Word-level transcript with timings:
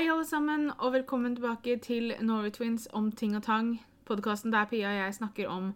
Hei, 0.00 0.06
alle 0.08 0.24
sammen, 0.24 0.70
og 0.80 0.94
velkommen 0.94 1.34
tilbake 1.36 1.74
til 1.84 2.14
Norway 2.24 2.48
Twins 2.56 2.86
om 2.96 3.10
ting 3.12 3.34
og 3.36 3.42
tang. 3.44 3.66
Podkasten 4.08 4.48
der 4.48 4.64
Pia 4.70 4.88
og 4.88 4.96
jeg 4.96 5.16
snakker 5.18 5.50
om 5.52 5.66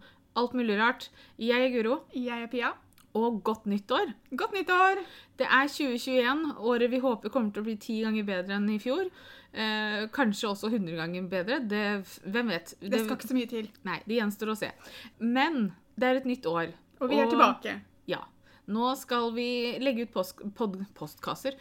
alt 0.40 0.54
mulig 0.56 0.78
rart. 0.78 1.10
Jeg 1.36 1.66
er 1.66 1.74
Guro, 1.74 1.98
Jeg 2.14 2.42
er 2.42 2.46
Pia. 2.46 2.70
og 3.12 3.42
godt 3.44 3.66
nyttår! 3.66 4.14
Godt 4.34 4.54
nyttår! 4.56 5.02
Det 5.36 5.44
er 5.44 5.68
2021, 5.68 6.56
året 6.56 6.90
vi 6.90 7.02
håper 7.04 7.28
kommer 7.28 7.52
til 7.52 7.60
å 7.60 7.66
bli 7.66 7.76
ti 7.76 7.98
ganger 8.00 8.24
bedre 8.24 8.56
enn 8.56 8.70
i 8.72 8.78
fjor. 8.80 9.10
Eh, 9.52 10.08
kanskje 10.08 10.48
også 10.48 10.72
100 10.72 10.96
ganger 10.96 11.28
bedre. 11.28 11.60
Det, 11.60 11.84
hvem 12.24 12.48
vet? 12.48 12.72
Det 12.80 13.04
skal 13.04 13.18
ikke 13.18 13.28
så 13.28 13.36
mye 13.36 13.52
til. 13.52 13.68
Nei, 13.84 13.98
det 14.06 14.22
gjenstår 14.22 14.54
å 14.54 14.56
se. 14.56 14.72
Men 15.20 15.74
det 16.00 16.08
er 16.08 16.22
et 16.22 16.30
nytt 16.32 16.48
år. 16.48 16.72
Og 17.02 17.12
vi 17.12 17.20
er 17.20 17.28
tilbake. 17.28 17.76
Ja. 18.08 18.24
Nå 18.72 18.88
skal 18.96 19.34
vi 19.36 19.76
legge 19.84 20.08
ut 20.08 20.16
post, 20.16 20.40
pod, 20.56 20.80
podkaster 20.96 21.60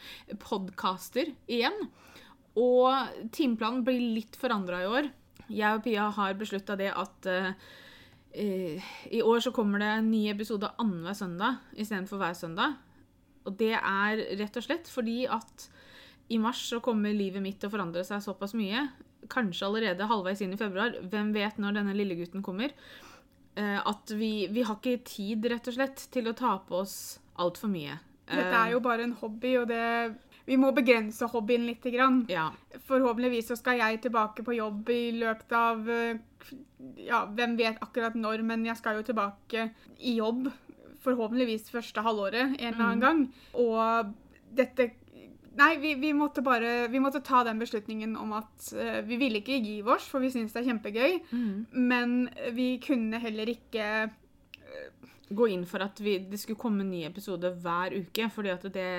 igjen. 1.52 1.92
Og 2.60 3.30
timeplanen 3.34 3.84
blir 3.86 4.02
litt 4.20 4.38
forandra 4.38 4.84
i 4.84 4.90
år. 4.90 5.10
Jeg 5.50 5.78
og 5.78 5.84
Pia 5.86 6.08
har 6.14 6.36
beslutta 6.40 6.78
det 6.80 6.92
at 6.94 7.30
eh, 7.30 7.54
eh, 8.32 8.92
i 9.12 9.22
år 9.26 9.42
så 9.44 9.54
kommer 9.56 9.82
det 9.82 9.90
en 9.90 10.12
ny 10.12 10.28
episode 10.32 10.70
annenhver 10.82 11.18
søndag 11.18 11.64
istedenfor 11.74 12.22
hver 12.22 12.38
søndag. 12.38 12.78
Og 13.44 13.58
det 13.60 13.74
er 13.76 14.22
rett 14.40 14.60
og 14.60 14.66
slett 14.66 14.92
fordi 14.92 15.24
at 15.28 15.68
i 16.32 16.40
mars 16.40 16.62
så 16.70 16.80
kommer 16.84 17.14
livet 17.14 17.44
mitt 17.44 17.60
til 17.60 17.70
å 17.70 17.74
forandre 17.74 18.06
seg 18.08 18.24
såpass 18.24 18.54
mye. 18.56 18.86
Kanskje 19.32 19.68
allerede 19.68 20.08
halvveis 20.08 20.44
inn 20.46 20.54
i 20.56 20.60
februar. 20.60 20.96
Hvem 21.10 21.34
vet 21.36 21.60
når 21.60 21.80
denne 21.80 21.98
lille 21.98 22.16
gutten 22.20 22.46
kommer. 22.46 22.72
Eh, 23.56 23.80
at 23.82 24.14
vi, 24.18 24.48
vi 24.54 24.64
har 24.66 24.80
ikke 24.80 25.04
tid, 25.10 25.46
rett 25.52 25.68
og 25.70 25.76
slett, 25.76 26.08
til 26.14 26.30
å 26.30 26.38
ta 26.38 26.56
på 26.66 26.80
oss 26.82 26.96
altfor 27.42 27.70
mye. 27.74 28.00
Dette 28.30 28.56
er 28.56 28.72
jo 28.72 28.80
bare 28.82 29.04
en 29.06 29.18
hobby, 29.20 29.58
og 29.60 29.68
det 29.70 29.84
Vi 30.46 30.58
må 30.60 30.72
begrense 30.76 31.28
hobbyen 31.32 31.68
litt. 31.68 31.84
Grann. 31.84 32.24
Ja. 32.32 32.50
Forhåpentligvis 32.88 33.50
så 33.52 33.58
skal 33.60 33.80
jeg 33.82 34.02
tilbake 34.06 34.44
på 34.46 34.56
jobb 34.58 34.90
i 34.92 35.12
løpet 35.20 35.56
av 35.58 35.90
eh, 35.92 36.20
Ja, 37.04 37.24
hvem 37.32 37.56
vet 37.60 37.80
akkurat 37.84 38.16
når, 38.20 38.44
men 38.44 38.66
jeg 38.68 38.80
skal 38.80 39.00
jo 39.00 39.06
tilbake 39.08 39.70
i 40.00 40.18
jobb. 40.18 40.50
Forhåpentligvis 41.04 41.72
første 41.72 42.04
halvåret 42.04 42.58
en 42.58 42.74
eller 42.74 42.84
annen 42.88 43.04
gang. 43.04 43.24
Og 43.60 44.14
dette 44.56 44.94
Nei, 45.54 45.76
vi, 45.78 45.92
vi 46.02 46.10
måtte 46.18 46.42
bare 46.42 46.88
Vi 46.90 46.98
måtte 46.98 47.20
ta 47.22 47.44
den 47.46 47.60
beslutningen 47.62 48.16
om 48.18 48.32
at 48.34 48.72
uh, 48.74 49.04
vi 49.06 49.20
ville 49.22 49.38
ikke 49.38 49.60
gi 49.62 49.76
oss, 49.86 50.08
for 50.10 50.24
vi 50.24 50.32
syns 50.34 50.56
det 50.56 50.64
er 50.64 50.70
kjempegøy. 50.72 51.20
Men 51.78 52.24
vi 52.58 52.72
kunne 52.82 53.22
heller 53.22 53.52
ikke 53.54 53.86
Gå 55.34 55.48
inn 55.50 55.64
for 55.70 55.84
at 55.86 56.00
vi, 56.04 56.18
det 56.30 56.40
skulle 56.42 56.60
komme 56.60 56.84
en 56.84 56.92
ny 56.92 57.04
episode 57.08 57.54
hver 57.64 57.94
uke, 57.96 58.28
fordi 58.34 58.52
at 58.54 58.66
det 58.74 58.90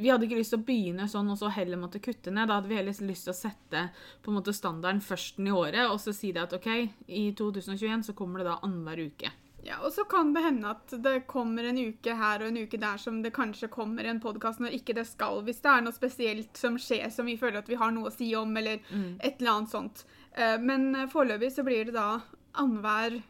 Vi 0.00 0.08
hadde 0.08 0.24
ikke 0.26 0.38
lyst 0.38 0.54
til 0.54 0.62
å 0.62 0.66
begynne 0.66 1.08
sånn 1.10 1.28
og 1.32 1.36
så 1.40 1.50
heller 1.52 1.76
måtte 1.80 2.00
kutte 2.02 2.32
ned. 2.32 2.48
Da 2.48 2.58
hadde 2.58 2.70
vi 2.70 2.78
heller 2.78 2.96
lyst 3.08 3.26
til 3.28 3.34
å 3.34 3.36
sette 3.36 3.82
på 4.22 4.32
en 4.32 4.38
måte 4.38 4.54
standarden 4.56 5.02
førsten 5.04 5.46
i 5.50 5.52
året, 5.52 5.84
og 5.90 6.00
så 6.00 6.14
si 6.16 6.32
det 6.32 6.46
at 6.46 6.56
OK, 6.56 6.70
i 7.06 7.26
2021 7.36 8.06
så 8.08 8.16
kommer 8.16 8.40
det 8.40 8.48
da 8.48 8.58
annenhver 8.64 9.04
uke. 9.10 9.32
Ja, 9.62 9.76
og 9.84 9.92
så 9.92 10.06
kan 10.08 10.32
det 10.32 10.40
hende 10.40 10.70
at 10.72 10.94
det 11.04 11.26
kommer 11.28 11.66
en 11.68 11.76
uke 11.76 12.14
her 12.16 12.40
og 12.40 12.48
en 12.48 12.62
uke 12.64 12.78
der 12.80 12.96
som 12.96 13.18
det 13.20 13.34
kanskje 13.36 13.68
kommer 13.68 14.06
en 14.08 14.20
podkast 14.22 14.62
når 14.64 14.78
ikke 14.78 14.94
det 14.96 15.04
skal, 15.04 15.42
hvis 15.44 15.60
det 15.60 15.68
er 15.68 15.84
noe 15.84 15.92
spesielt 15.92 16.56
som 16.56 16.78
skjer 16.80 17.10
som 17.12 17.28
vi 17.28 17.36
føler 17.36 17.60
at 17.60 17.68
vi 17.68 17.76
har 17.76 17.92
noe 17.92 18.08
å 18.08 18.14
si 18.14 18.30
om, 18.38 18.56
eller 18.56 18.80
et 19.20 19.36
eller 19.36 19.50
annet 19.52 19.70
sånt. 19.74 20.04
Eh, 20.32 20.56
Men 20.58 20.94
eh, 20.96 21.08
foreløpig 21.12 21.52
så 21.52 21.62
blir 21.66 21.84
det 21.84 21.92
da 21.98 22.22
annenhver 22.56 23.18
eh, 23.20 23.22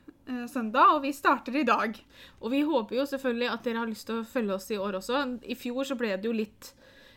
søndag, 0.51 0.95
og 0.97 1.03
vi 1.05 1.13
starter 1.17 1.57
i 1.61 1.65
dag. 1.69 1.97
Og 2.41 2.51
vi 2.53 2.61
håper 2.67 2.97
jo 3.01 3.07
selvfølgelig 3.09 3.49
at 3.53 3.65
dere 3.67 3.83
har 3.83 3.91
lyst 3.91 4.07
til 4.09 4.21
å 4.21 4.27
følge 4.29 4.55
oss 4.57 4.69
i 4.71 4.79
år 4.81 4.99
også. 5.01 5.25
I 5.45 5.57
fjor 5.59 5.85
så 5.89 5.97
ble 6.01 6.13
det 6.17 6.29
jo 6.31 6.33
litt 6.37 6.73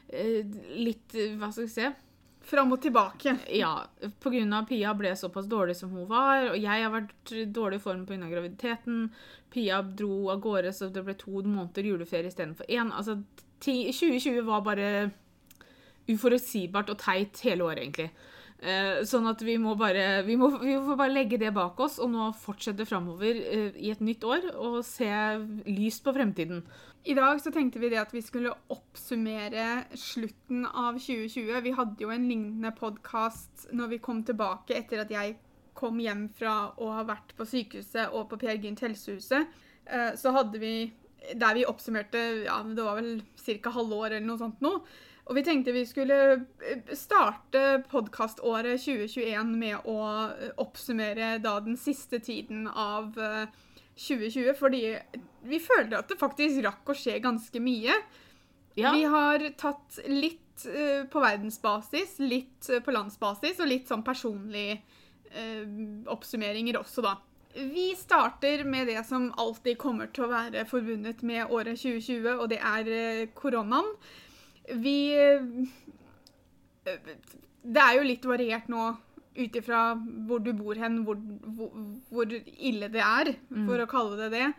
eh, 0.09 0.41
Litt 0.79 1.15
eh, 1.15 1.35
Hva 1.39 1.51
skal 1.53 1.67
vi 1.69 1.73
si? 1.75 1.91
Fram 2.43 2.73
og 2.75 2.81
tilbake. 2.83 3.37
Ja, 3.55 3.85
pga. 4.19 4.63
Pia 4.67 4.91
ble 4.99 5.13
såpass 5.15 5.45
dårlig 5.47 5.77
som 5.79 5.93
hun 5.95 6.09
var, 6.09 6.49
og 6.51 6.57
jeg 6.59 6.83
har 6.83 6.91
vært 6.91 7.31
dårlig 7.55 7.79
i 7.79 7.83
form 7.85 8.01
pga. 8.09 8.17
graviditeten. 8.27 9.05
Pia 9.53 9.77
dro 9.81 10.27
av 10.33 10.41
gårde, 10.43 10.73
så 10.75 10.89
det 10.91 11.05
ble 11.07 11.15
to 11.15 11.39
måneder 11.45 11.87
juleferie 11.87 12.27
istedenfor 12.27 12.67
én. 12.67 12.91
Altså, 12.91 13.21
ti- 13.63 13.93
2020 13.95 14.41
var 14.49 14.65
bare 14.67 14.89
uforutsigbart 16.11 16.89
og 16.91 16.99
teit 16.99 17.39
hele 17.47 17.63
året, 17.63 17.85
egentlig. 17.85 18.09
Eh, 18.63 19.01
sånn 19.03 19.25
at 19.27 19.41
vi 19.43 19.57
må 19.59 19.73
bare 19.75 20.21
vi 20.23 20.37
må, 20.39 20.47
vi 20.61 20.77
må 20.79 20.95
bare 20.95 21.11
legge 21.11 21.35
det 21.41 21.49
bak 21.51 21.79
oss 21.83 21.97
og 21.99 22.13
nå 22.13 22.29
fortsette 22.39 22.85
framover 22.87 23.35
eh, 23.35 23.75
i 23.75 23.89
et 23.91 23.99
nytt 23.99 24.23
år 24.23 24.45
og 24.53 24.77
se 24.87 25.09
lyst 25.67 26.05
på 26.05 26.13
fremtiden. 26.15 26.61
I 27.03 27.15
dag 27.17 27.41
så 27.43 27.51
tenkte 27.51 27.81
vi 27.83 27.89
det 27.91 27.99
at 27.99 28.13
vi 28.15 28.21
skulle 28.23 28.53
oppsummere 28.71 29.83
slutten 29.99 30.63
av 30.69 30.95
2020. 30.95 31.59
Vi 31.65 31.75
hadde 31.75 32.05
jo 32.05 32.13
en 32.15 32.29
lignende 32.29 32.71
podkast 32.77 33.67
når 33.75 33.97
vi 33.97 34.03
kom 34.05 34.23
tilbake 34.23 34.77
etter 34.79 35.03
at 35.03 35.11
jeg 35.11 35.35
kom 35.75 35.99
hjem 35.99 36.29
fra 36.37 36.69
å 36.79 36.93
ha 36.95 37.03
vært 37.03 37.35
på 37.35 37.43
sykehuset 37.49 38.13
og 38.15 38.29
på 38.31 38.39
Per 38.45 38.63
Gynt 38.63 38.85
helsehuset. 38.85 39.49
Eh, 39.91 40.13
Så 40.15 40.31
hadde 40.31 40.61
vi 40.63 40.75
der 41.35 41.55
vi 41.55 41.67
oppsummerte 41.67 42.21
ja, 42.45 42.61
det 42.63 42.83
var 42.83 43.01
vel 43.01 43.21
ca. 43.59 43.75
halvår 43.75 44.13
eller 44.13 44.27
noe 44.27 44.39
sånt 44.39 44.63
nå. 44.63 44.77
Og 45.23 45.37
vi 45.37 45.43
tenkte 45.45 45.71
vi 45.75 45.85
skulle 45.87 46.17
eh, 46.35 46.95
starte 46.97 47.83
podkaståret 47.91 48.81
2021 48.83 49.53
med 49.55 49.87
å 49.87 49.99
eh, 50.27 50.49
oppsummere 50.59 51.37
da 51.43 51.55
den 51.63 51.77
siste 51.79 52.19
tiden 52.23 52.67
av 52.67 53.15
eh, 53.15 53.45
2020, 53.95 54.51
fordi 54.57 54.83
vi 55.47 55.59
føler 55.63 55.99
at 55.99 56.09
det 56.11 56.19
faktisk 56.19 56.63
rakk 56.65 56.91
å 56.91 56.97
skje 56.97 57.19
ganske 57.23 57.61
mye. 57.63 57.95
Ja, 58.75 58.91
Vi 58.91 59.03
har 59.05 59.45
tatt 59.59 59.99
litt 60.09 60.65
eh, 60.67 61.05
på 61.07 61.21
verdensbasis, 61.23 62.17
litt 62.19 62.69
eh, 62.69 62.81
på 62.83 62.95
landsbasis 62.95 63.61
og 63.61 63.69
litt 63.69 63.91
sånn 63.91 64.03
personlige 64.03 64.79
eh, 65.31 65.63
oppsummeringer 66.11 66.81
også, 66.81 67.05
da. 67.05 67.15
Vi 67.53 67.91
starter 67.95 68.63
med 68.65 68.87
det 68.89 69.03
som 69.05 69.29
alltid 69.37 69.77
kommer 69.77 70.09
til 70.09 70.25
å 70.25 70.31
være 70.31 70.65
forbundet 70.65 71.21
med 71.21 71.51
året 71.53 71.77
2020, 71.77 72.31
og 72.33 72.47
det 72.49 72.59
er 72.59 72.89
eh, 72.89 73.25
koronaen. 73.37 73.93
Vi 74.69 74.97
eh, 75.15 75.41
Det 77.63 77.81
er 77.81 77.97
jo 77.97 78.05
litt 78.07 78.25
variert 78.27 78.69
nå 78.71 78.91
ut 79.33 79.55
ifra 79.57 79.95
hvor 80.27 80.43
du 80.45 80.51
bor 80.53 80.77
hen, 80.77 80.99
hvor, 81.07 81.17
hvor, 81.57 81.71
hvor 82.13 82.33
ille 82.37 82.89
det 82.93 83.01
er, 83.01 83.31
for 83.65 83.81
å 83.81 83.87
kalle 83.89 84.19
det 84.19 84.27
det. 84.35 84.49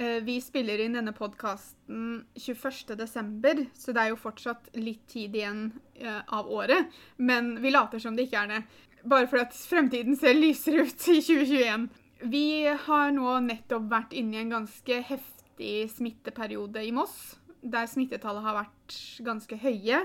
Eh, 0.00 0.20
Vi 0.24 0.38
spiller 0.40 0.80
inn 0.80 0.94
denne 0.96 1.12
podkasten 1.12 2.22
21.12., 2.40 3.66
så 3.76 3.92
det 3.92 4.00
er 4.06 4.08
jo 4.14 4.16
fortsatt 4.22 4.70
litt 4.80 5.02
tid 5.12 5.36
igjen 5.36 5.66
eh, 6.00 6.22
av 6.32 6.48
året. 6.48 6.88
Men 7.18 7.58
vi 7.60 7.74
later 7.74 8.00
som 8.00 8.16
det 8.16 8.30
ikke 8.30 8.46
er 8.46 8.54
det. 8.54 8.62
Bare 9.04 9.26
fordi 9.28 9.44
at 9.50 9.58
fremtiden 9.68 10.16
ser 10.16 10.38
lysere 10.38 10.86
ut 10.86 11.08
i 11.12 11.18
2021. 11.20 11.88
Vi 12.32 12.46
har 12.86 13.12
nå 13.12 13.36
nettopp 13.50 13.90
vært 13.90 14.12
inne 14.16 14.38
i 14.38 14.42
en 14.46 14.54
ganske 14.56 15.00
heftig 15.10 15.90
smitteperiode 15.92 16.80
i 16.86 16.92
Moss, 16.94 17.34
der 17.62 17.88
smittetallet 17.90 18.44
har 18.44 18.58
vært 18.58 18.98
ganske 19.24 19.58
høye. 19.62 20.02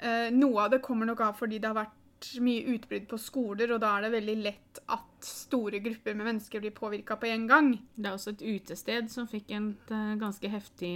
Eh, 0.00 0.28
Noe 0.34 0.64
av 0.64 0.74
det 0.74 0.82
kommer 0.84 1.08
nok 1.08 1.22
av 1.24 1.38
fordi 1.38 1.60
det 1.60 1.70
har 1.70 1.78
vært 1.78 1.96
mye 2.44 2.74
utbrudd 2.74 3.06
på 3.08 3.18
skoler, 3.20 3.70
og 3.72 3.80
da 3.80 3.94
er 3.96 4.04
det 4.04 4.12
veldig 4.18 4.36
lett 4.44 4.80
at 4.92 5.24
store 5.24 5.80
grupper 5.80 6.16
med 6.16 6.26
mennesker 6.28 6.60
blir 6.60 6.74
påvirka 6.76 7.16
på 7.16 7.30
en 7.30 7.46
gang. 7.48 7.70
det 7.96 8.10
er 8.10 8.16
også 8.16 8.34
et 8.34 8.44
utested 8.44 9.08
som 9.12 9.28
fikk 9.28 9.50
et 9.56 9.94
eh, 9.94 10.14
ganske 10.20 10.52
heftig 10.52 10.94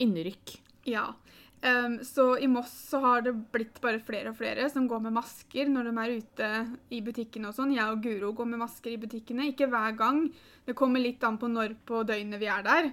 innrykk. 0.00 0.56
Ja. 0.88 1.10
Så 2.08 2.38
i 2.40 2.46
Moss 2.48 2.72
så 2.88 3.02
har 3.04 3.20
det 3.20 3.34
blitt 3.52 3.82
bare 3.84 3.98
flere 4.00 4.30
og 4.30 4.38
flere 4.38 4.70
som 4.72 4.86
går 4.88 5.02
med 5.04 5.12
masker 5.12 5.68
når 5.68 5.90
de 5.90 5.92
er 6.00 6.14
ute 6.16 6.46
i 6.88 7.02
butikkene 7.04 7.50
og 7.50 7.52
sånn. 7.58 7.74
Jeg 7.76 7.84
og 7.84 8.00
Guro 8.00 8.30
går 8.32 8.48
med 8.48 8.62
masker 8.62 8.94
i 8.94 9.00
butikkene. 9.02 9.50
Ikke 9.52 9.68
hver 9.68 9.92
gang. 9.98 10.22
Det 10.64 10.72
kommer 10.72 11.04
litt 11.04 11.20
an 11.28 11.36
på 11.36 11.50
når 11.52 11.74
på 11.84 12.00
døgnet 12.08 12.40
vi 12.40 12.48
er 12.48 12.64
der. 12.64 12.88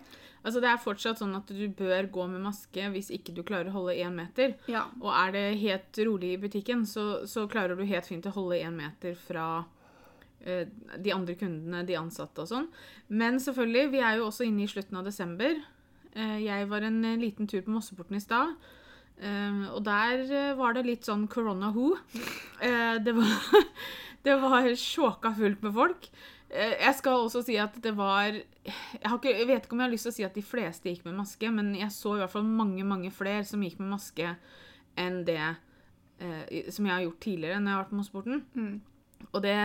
Altså 0.48 0.62
Det 0.64 0.70
er 0.72 0.80
fortsatt 0.80 1.20
sånn 1.20 1.36
at 1.36 1.50
du 1.52 1.66
bør 1.76 2.08
gå 2.08 2.26
med 2.32 2.46
maske 2.46 2.86
hvis 2.94 3.10
ikke 3.12 3.34
du 3.36 3.42
klarer 3.44 3.68
å 3.68 3.82
holde 3.82 3.98
én 4.00 4.16
meter. 4.16 4.54
Ja. 4.72 4.86
Og 5.02 5.10
er 5.12 5.34
det 5.36 5.46
helt 5.60 6.00
rolig 6.08 6.30
i 6.36 6.40
butikken, 6.40 6.86
så, 6.88 7.26
så 7.28 7.50
klarer 7.52 7.76
du 7.76 7.84
helt 7.84 8.08
fint 8.08 8.30
å 8.30 8.36
holde 8.36 8.62
én 8.64 8.78
meter 8.78 9.18
fra 9.20 9.66
eh, 10.48 10.64
de 10.96 11.12
andre 11.12 11.36
kundene, 11.36 11.84
de 11.88 12.00
ansatte 12.00 12.46
og 12.46 12.48
sånn. 12.54 12.72
Men 13.12 13.42
selvfølgelig, 13.44 13.92
vi 13.92 14.04
er 14.08 14.22
jo 14.22 14.30
også 14.30 14.48
inne 14.48 14.64
i 14.64 14.72
slutten 14.72 15.02
av 15.02 15.10
desember. 15.10 15.60
Eh, 16.16 16.40
jeg 16.46 16.72
var 16.72 16.88
en 16.88 17.04
eh, 17.04 17.20
liten 17.20 17.52
tur 17.52 17.66
på 17.66 17.76
Mosseporten 17.76 18.20
i 18.20 18.24
stad. 18.24 18.56
Uh, 19.18 19.64
og 19.74 19.80
der 19.82 20.54
var 20.60 20.76
det 20.78 20.84
litt 20.86 21.08
sånn 21.08 21.24
corona 21.26 21.72
who. 21.74 21.96
Det 22.62 23.14
var, 23.18 23.64
det 24.28 24.36
var 24.44 24.68
sjåka 24.78 25.32
fullt 25.34 25.64
med 25.66 25.74
folk. 25.74 26.06
Jeg 26.54 26.94
skal 27.00 27.24
også 27.24 27.42
si 27.48 27.58
at 27.58 27.80
det 27.82 27.96
var 27.98 28.38
jeg, 28.68 29.14
ikke, 29.14 29.32
jeg 29.32 29.48
vet 29.48 29.66
ikke 29.66 29.78
om 29.78 29.82
jeg 29.82 29.88
har 29.88 29.94
lyst 29.94 30.08
til 30.08 30.14
å 30.14 30.18
si 30.18 30.26
at 30.28 30.38
de 30.38 30.44
fleste 30.46 30.92
gikk 30.92 31.06
med 31.08 31.18
maske, 31.22 31.52
men 31.54 31.72
jeg 31.78 31.94
så 31.96 32.18
i 32.18 32.22
hvert 32.22 32.34
fall 32.34 32.48
mange 32.48 32.86
mange 32.88 33.12
flere 33.16 33.46
som 33.48 33.64
gikk 33.64 33.80
med 33.82 33.94
maske 33.96 34.34
enn 34.98 35.22
det 35.28 35.42
eh, 35.44 36.72
som 36.74 36.88
jeg 36.88 36.94
har 36.94 37.06
gjort 37.06 37.22
tidligere 37.24 37.62
når 37.62 37.72
jeg 37.72 37.78
har 37.78 37.84
vært 37.84 37.94
på 37.94 38.00
Mosseporten. 38.02 38.42
Mm. 38.58 38.76
Og 39.32 39.40
det 39.44 39.58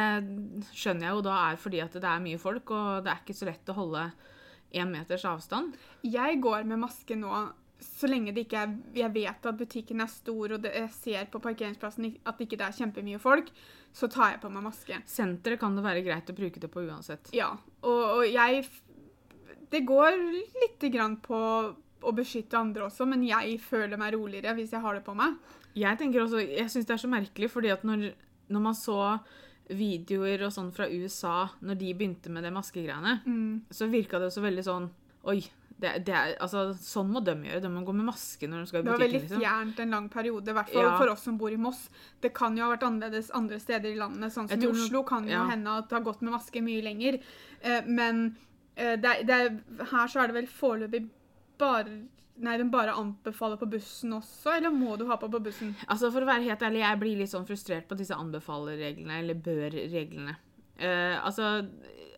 skjønner 0.73 1.09
jeg 1.09 1.17
jo 1.17 1.25
da 1.27 1.39
er 1.49 1.59
fordi 1.61 1.83
at 1.85 1.97
det 1.97 2.09
er 2.09 2.23
mye 2.25 2.41
folk, 2.41 2.71
og 2.73 3.03
det 3.05 3.13
er 3.13 3.25
ikke 3.25 3.37
så 3.37 3.49
lett 3.49 3.73
å 3.73 3.79
holde 3.79 4.07
én 4.73 4.93
meters 4.93 5.27
avstand. 5.29 5.77
Jeg 6.07 6.41
går 6.45 6.65
med 6.69 6.81
maske 6.87 7.19
nå 7.19 7.33
så 7.83 8.07
lenge 8.07 8.31
det 8.31 8.45
ikke 8.47 8.61
er 8.63 8.75
Jeg 8.95 9.11
vet 9.15 9.47
at 9.49 9.59
butikken 9.59 10.03
er 10.05 10.11
stor, 10.11 10.55
og 10.55 10.63
det, 10.63 10.71
jeg 10.77 10.93
ser 10.95 11.31
på 11.33 11.41
parkeringsplassen 11.43 12.13
at 12.23 12.39
det 12.39 12.47
ikke 12.47 12.61
er 12.63 12.77
kjempemye 12.77 13.19
folk, 13.23 13.51
så 13.93 14.09
tar 14.09 14.37
jeg 14.37 14.43
på 14.45 14.51
meg 14.55 14.65
maske. 14.69 15.01
Senteret 15.09 15.61
kan 15.61 15.75
det 15.77 15.85
være 15.85 16.05
greit 16.07 16.31
å 16.31 16.37
bruke 16.37 16.63
det 16.63 16.71
på 16.73 16.85
uansett. 16.87 17.33
Ja. 17.37 17.51
Og, 17.83 18.03
og 18.21 18.23
jeg 18.29 18.63
Det 19.73 19.81
går 19.89 20.19
lite 20.63 20.91
grann 20.93 21.17
på 21.25 21.39
å 22.03 22.13
beskytte 22.17 22.59
andre 22.59 22.89
også, 22.89 23.07
men 23.09 23.23
jeg 23.25 23.57
føler 23.63 23.97
meg 24.01 24.15
roligere 24.17 24.55
hvis 24.59 24.73
jeg 24.75 24.83
har 24.85 24.99
det 24.99 25.05
på 25.07 25.15
meg. 25.17 25.37
Jeg 25.79 25.97
tenker 26.01 26.25
også, 26.25 26.43
jeg 26.43 26.69
syns 26.69 26.89
det 26.89 26.97
er 26.97 27.01
så 27.05 27.09
merkelig, 27.13 27.49
fordi 27.53 27.71
at 27.73 27.85
når, 27.89 28.11
når 28.53 28.65
man 28.67 28.77
så 28.77 28.99
videoer 29.73 30.43
og 30.45 30.53
sånn 30.53 30.73
fra 30.75 30.89
USA, 30.91 31.47
når 31.63 31.79
de 31.81 31.95
begynte 31.97 32.33
med 32.35 32.45
det 32.45 32.53
maskegreiene, 32.53 33.21
Mm. 33.25 33.63
så 33.71 33.89
virka 33.89 34.19
det 34.19 34.29
også 34.33 34.43
veldig 34.45 34.65
sånn 34.67 34.91
Oi, 35.25 35.39
det, 35.79 36.05
det 36.07 36.15
er, 36.15 36.33
altså, 36.43 36.73
sånn 36.75 37.11
må 37.15 37.21
de 37.23 37.31
gjøre. 37.47 37.61
De 37.63 37.69
må 37.71 37.85
gå 37.87 37.93
med 37.95 38.09
maske 38.09 38.43
når 38.51 38.65
de 38.65 38.67
skal 38.67 38.81
i 38.81 38.83
butikken. 38.83 38.91
Det 38.91 38.99
var 38.99 39.03
veldig 39.07 39.21
liksom. 39.23 39.41
fjernt 39.41 39.81
en 39.85 39.91
lang 39.95 40.09
periode, 40.11 40.51
i 40.51 40.57
hvert 40.57 40.73
fall 40.73 40.83
Ja. 40.89 40.97
for 40.99 41.13
oss 41.13 41.23
som 41.23 41.37
bor 41.39 41.55
i 41.55 41.57
Moss. 41.57 41.89
Det 42.21 42.33
kan 42.35 42.57
jo 42.59 42.65
ha 42.65 42.73
vært 42.73 42.83
annerledes 42.89 43.31
andre 43.39 43.61
steder 43.63 43.93
i 43.93 43.99
landet, 43.99 44.35
sånn 44.35 44.49
som 44.51 44.61
i 44.63 44.67
Oslo 44.67 45.05
kan 45.07 45.25
jo 45.31 45.31
ja. 45.37 45.45
hende 45.47 45.71
at 45.79 45.89
det 45.89 45.95
har 45.95 46.03
gått 46.03 46.23
med 46.27 46.35
maske 46.35 46.61
mye 46.61 46.83
lenger. 46.83 47.21
Eh, 47.63 47.87
men 47.87 48.37
det, 48.77 49.05
er- 49.05 49.23
det 49.29 49.37
er, 49.37 49.57
her 49.93 50.07
så 50.09 50.23
er 50.23 50.31
det 50.33 50.35
vel 50.41 50.51
foreløpig 50.51 51.05
bare 51.61 52.03
Nei, 52.43 52.55
den 52.57 52.71
bare 52.73 52.95
anbefaler 52.97 53.59
på 53.61 53.67
bussen 53.71 54.15
også, 54.17 54.55
eller 54.57 54.73
må 54.73 54.97
du 54.97 55.05
ha 55.07 55.19
på 55.21 55.29
på 55.31 55.39
bussen? 55.45 55.75
Altså, 55.87 56.09
For 56.11 56.25
å 56.25 56.27
være 56.31 56.47
helt 56.47 56.63
ærlig, 56.65 56.81
jeg 56.81 56.99
blir 57.03 57.19
litt 57.21 57.31
sånn 57.31 57.45
frustrert 57.47 57.85
på 57.91 57.99
disse 57.99 58.17
anbefaler-reglene, 58.17 59.19
eller 59.21 59.37
bør-reglene. 59.45 60.35
Uh, 60.81 61.21
altså, 61.21 61.51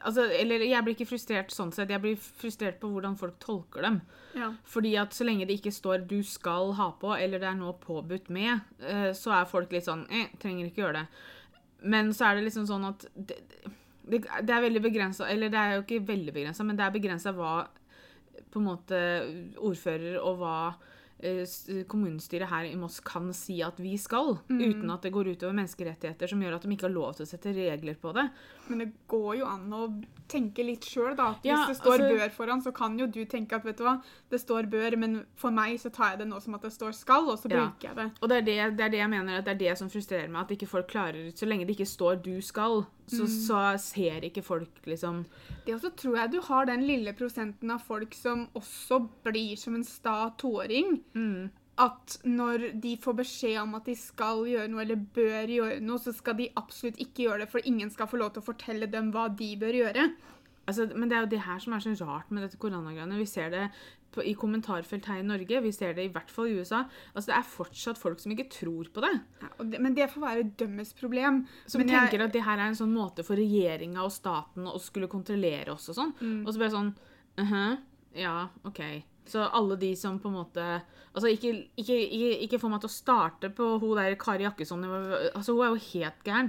altså 0.06 0.28
Eller 0.30 0.62
jeg 0.64 0.86
blir 0.86 0.94
ikke 0.94 1.08
frustrert 1.10 1.50
sånn 1.52 1.74
sett, 1.74 1.90
jeg 1.90 2.00
blir 2.00 2.14
frustrert 2.16 2.78
på 2.80 2.92
hvordan 2.94 3.18
folk 3.20 3.36
tolker 3.42 3.84
dem. 3.84 4.00
Ja. 4.38 4.52
Fordi 4.70 4.94
at 5.02 5.12
så 5.18 5.26
lenge 5.26 5.50
det 5.50 5.58
ikke 5.58 5.74
står 5.74 6.06
'du 6.06 6.22
skal 6.22 6.72
ha 6.78 6.92
på', 7.02 7.18
eller 7.18 7.42
det 7.42 7.50
er 7.50 7.58
nå 7.58 7.74
påbudt 7.82 8.30
med, 8.30 8.60
uh, 8.86 9.10
så 9.12 9.34
er 9.40 9.50
folk 9.50 9.72
litt 9.74 9.90
sånn 9.90 10.06
eh, 10.10 10.30
'trenger 10.38 10.70
ikke 10.70 10.86
gjøre 10.86 11.02
det'. 11.02 11.06
Men 11.82 12.14
så 12.14 12.30
er 12.30 12.36
det 12.36 12.44
liksom 12.46 12.70
sånn 12.70 12.86
at 12.88 13.04
det, 13.14 13.42
det, 14.04 14.24
det 14.44 14.52
er 14.54 14.64
veldig 14.66 14.82
begrensa 14.84 15.28
Eller 15.30 15.52
det 15.52 15.60
er 15.60 15.76
jo 15.76 15.84
ikke 15.84 16.04
veldig 16.08 16.34
begrensa, 16.34 16.66
men 16.66 16.78
det 16.78 16.86
er 16.86 16.94
begrensa 16.94 17.32
hva 17.36 17.62
på 18.54 18.60
en 18.60 18.68
måte 18.68 18.98
ordfører 19.66 20.20
og 20.22 20.36
hva 20.38 20.58
eh, 21.18 21.42
kommunestyret 21.90 22.50
her 22.50 22.68
i 22.68 22.76
Moss 22.78 23.00
kan 23.02 23.32
si 23.34 23.56
at 23.66 23.80
vi 23.82 23.96
skal, 23.98 24.36
uten 24.46 24.92
at 24.94 25.02
det 25.02 25.10
går 25.14 25.32
utover 25.32 25.56
menneskerettigheter 25.58 26.30
som 26.30 26.42
gjør 26.44 26.60
at 26.60 26.66
de 26.66 26.70
ikke 26.76 26.86
har 26.86 26.94
lov 26.94 27.16
til 27.16 27.26
å 27.26 27.30
sette 27.32 27.54
regler 27.56 27.98
på 27.98 28.12
det. 28.14 28.28
Men 28.68 28.78
det 28.78 28.92
går 29.08 29.38
jo 29.38 29.44
an 29.46 29.70
å 29.70 30.04
tenke 30.26 30.64
litt 30.64 30.80
sjøl, 30.88 31.14
da. 31.16 31.30
At 31.34 31.42
Hvis 31.42 31.50
Ja, 31.50 31.66
det 31.68 31.76
står 31.76 31.98
altså- 31.98 32.10
'bør' 32.16 32.30
foran, 32.32 32.62
så 32.62 32.72
kan 32.74 32.98
jo 32.98 33.06
du 33.06 33.24
tenke 33.26 33.52
at 33.52 33.62
vet 33.64 33.76
du 33.76 33.84
hva, 33.84 34.02
det 34.30 34.40
står 34.40 34.62
'bør', 34.70 34.96
men 34.98 35.26
for 35.36 35.50
meg 35.50 35.78
så 35.78 35.92
tar 35.92 36.10
jeg 36.10 36.18
det 36.20 36.28
nå 36.28 36.40
som 36.42 36.54
at 36.54 36.62
det 36.62 36.72
står 36.72 36.92
'skal', 36.94 37.28
og 37.28 37.38
så 37.38 37.50
Ja. 37.50 37.66
bruker 37.68 37.88
jeg 37.88 37.96
det. 37.96 38.12
Og 38.22 38.28
det 38.28 38.36
er 38.38 38.40
det, 38.40 38.76
det 38.78 38.84
er 38.86 38.88
det 38.88 38.98
jeg 38.98 39.10
mener 39.10 39.38
at 39.38 39.44
det 39.44 39.54
er 39.62 39.68
det 39.68 39.78
som 39.78 39.90
frustrerer 39.90 40.30
meg. 40.30 40.40
At 40.42 40.48
ikke 40.58 40.66
folk 40.68 40.88
klarer 40.88 41.30
Så 41.34 41.46
lenge 41.46 41.66
det 41.66 41.76
ikke 41.76 41.86
står 41.86 42.22
'du 42.22 42.40
skal', 42.40 42.86
så, 43.06 43.26
så 43.26 43.78
ser 43.78 44.20
ikke 44.22 44.42
folk 44.42 44.68
liksom 44.86 45.26
Det 45.66 45.74
også 45.74 45.90
tror 45.96 46.16
jeg 46.16 46.32
du 46.32 46.40
har 46.40 46.64
den 46.64 46.86
lille 46.86 47.12
prosenten 47.12 47.70
av 47.70 47.80
folk 47.82 48.14
som 48.14 48.48
også 48.54 49.08
blir 49.24 49.56
som 49.58 49.74
en 49.74 49.84
sta 49.84 50.30
toåring. 50.38 51.02
mm, 51.14 51.50
At 51.76 52.18
når 52.24 52.80
de 52.80 52.96
får 53.02 53.16
beskjed 53.18 53.56
om 53.62 53.74
at 53.74 53.84
de 53.88 53.94
skal 53.98 54.44
gjøre 54.46 54.68
noe 54.70 54.82
eller 54.84 55.00
bør 55.16 55.48
gjøre 55.50 55.80
noe, 55.82 55.98
så 55.98 56.12
skal 56.14 56.36
de 56.38 56.48
absolutt 56.56 57.00
ikke 57.02 57.24
gjøre 57.26 57.40
det, 57.40 57.48
for 57.50 57.60
ingen 57.66 57.90
skal 57.90 58.06
få 58.06 58.20
lov 58.20 58.32
til 58.32 58.42
å 58.44 58.46
fortelle 58.46 58.86
dem 58.90 59.10
hva 59.12 59.26
de 59.36 59.56
bør 59.56 59.72
gjøre. 59.80 60.12
altså, 60.68 60.86
Men 60.94 61.08
det 61.08 61.16
er 61.16 61.20
jo 61.26 61.32
det 61.34 61.40
her 61.48 61.58
som 61.58 61.72
er 61.74 61.80
så 61.80 62.06
rart 62.06 62.30
med 62.30 62.44
dette 62.44 62.56
koronagreiene. 62.62 63.18
Vi 63.18 63.26
ser 63.26 63.50
det 63.50 63.70
på, 64.12 64.22
i 64.22 64.34
kommentarfelt 64.38 65.04
her 65.10 65.18
i 65.18 65.26
Norge, 65.26 65.60
vi 65.60 65.72
ser 65.72 65.92
det 65.94 66.04
i 66.04 66.12
hvert 66.14 66.30
fall 66.30 66.46
i 66.46 66.54
USA. 66.60 66.84
Altså, 67.16 67.26
Det 67.26 67.34
er 67.34 67.42
fortsatt 67.56 67.98
folk 67.98 68.20
som 68.20 68.30
ikke 68.30 68.48
tror 68.48 68.84
på 68.94 69.00
det. 69.02 69.20
Ja, 69.42 69.48
det 69.64 69.80
men 69.82 69.94
det 69.94 70.10
får 70.12 70.20
være 70.22 70.44
dømmes 70.56 70.92
problem. 70.94 71.46
Som 71.66 71.80
Men 71.80 71.88
jeg- 71.88 72.10
tenker 72.10 72.24
at 72.24 72.32
det 72.32 72.42
her 72.44 72.56
er 72.58 72.68
en 72.68 72.74
sånn 72.78 72.94
måte 72.94 73.24
for 73.24 73.34
regjeringa 73.34 73.98
og 74.04 74.12
staten 74.12 74.62
å 74.70 74.78
skulle 74.80 75.08
kontrollere 75.08 75.70
oss 75.74 75.88
og 75.88 75.96
sånn. 75.96 76.14
Mm. 76.20 76.46
Og 76.46 76.54
så 76.54 76.58
bare 76.58 76.70
sånn 76.70 76.94
«Mhm, 77.36 77.78
Ja, 78.14 78.48
OK. 78.64 79.02
Så 79.26 79.40
alle 79.56 79.76
de 79.80 79.94
som 79.96 80.18
på 80.20 80.28
en 80.28 80.38
måte 80.42 80.64
Altså, 81.14 81.28
ikke, 81.30 81.52
ikke, 81.78 81.94
ikke, 81.94 82.30
ikke 82.42 82.58
få 82.58 82.68
meg 82.72 82.80
til 82.82 82.90
å 82.90 82.92
starte 82.92 83.48
på 83.54 83.68
hun 83.78 83.92
der 84.00 84.16
Kari 84.18 84.42
Jakkesson. 84.42 84.82
Altså, 85.30 85.54
Hun 85.54 85.62
er 85.62 85.68
jo 85.70 85.82
helt 85.92 86.24
gæren. 86.26 86.48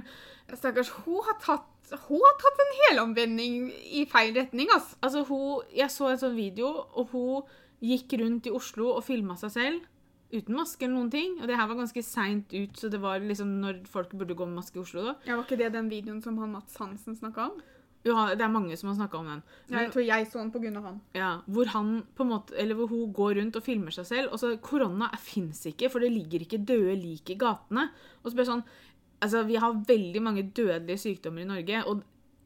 Stakkars, 0.50 0.90
hun 1.04 1.20
har 1.22 1.36
tatt, 1.38 1.92
hun 2.08 2.24
har 2.24 2.34
tatt 2.42 2.62
en 2.64 2.72
helomvending 2.80 3.68
i 3.94 4.02
feil 4.10 4.34
retning, 4.34 4.66
altså. 4.74 4.98
Altså, 5.06 5.22
hun 5.28 5.62
Jeg 5.70 5.90
så 5.94 6.10
en 6.10 6.18
sånn 6.18 6.34
video, 6.34 6.72
og 6.98 7.12
hun 7.14 7.46
gikk 7.78 8.16
rundt 8.18 8.48
i 8.50 8.54
Oslo 8.58 8.90
og 8.96 9.04
filma 9.06 9.36
seg 9.38 9.54
selv. 9.54 9.86
Uten 10.34 10.58
maske 10.58 10.82
eller 10.82 10.96
noen 10.96 11.12
ting. 11.14 11.38
Og 11.38 11.46
det 11.46 11.54
her 11.60 11.70
var 11.70 11.78
ganske 11.78 12.02
seint 12.02 12.50
ut, 12.50 12.74
så 12.74 12.90
det 12.90 12.98
var 13.00 13.22
liksom 13.22 13.60
når 13.62 13.84
folk 13.86 14.10
burde 14.18 14.34
gå 14.34 14.50
med 14.50 14.58
maske 14.64 14.80
i 14.80 14.82
Oslo. 14.82 15.04
da. 15.12 15.14
Ja, 15.30 15.36
Var 15.38 15.46
ikke 15.46 15.62
det 15.62 15.72
den 15.78 15.88
videoen 15.94 16.18
som 16.24 16.42
han 16.42 16.50
Mats 16.58 16.74
Hansen 16.82 17.14
snakka 17.14 17.52
om? 17.52 17.62
Det 18.06 18.44
er 18.44 18.52
mange 18.52 18.76
som 18.78 18.90
har 18.90 18.96
snakka 19.00 19.18
om 19.18 19.30
den. 19.30 19.42
Ja, 19.72 19.80
jeg 19.82 19.92
tror 19.94 20.04
jeg 20.06 20.26
så 20.30 20.44
den 20.62 20.76
av 20.78 20.84
han. 20.86 20.98
Ja, 21.16 21.30
hvor 21.50 21.70
han 21.72 21.92
måte, 22.18 22.54
eller 22.54 22.78
hvor 22.78 22.90
hun 22.92 23.12
går 23.12 23.40
rundt 23.40 23.58
og 23.58 23.64
filmer 23.66 23.94
seg 23.94 24.06
selv. 24.06 24.32
Og 24.32 24.38
så 24.42 24.52
Korona 24.62 25.10
fins 25.18 25.64
ikke, 25.66 25.90
for 25.90 26.04
det 26.04 26.12
ligger 26.14 26.44
ikke 26.46 26.62
døde 26.62 26.94
lik 27.00 27.34
i 27.34 27.38
gatene. 27.40 27.88
Og 28.22 28.30
så 28.30 28.36
blir 28.36 28.46
det 28.46 28.52
sånn 28.52 28.68
Altså, 29.16 29.46
vi 29.48 29.56
har 29.56 29.72
veldig 29.88 30.20
mange 30.20 30.42
dødelige 30.52 31.00
sykdommer 31.00 31.40
i 31.40 31.48
Norge, 31.48 31.78
og 31.88 32.02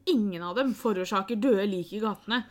ingen 0.07 0.41
av 0.47 0.55
dem 0.55 0.69
forårsaker 0.71 1.35
døde 1.35 1.65
lik 1.67 1.91
i 1.91 1.99
gatene. 1.99 2.45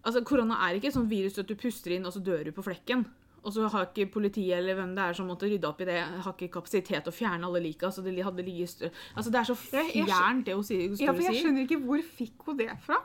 Altså, 0.00 0.22
Korona 0.24 0.56
er 0.64 0.78
ikke 0.78 0.88
et 0.88 0.96
sånt 0.96 1.10
virus 1.10 1.36
at 1.36 1.50
du 1.50 1.52
puster 1.58 1.92
inn, 1.92 2.06
og 2.08 2.14
så 2.14 2.22
dør 2.24 2.46
du 2.48 2.54
på 2.56 2.64
flekken. 2.64 3.04
Og 3.44 3.52
så 3.54 3.68
har 3.70 3.86
ikke 3.86 4.10
politiet 4.12 4.56
eller 4.58 4.74
hvem 4.74 4.94
det 4.96 5.04
er 5.04 5.12
som 5.18 5.28
måtte 5.30 5.48
rydde 5.48 5.68
opp 5.68 5.80
i 5.80 5.86
det, 5.88 5.98
har 6.24 6.32
ikke 6.34 6.50
kapasitet 6.58 7.04
til 7.04 7.12
å 7.12 7.14
fjerne 7.14 7.46
alle 7.46 7.62
lika. 7.62 7.90
Så 7.94 8.02
det 8.04 8.16
hadde 8.24 8.44
ligget. 8.44 8.88
Altså, 9.14 9.30
det 9.30 9.40
er 9.40 9.48
så 9.48 9.56
fjernt, 9.56 10.44
det 10.46 10.54
hun 10.58 10.64
sier. 10.66 10.96
Ja, 10.98 11.12
for 11.12 11.22
jeg 11.22 11.42
skjønner 11.44 11.64
ikke 11.66 11.80
hvor 11.84 12.02
fikk 12.02 12.48
hun 12.48 12.58
det 12.58 12.70
fra? 12.84 12.98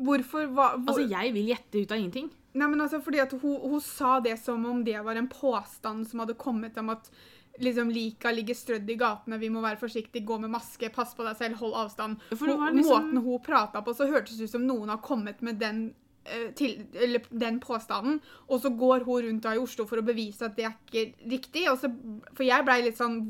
Hvorfor 0.00 0.46
hva, 0.48 0.70
hvor, 0.78 0.94
Altså, 0.94 1.08
jeg 1.10 1.34
vil 1.36 1.50
gjette 1.52 1.82
ut 1.82 1.92
av 1.92 1.98
ingenting. 2.00 2.30
Nei, 2.54 2.66
men 2.66 2.80
altså, 2.80 2.98
fordi 3.04 3.20
at 3.22 3.34
hun, 3.36 3.58
hun 3.60 3.82
sa 3.84 4.16
det 4.24 4.38
som 4.40 4.64
om 4.66 4.80
det 4.84 4.96
var 5.04 5.18
en 5.20 5.28
påstand 5.30 6.08
som 6.08 6.24
hadde 6.24 6.34
kommet 6.40 6.78
om 6.80 6.88
at 6.90 7.10
liksom 7.60 7.90
lika 7.92 8.32
ligger 8.32 8.56
strødd 8.56 8.88
i 8.90 8.96
gatene, 8.96 9.38
vi 9.38 9.50
må 9.52 9.60
være 9.60 9.78
forsiktige, 9.78 10.24
gå 10.24 10.38
med 10.40 10.50
maske, 10.54 10.88
pass 10.94 11.12
på 11.14 11.26
deg 11.26 11.36
selv, 11.36 11.58
hold 11.60 11.74
avstand. 11.76 12.16
Liksom- 12.30 12.80
Måten 12.80 13.22
hun 13.22 13.42
prata 13.44 13.82
på, 13.82 13.94
så 13.94 14.08
hørtes 14.08 14.38
det 14.38 14.48
ut 14.48 14.54
som 14.54 14.66
noen 14.66 14.88
har 14.88 14.98
kommet 14.98 15.42
med 15.42 15.58
den, 15.60 15.94
til, 16.54 16.84
eller 16.94 17.24
den 17.30 17.58
påstanden, 17.62 18.20
og 18.48 18.60
så 18.62 18.70
går 18.76 19.06
hun 19.06 19.24
rundt 19.26 19.46
da 19.46 19.54
i 19.56 19.62
Oslo 19.62 19.86
for 19.88 20.00
å 20.00 20.06
bevise 20.06 20.46
at 20.46 20.56
det 20.58 20.66
er 20.68 20.76
ikke 20.76 21.30
riktig. 21.32 21.64
Og 21.72 21.80
så, 21.80 21.90
for 22.34 22.46
jeg 22.46 22.66
blei 22.66 22.80
litt 22.84 23.00
sånn 23.00 23.22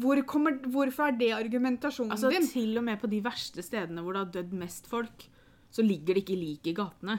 hvor 0.00 0.16
kommer, 0.24 0.54
Hvorfor 0.72 1.10
er 1.10 1.18
det 1.18 1.32
argumentasjonen 1.36 2.14
Altså, 2.14 2.30
din? 2.32 2.46
Til 2.48 2.78
og 2.80 2.86
med 2.86 3.00
på 3.02 3.10
de 3.12 3.18
verste 3.24 3.64
stedene 3.64 4.00
hvor 4.00 4.16
det 4.16 4.22
har 4.22 4.30
dødd 4.38 4.54
mest 4.56 4.88
folk, 4.88 5.26
så 5.72 5.84
ligger 5.84 6.16
det 6.16 6.24
ikke 6.24 6.38
lik 6.40 6.70
i 6.70 6.76
gatene. 6.76 7.18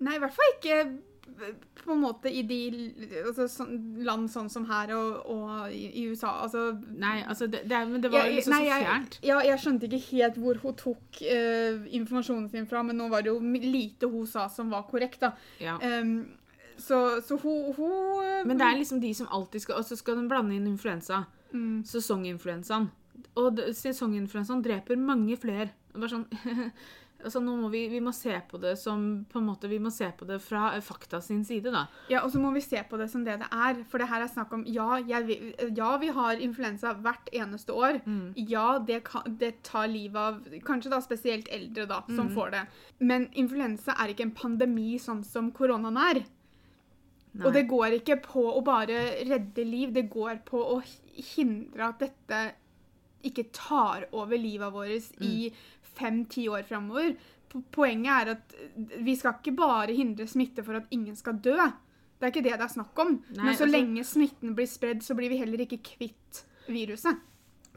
Nei, 0.00 0.16
i 0.16 0.22
hvert 0.22 0.34
fall 0.34 0.56
ikke 0.56 0.80
på 1.80 1.92
en 1.94 2.02
måte 2.02 2.30
i 2.32 2.42
de 2.46 2.58
altså, 3.26 3.46
sånn, 3.48 3.76
land 4.06 4.30
sånn 4.32 4.50
som 4.52 4.66
her 4.68 4.92
og, 4.96 5.20
og 5.32 5.74
i, 5.74 5.86
i 6.02 6.04
USA. 6.10 6.32
Altså 6.44 6.66
Nei, 6.90 7.20
altså, 7.24 7.48
det, 7.50 7.62
det, 7.70 7.80
men 7.88 8.04
det 8.04 8.10
var 8.12 8.28
jo 8.28 8.36
liksom 8.36 8.56
så 8.56 8.60
jeg, 8.66 8.84
fjernt. 8.86 9.18
ja, 9.26 9.38
jeg 9.46 9.62
skjønte 9.62 9.88
ikke 9.88 10.02
helt 10.10 10.40
hvor 10.42 10.60
hun 10.64 10.76
tok 10.80 11.22
uh, 11.24 11.88
informasjonen 12.00 12.50
sin 12.52 12.68
fra, 12.70 12.84
men 12.86 13.00
nå 13.00 13.08
var 13.12 13.24
det 13.24 13.32
jo 13.32 13.40
lite 13.40 14.10
hun 14.10 14.28
sa 14.28 14.48
som 14.52 14.72
var 14.72 14.86
korrekt, 14.90 15.24
da. 15.24 15.32
Ja. 15.62 15.78
Um, 15.80 16.36
så, 16.80 17.20
så 17.24 17.36
hun, 17.42 17.74
hun 17.76 18.48
Men 18.48 18.60
det 18.60 18.66
er 18.66 18.78
liksom 18.80 19.02
de 19.02 19.10
som 19.12 19.28
alltid 19.28 19.60
skal 19.66 19.82
Og 19.82 19.84
så 19.84 19.98
skal 20.00 20.16
de 20.16 20.22
blande 20.30 20.54
inn 20.56 20.64
influensa. 20.70 21.26
mm, 21.52 21.82
Sesonginfluensaen. 21.84 22.88
Og 23.36 23.60
sesonginfluensaen 23.76 24.62
dreper 24.64 24.96
mange 24.96 25.36
flere. 25.36 25.68
Er 25.92 26.00
Bare 26.00 26.12
sånn 26.14 26.24
Altså, 27.24 27.40
nå 27.44 27.52
må 27.60 27.68
vi, 27.72 27.82
vi 27.92 28.00
må 28.00 28.12
se 28.16 28.32
på 28.48 28.58
det 28.62 28.76
som 28.80 29.24
på 29.28 29.40
en 29.40 29.46
måte, 29.50 29.68
Vi 29.68 29.78
må 29.82 29.90
se 29.92 30.08
på 30.16 30.24
det 30.28 30.38
fra 30.42 30.70
fakta 30.80 31.20
sin 31.20 31.44
side, 31.44 31.70
da. 31.74 31.86
Ja, 32.08 32.22
og 32.24 32.32
så 32.32 32.40
må 32.40 32.52
vi 32.54 32.62
se 32.64 32.80
på 32.88 32.96
det 33.00 33.10
som 33.12 33.24
det 33.26 33.38
det 33.42 33.48
er. 33.52 33.84
For 33.90 34.00
det 34.00 34.08
her 34.08 34.24
er 34.24 34.32
snakk 34.32 34.52
om 34.56 34.64
ja, 34.66 34.96
jeg, 35.04 35.38
ja 35.76 35.90
vi 36.00 36.08
har 36.16 36.40
influensa 36.40 36.94
hvert 36.94 37.28
eneste 37.32 37.76
år. 37.76 38.00
Mm. 38.06 38.32
Ja, 38.48 38.78
det, 38.78 39.02
kan, 39.04 39.22
det 39.40 39.62
tar 39.68 39.88
livet 39.92 40.16
av 40.16 40.60
kanskje 40.66 40.90
da 40.94 41.00
spesielt 41.04 41.48
eldre 41.52 41.86
da, 41.90 42.02
som 42.08 42.30
får 42.32 42.54
det. 42.56 42.64
Men 43.00 43.28
influensa 43.32 43.96
er 44.00 44.12
ikke 44.14 44.28
en 44.30 44.36
pandemi 44.36 44.98
sånn 44.98 45.24
som 45.24 45.52
koronaen 45.52 46.00
er. 46.00 46.24
Nei. 47.30 47.44
Og 47.46 47.52
det 47.54 47.68
går 47.70 48.00
ikke 48.00 48.16
på 48.24 48.42
å 48.50 48.62
bare 48.66 49.04
redde 49.28 49.62
liv, 49.62 49.92
det 49.94 50.08
går 50.10 50.40
på 50.48 50.58
å 50.58 50.80
hindre 51.36 51.92
at 51.92 52.00
dette 52.02 52.40
ikke 53.28 53.44
tar 53.52 54.06
over 54.16 54.38
livet 54.40 54.72
vårt 54.72 55.12
Mm. 55.20 55.26
i 55.28 55.52
fem-ti 56.00 56.48
år 56.50 56.66
framover. 56.68 57.14
Poenget 57.74 58.10
er 58.14 58.32
at 58.36 58.56
vi 59.02 59.16
skal 59.18 59.38
ikke 59.38 59.56
bare 59.58 59.96
hindre 59.96 60.26
smitte 60.30 60.64
for 60.66 60.78
at 60.78 60.92
ingen 60.94 61.16
skal 61.18 61.40
dø. 61.42 61.56
Det 62.20 62.28
er 62.28 62.32
ikke 62.34 62.44
det 62.44 62.58
det 62.60 62.66
er 62.66 62.74
snakk 62.74 62.98
om. 63.00 63.16
Nei, 63.32 63.44
Men 63.44 63.54
så 63.54 63.64
altså- 63.64 63.72
lenge 63.72 64.04
smitten 64.04 64.54
blir 64.54 64.68
spredd, 64.68 65.02
så 65.02 65.16
blir 65.16 65.28
vi 65.32 65.40
heller 65.40 65.58
ikke 65.58 65.82
kvitt 65.82 66.44
viruset. 66.68 67.18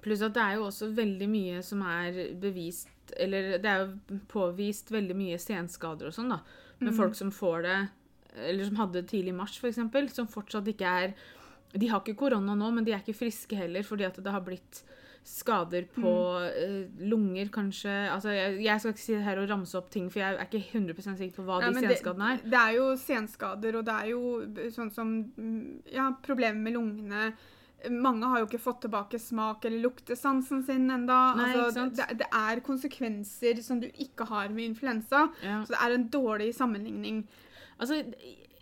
Pluss 0.04 0.22
at 0.22 0.34
det 0.34 0.44
er 0.44 0.56
jo 0.56 0.68
også 0.68 0.94
veldig 0.94 1.30
mye 1.30 1.64
som 1.64 1.82
er 1.82 2.36
bevist 2.36 2.90
Eller 3.18 3.58
det 3.58 3.66
er 3.66 3.86
jo 3.86 4.20
påvist 4.28 4.90
veldig 4.90 5.16
mye 5.16 5.38
senskader 5.38 6.08
og 6.08 6.14
sånn, 6.14 6.30
da. 6.30 6.40
Med 6.80 6.96
folk 6.96 7.16
som 7.16 7.32
får 7.32 7.62
det 7.64 7.90
eller 8.36 8.66
som 8.66 8.76
hadde 8.76 9.04
tidlig 9.04 9.30
i 9.30 9.38
mars 9.38 9.60
f.eks., 9.60 10.16
som 10.16 10.28
fortsatt 10.28 10.68
ikke 10.68 10.90
er 11.04 11.14
De 11.74 11.88
har 11.90 12.02
ikke 12.02 12.18
korona 12.18 12.56
nå, 12.56 12.72
men 12.74 12.86
de 12.86 12.94
er 12.94 13.02
ikke 13.02 13.18
friske 13.18 13.58
heller 13.58 13.86
fordi 13.86 14.06
at 14.06 14.20
det 14.22 14.32
har 14.32 14.42
blitt 14.46 14.84
skader 15.24 15.86
på 15.96 16.12
eh, 16.44 16.90
lunger, 17.08 17.48
kanskje. 17.54 17.94
Altså, 18.12 18.30
jeg, 18.36 18.58
jeg 18.66 18.80
skal 18.82 18.92
ikke 18.94 19.04
si 19.06 19.14
det 19.16 19.24
her 19.24 19.40
og 19.40 19.50
ramse 19.50 19.78
opp 19.80 19.90
ting, 19.94 20.10
for 20.12 20.20
jeg 20.20 20.36
er 20.36 20.46
ikke 20.46 20.62
100 20.80 21.18
sikker 21.18 21.36
på 21.38 21.46
hva 21.48 21.60
Nei, 21.62 21.70
de 21.72 21.82
det- 21.82 21.90
senskadene 21.98 22.30
er. 22.34 22.44
Det 22.44 22.60
er 22.60 22.76
jo 22.78 22.86
senskader, 23.00 23.78
og 23.80 23.86
det 23.88 23.96
er 24.02 24.10
jo 24.12 24.70
sånn 24.76 24.92
som 24.94 25.14
mm, 25.38 25.84
ja, 25.96 26.10
problemer 26.26 26.60
med 26.60 26.74
lungene. 26.76 27.34
Mange 27.92 28.28
har 28.32 28.40
jo 28.40 28.46
ikke 28.48 28.62
fått 28.64 28.82
tilbake 28.86 29.20
smak- 29.20 29.66
eller 29.68 29.82
luktesansen 29.84 30.62
sin 30.64 30.86
ennå. 30.92 31.18
Altså, 31.44 31.88
det, 31.92 32.06
det 32.22 32.28
er 32.32 32.62
konsekvenser 32.64 33.60
som 33.64 33.82
du 33.82 33.90
ikke 34.00 34.28
har 34.30 34.48
med 34.56 34.70
influensa. 34.72 35.26
Ja. 35.44 35.62
Så 35.66 35.74
det 35.76 35.82
er 35.84 35.96
en 35.98 36.08
dårlig 36.14 36.54
sammenligning. 36.56 37.26
Altså, 37.80 38.04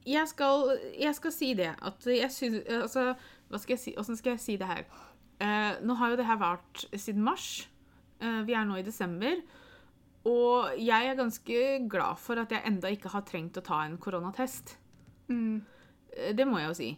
jeg 0.06 0.28
skal, 0.28 0.72
jeg 0.98 1.14
skal 1.16 1.32
si 1.36 1.54
det. 1.54 1.70
At 1.86 2.06
jeg 2.10 2.32
syns 2.34 2.64
Altså, 2.70 3.14
hva 3.52 3.60
skal 3.62 3.76
jeg 3.76 3.80
si? 3.84 3.94
Åssen 4.02 4.18
skal 4.18 4.32
jeg 4.38 4.40
si 4.40 4.56
det 4.58 4.68
her? 4.68 4.86
Eh, 5.42 5.82
nå 5.82 5.98
har 5.98 6.14
jo 6.14 6.22
det 6.22 6.28
her 6.30 6.40
vart 6.42 6.86
siden 6.94 7.26
mars. 7.26 7.68
Eh, 8.22 8.42
vi 8.48 8.56
er 8.58 8.68
nå 8.70 8.78
i 8.80 8.86
desember. 8.86 9.42
Og 10.30 10.78
jeg 10.78 11.10
er 11.10 11.18
ganske 11.18 11.62
glad 11.90 12.20
for 12.22 12.38
at 12.42 12.52
jeg 12.54 12.62
enda 12.70 12.92
ikke 12.94 13.10
har 13.10 13.26
trengt 13.26 13.58
å 13.58 13.66
ta 13.66 13.82
en 13.88 13.98
koronatest. 14.02 14.76
Mm. 15.32 15.64
Eh, 16.14 16.36
det 16.38 16.46
må 16.46 16.62
jeg 16.62 16.70
jo 16.70 16.78
si. 16.78 16.92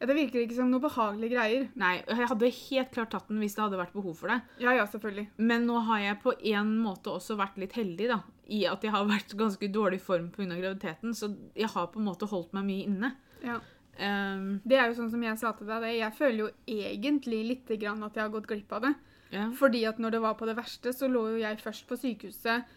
Ja, 0.00 0.06
Det 0.08 0.16
virker 0.16 0.40
ikke 0.40 0.56
som 0.56 0.70
noe 0.72 0.80
behagelige 0.82 1.36
greier. 1.36 1.66
Nei, 1.78 1.98
jeg 2.08 2.28
hadde 2.30 2.48
helt 2.56 2.92
klart 2.94 3.10
tatt 3.12 3.28
den 3.28 3.40
hvis 3.42 3.54
det 3.54 3.62
hadde 3.66 3.78
vært 3.78 3.92
behov 3.94 4.16
for 4.16 4.32
det. 4.32 4.40
Ja, 4.64 4.72
ja, 4.72 4.86
selvfølgelig. 4.88 5.26
Men 5.36 5.66
nå 5.68 5.76
har 5.86 6.00
jeg 6.00 6.22
på 6.24 6.32
en 6.54 6.72
måte 6.80 7.12
også 7.12 7.36
vært 7.38 7.60
litt 7.60 7.76
heldig, 7.76 8.08
da. 8.08 8.22
I 8.50 8.64
at 8.66 8.82
jeg 8.82 8.94
har 8.94 9.04
vært 9.06 9.36
ganske 9.38 9.68
dårlig 9.70 10.00
form 10.02 10.30
pga. 10.34 10.48
graviditeten. 10.56 11.12
Så 11.14 11.36
jeg 11.54 11.68
har 11.68 11.92
på 11.92 12.00
en 12.00 12.08
måte 12.08 12.26
holdt 12.32 12.56
meg 12.56 12.66
mye 12.66 12.88
inne. 12.88 13.12
Ja. 13.44 13.60
Um, 14.00 14.60
Det 14.64 14.78
er 14.80 14.88
jo 14.88 14.96
sånn 14.96 15.10
som 15.12 15.22
jeg 15.24 15.38
sa 15.40 15.52
til 15.56 15.68
deg, 15.68 15.86
jeg 15.98 16.16
føler 16.16 16.38
jo 16.40 16.50
egentlig 16.64 17.40
litt 17.44 17.72
grann 17.80 18.00
at 18.06 18.16
jeg 18.16 18.24
har 18.24 18.32
gått 18.32 18.48
glipp 18.48 18.72
av 18.72 18.86
det. 18.86 18.94
Yeah. 19.30 19.50
Fordi 19.54 19.84
at 19.86 20.00
når 20.02 20.16
det 20.16 20.20
var 20.24 20.38
på 20.38 20.48
det 20.48 20.56
verste, 20.58 20.92
så 20.96 21.08
lå 21.10 21.26
jo 21.34 21.42
jeg 21.42 21.60
først 21.60 21.86
på 21.86 21.98
sykehuset, 22.00 22.70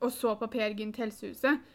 og 0.00 0.12
så 0.14 0.36
på 0.38 0.48
Per 0.52 0.76
Gynt 0.78 1.00
helsehuset. 1.02 1.66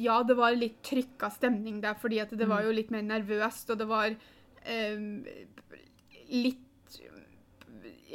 Ja, 0.00 0.20
det 0.26 0.36
var 0.38 0.54
litt 0.56 0.78
trykka 0.86 1.28
stemning 1.34 1.80
der, 1.82 1.98
fordi 2.00 2.20
at 2.22 2.32
det 2.36 2.48
var 2.48 2.64
jo 2.64 2.72
litt 2.74 2.92
mer 2.94 3.04
nervøst, 3.04 3.70
og 3.74 3.80
det 3.80 3.88
var 3.90 4.14
um, 4.14 5.24
litt 6.32 6.62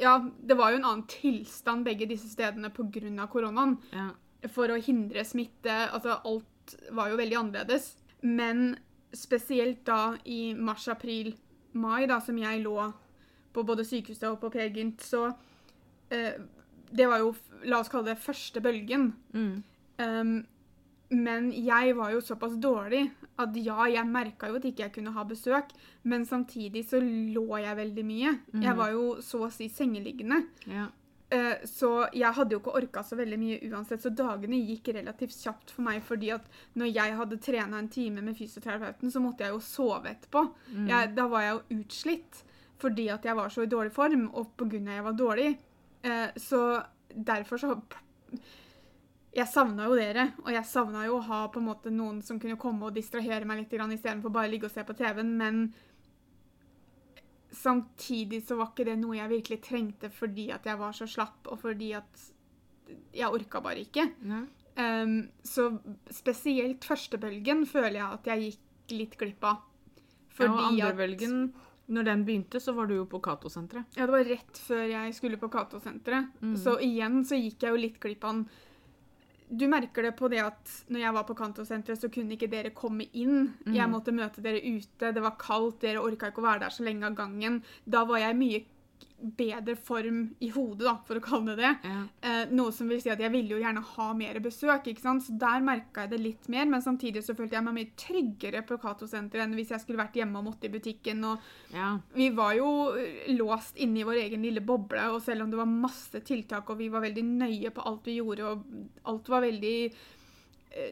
Ja, 0.00 0.16
det 0.18 0.56
var 0.58 0.72
jo 0.72 0.80
en 0.80 0.88
annen 0.88 1.06
tilstand 1.06 1.84
begge 1.86 2.08
disse 2.10 2.30
stedene 2.32 2.72
pga. 2.74 3.26
koronaen. 3.30 3.76
Yeah. 3.92 4.14
For 4.50 4.72
å 4.72 4.80
hindre 4.80 5.22
smitte. 5.22 5.74
Altså, 5.92 6.16
alt 6.24 6.74
var 6.90 7.12
jo 7.12 7.20
veldig 7.20 7.36
annerledes. 7.38 7.92
Men 8.22 8.72
spesielt 9.12 9.84
da 9.86 10.16
i 10.24 10.54
mars, 10.54 10.88
april, 10.88 11.34
mai, 11.72 12.06
da, 12.06 12.20
som 12.20 12.38
jeg 12.38 12.62
lå 12.64 12.76
på 13.52 13.64
både 13.68 13.84
sykehuset 13.84 14.28
og 14.30 14.40
på 14.40 14.52
Per 14.52 14.72
Gynt, 14.72 15.04
så 15.04 15.28
eh, 16.10 16.40
Det 16.92 17.06
var 17.08 17.22
jo, 17.22 17.30
la 17.64 17.78
oss 17.80 17.88
kalle 17.88 18.10
det, 18.10 18.20
første 18.20 18.60
bølgen. 18.60 19.14
Mm. 19.32 19.62
Um, 19.96 20.32
men 21.12 21.46
jeg 21.52 21.94
var 21.96 22.10
jo 22.12 22.20
såpass 22.20 22.58
dårlig 22.60 23.06
at 23.40 23.56
ja, 23.56 23.86
jeg 23.88 24.08
merka 24.08 24.50
jo 24.50 24.58
at 24.58 24.66
ikke 24.68 24.82
jeg 24.84 24.92
kunne 24.92 25.14
ha 25.16 25.24
besøk, 25.24 25.72
men 26.04 26.26
samtidig 26.28 26.84
så 26.88 27.00
lå 27.00 27.46
jeg 27.62 27.78
veldig 27.78 28.04
mye. 28.04 28.34
Jeg 28.60 28.76
var 28.76 28.92
jo 28.92 29.06
så 29.24 29.46
å 29.46 29.52
si 29.52 29.70
sengeliggende. 29.72 30.42
ja. 30.68 30.90
Eh, 31.32 31.62
Så 31.64 31.88
jeg 32.12 32.28
hadde 32.36 32.52
jo 32.52 32.60
ikke 32.60 32.74
orka 32.76 33.00
så 33.02 33.16
veldig 33.16 33.38
mye 33.40 33.58
uansett, 33.72 34.02
så 34.04 34.10
dagene 34.12 34.58
gikk 34.68 34.90
relativt 34.94 35.32
kjapt 35.38 35.70
for 35.72 35.82
meg 35.86 36.02
fordi 36.04 36.30
at 36.34 36.44
når 36.76 36.90
jeg 36.92 37.14
hadde 37.16 37.38
trena 37.40 37.78
en 37.80 37.88
time 37.88 38.20
med 38.20 38.36
fysioterapeuten, 38.36 39.10
så 39.10 39.22
måtte 39.24 39.46
jeg 39.46 39.54
jo 39.54 39.60
sove 39.64 40.10
etterpå. 40.12 40.42
Jeg, 40.90 41.14
da 41.16 41.26
var 41.32 41.40
jeg 41.46 41.54
jo 41.54 41.78
utslitt 41.80 42.42
fordi 42.82 43.08
at 43.14 43.24
jeg 43.24 43.36
var 43.38 43.48
så 43.48 43.62
i 43.62 43.70
dårlig 43.70 43.92
form, 43.94 44.26
og 44.34 44.56
på 44.58 44.66
grunn 44.68 44.88
av 44.88 44.92
at 44.92 44.98
jeg 44.98 45.04
var 45.08 45.18
dårlig. 45.22 45.58
Eh, 46.04 46.30
Så 46.36 46.82
derfor 47.14 47.56
så 47.58 47.80
Jeg 49.34 49.48
savna 49.48 49.86
jo 49.88 49.94
dere, 49.96 50.26
og 50.44 50.50
jeg 50.52 50.64
savna 50.68 51.06
jo 51.06 51.16
å 51.16 51.22
ha 51.24 51.48
på 51.48 51.58
en 51.60 51.64
måte 51.70 51.90
noen 51.90 52.20
som 52.22 52.38
kunne 52.38 52.58
komme 52.60 52.84
og 52.84 52.94
distrahere 52.94 53.46
meg 53.48 53.62
litt 53.62 53.72
istedenfor 53.72 54.30
bare 54.30 54.50
ligge 54.50 54.66
og 54.68 54.70
se 54.74 54.84
på 54.84 54.92
TV-en, 54.94 55.30
men 55.38 55.72
samtidig 57.52 58.42
så 58.46 58.56
var 58.58 58.72
ikke 58.72 58.86
det 58.88 58.96
noe 59.00 59.18
jeg 59.18 59.32
virkelig 59.32 59.60
trengte 59.66 60.10
fordi 60.12 60.48
at 60.54 60.66
jeg 60.68 60.80
var 60.80 60.96
så 60.96 61.08
slapp, 61.10 61.46
og 61.52 61.60
fordi 61.62 61.92
at 61.98 62.26
jeg 63.12 63.28
orka 63.28 63.62
bare 63.64 63.86
ikke. 63.86 64.08
ja. 64.28 64.42
Um, 64.72 65.26
så 65.44 65.66
spesielt 66.08 66.86
førstebølgen 66.88 67.66
føler 67.68 67.98
jeg 67.98 68.06
at 68.06 68.28
jeg 68.30 68.46
gikk 68.46 68.94
litt 68.96 69.16
glipp 69.20 69.44
av. 69.44 69.58
ja, 70.48 70.48
og 70.48 70.62
andrebølgen 70.70 71.52
når 71.92 72.06
den 72.08 72.24
begynte, 72.24 72.60
så 72.62 72.72
var 72.72 72.88
du 72.88 72.94
jo 72.96 73.06
på 73.10 73.20
Cato-senteret. 73.20 73.84
Ja, 73.98 74.06
det 74.06 74.14
var 74.14 74.24
rett 74.24 74.60
før 74.64 74.84
jeg 74.88 75.14
skulle 75.16 75.40
på 75.40 75.50
Cato-senteret. 75.52 76.30
Mm. 76.40 76.54
Så 76.56 76.78
igjen 76.80 77.20
så 77.28 77.36
gikk 77.36 77.66
jeg 77.66 77.74
jo 77.74 77.80
litt 77.82 77.98
glipp 78.00 78.24
av 78.24 78.38
den. 78.38 78.44
Du 79.50 79.66
merker 79.68 80.02
det 80.02 80.16
på 80.16 80.28
det 80.30 80.40
at 80.40 80.70
når 80.88 81.00
jeg 81.00 81.14
var 81.14 81.24
på 81.24 81.34
Kantosenteret, 81.36 81.98
så 82.00 82.08
kunne 82.12 82.32
ikke 82.36 82.48
dere 82.50 82.70
komme 82.70 83.06
inn. 83.12 83.54
Jeg 83.66 83.88
Mm. 83.88 83.90
måtte 83.92 84.12
møte 84.14 84.42
dere 84.42 84.60
ute, 84.62 85.12
det 85.12 85.22
var 85.22 85.36
kaldt, 85.38 85.80
dere 85.80 86.00
orka 86.00 86.30
ikke 86.30 86.40
å 86.40 86.48
være 86.48 86.60
der 86.60 86.70
så 86.70 86.84
lenge 86.84 87.04
av 87.04 87.14
gangen. 87.16 87.62
Da 87.88 88.04
var 88.04 88.18
jeg 88.18 88.36
mye 88.36 88.64
bedre 89.22 89.76
form 89.76 90.22
i 90.42 90.50
hodet, 90.52 90.84
da, 90.86 90.96
for 91.06 91.18
å 91.18 91.24
kalle 91.24 91.56
det 91.56 91.62
det. 91.62 91.72
Ja. 91.88 92.02
Eh, 92.28 92.52
noe 92.54 92.72
som 92.74 92.90
vil 92.90 93.00
si 93.02 93.10
at 93.12 93.20
jeg 93.22 93.32
ville 93.32 93.54
jo 93.54 93.60
gjerne 93.62 93.82
ha 93.94 94.08
mer 94.18 94.38
besøk, 94.44 94.88
ikke 94.90 95.04
sant? 95.04 95.24
så 95.26 95.34
der 95.38 95.64
merka 95.64 96.04
jeg 96.04 96.12
det 96.12 96.20
litt 96.22 96.48
mer. 96.52 96.68
Men 96.70 96.84
samtidig 96.84 97.24
så 97.26 97.36
følte 97.38 97.58
jeg 97.58 97.66
meg 97.66 97.76
mye 97.78 97.92
tryggere 97.98 98.64
på 98.66 98.78
Cato-senteret 98.82 99.46
enn 99.46 99.56
hvis 99.58 99.74
jeg 99.74 99.84
skulle 99.84 100.02
vært 100.02 100.18
hjemme 100.18 100.40
og 100.40 100.48
måtte 100.50 100.68
i 100.68 100.72
butikken. 100.72 101.22
og 101.28 101.74
ja. 101.74 101.92
vi 102.16 102.30
var 102.36 102.56
jo 102.58 102.70
eh, 102.98 103.30
låst 103.36 103.78
inne 103.82 104.02
i 104.02 104.08
vår 104.08 104.24
egen 104.26 104.48
lille 104.48 104.64
boble, 104.64 105.04
og 105.14 105.22
selv 105.24 105.46
om 105.46 105.52
det 105.52 105.60
var 105.60 105.70
masse 105.70 106.24
tiltak, 106.26 106.70
og 106.70 106.80
vi 106.80 106.90
var 106.92 107.04
veldig 107.06 107.26
nøye 107.28 107.72
på 107.74 107.86
alt 107.88 108.10
vi 108.10 108.18
gjorde, 108.18 108.50
og 108.50 109.08
alt 109.12 109.32
var 109.32 109.46
veldig 109.46 109.76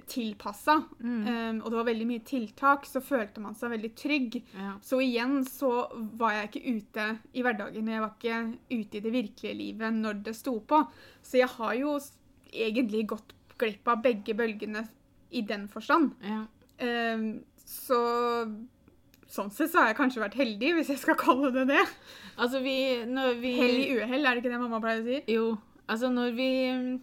tilpassa, 0.06 0.74
Mm. 1.00 1.26
Um, 1.26 1.60
og 1.64 1.70
det 1.70 1.78
var 1.78 1.86
veldig 1.88 2.06
mye 2.10 2.24
tiltak, 2.28 2.84
så 2.86 3.00
følte 3.00 3.40
man 3.40 3.54
seg 3.56 3.70
veldig 3.72 3.90
trygg. 3.96 4.40
ja. 4.54 4.74
Så 4.84 5.00
igjen 5.00 5.44
så 5.48 5.70
var 6.20 6.32
jeg 6.36 6.50
ikke 6.50 6.74
ute 6.76 7.06
i 7.32 7.42
hverdagen, 7.42 7.88
jeg 7.88 8.00
var 8.04 8.12
ikke 8.18 8.40
ute 8.70 8.98
i 8.98 9.04
det 9.06 9.12
virkelige 9.14 9.56
livet 9.56 9.94
når 9.96 10.22
det 10.24 10.36
sto 10.36 10.58
på. 10.60 10.82
Så 11.22 11.38
jeg 11.40 11.48
har 11.48 11.74
jo 11.80 11.98
egentlig 12.52 13.06
gått 13.08 13.32
glipp 13.60 13.88
av 13.88 14.02
begge 14.02 14.34
bølgene 14.34 14.86
i 15.30 15.42
den 15.42 15.68
forstand. 15.68 16.12
ja. 16.24 16.44
Um, 16.80 17.42
så 17.70 17.96
sånn 19.30 19.50
sett 19.54 19.70
så 19.70 19.78
har 19.82 19.90
jeg 19.92 19.98
kanskje 20.00 20.22
vært 20.24 20.38
heldig, 20.40 20.70
hvis 20.74 20.88
jeg 20.90 20.98
skal 21.02 21.18
kalle 21.24 21.52
det 21.54 21.66
det. 21.70 21.82
Altså, 22.36 22.60
vi 22.64 22.74
vi 23.40 23.52
Hell 23.58 23.76
i 23.78 23.90
uhell, 24.00 24.24
er 24.26 24.34
det 24.34 24.42
ikke 24.42 24.54
det 24.54 24.60
mamma 24.62 24.80
pleier 24.82 25.02
å 25.02 25.06
si? 25.06 25.20
Jo. 25.30 25.44
Altså, 25.90 26.10
når 26.10 26.32
vi 26.38 26.48
eh, 26.70 26.98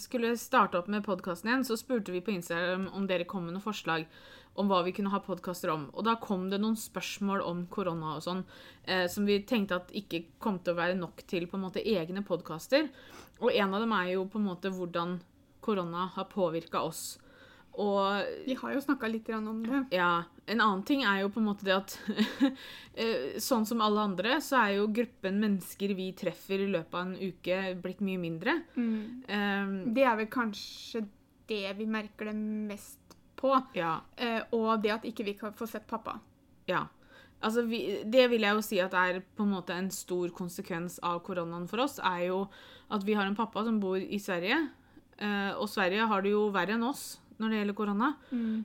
skulle 0.00 0.36
starte 0.40 0.78
opp 0.78 0.88
med 0.92 1.04
podkasten 1.06 1.50
igjen, 1.50 1.64
så 1.66 1.76
spurte 1.80 2.12
vi 2.14 2.22
på 2.24 2.34
Instagram 2.34 2.88
om 2.92 3.06
dere 3.08 3.26
kom 3.28 3.46
med 3.46 3.56
noen 3.56 3.64
forslag 3.64 4.06
om 4.60 4.68
hva 4.68 4.82
vi 4.84 4.92
kunne 4.92 5.12
ha 5.12 5.20
podkaster 5.24 5.72
om. 5.72 5.86
Og 5.96 6.04
da 6.06 6.16
kom 6.20 6.48
det 6.52 6.60
noen 6.60 6.76
spørsmål 6.76 7.44
om 7.46 7.64
korona 7.72 8.16
og 8.18 8.24
sånn, 8.24 8.44
eh, 8.84 9.06
som 9.08 9.26
vi 9.28 9.40
tenkte 9.48 9.80
at 9.80 9.92
ikke 9.96 10.24
kom 10.42 10.58
til 10.58 10.74
å 10.74 10.80
være 10.80 10.98
nok 10.98 11.24
til 11.26 11.46
på 11.48 11.56
en 11.56 11.64
måte 11.66 11.84
egne 11.84 12.24
podkaster. 12.26 12.90
Og 13.40 13.52
en 13.52 13.74
av 13.74 13.80
dem 13.80 13.92
er 13.96 14.12
jo 14.12 14.26
på 14.28 14.38
en 14.38 14.48
måte 14.50 14.72
hvordan 14.72 15.20
korona 15.62 16.10
har 16.14 16.28
påvirka 16.28 16.82
oss. 16.82 17.18
Og 17.80 18.26
Vi 18.46 18.54
har 18.58 18.74
jo 18.74 18.80
snakka 18.84 19.08
litt 19.08 19.28
om 19.32 19.62
det. 19.64 19.84
ja, 19.96 20.24
en 20.46 20.60
annen 20.60 20.82
ting 20.84 21.04
er 21.08 21.22
jo 21.22 21.30
på 21.32 21.40
en 21.40 21.46
måte 21.48 21.64
det 21.64 21.72
at 21.76 21.94
eh, 22.94 23.38
Sånn 23.40 23.64
som 23.68 23.80
alle 23.80 24.00
andre, 24.00 24.36
så 24.44 24.58
er 24.60 24.74
jo 24.76 24.90
gruppen 24.92 25.40
mennesker 25.40 25.94
vi 25.96 26.10
treffer 26.12 26.60
i 26.60 26.68
løpet 26.68 26.94
av 26.94 27.06
en 27.06 27.16
uke, 27.16 27.60
blitt 27.80 28.02
mye 28.04 28.20
mindre. 28.20 28.58
Eh, 28.76 29.72
Det 29.88 30.04
er 30.04 30.18
vel 30.20 30.28
kanskje 30.32 31.06
det 31.48 31.76
vi 31.78 31.86
merker 31.86 32.28
det 32.30 32.36
mest 32.36 33.16
på. 33.36 33.54
ja. 33.74 34.00
Uh, 34.20 34.42
og 34.54 34.82
det 34.82 34.92
at 34.94 35.06
ikke 35.08 35.24
vi 35.26 35.34
kan 35.38 35.54
få 35.56 35.66
sett 35.66 35.88
pappa. 35.90 36.18
Ja. 36.70 36.86
Altså, 37.42 37.64
vi, 37.66 38.02
det 38.06 38.28
vil 38.30 38.44
jeg 38.46 38.54
jo 38.54 38.62
si 38.62 38.78
at 38.80 38.94
er 38.94 39.18
på 39.34 39.42
en 39.42 39.50
måte 39.56 39.74
en 39.74 39.90
stor 39.90 40.30
konsekvens 40.30 41.00
av 41.02 41.18
koronaen 41.26 41.66
for 41.68 41.82
oss, 41.82 41.98
er 41.98 42.28
jo 42.28 42.44
at 42.92 43.02
vi 43.02 43.16
har 43.18 43.26
en 43.26 43.34
pappa 43.34 43.64
som 43.66 43.80
bor 43.82 43.98
i 43.98 44.20
Sverige. 44.22 44.60
Uh, 45.18 45.58
og 45.58 45.66
Sverige 45.68 46.06
har 46.06 46.22
det 46.22 46.36
jo 46.36 46.46
verre 46.54 46.76
enn 46.76 46.86
oss 46.86 47.18
når 47.38 47.48
det 47.54 47.58
gjelder 47.60 47.74
korona. 47.78 48.08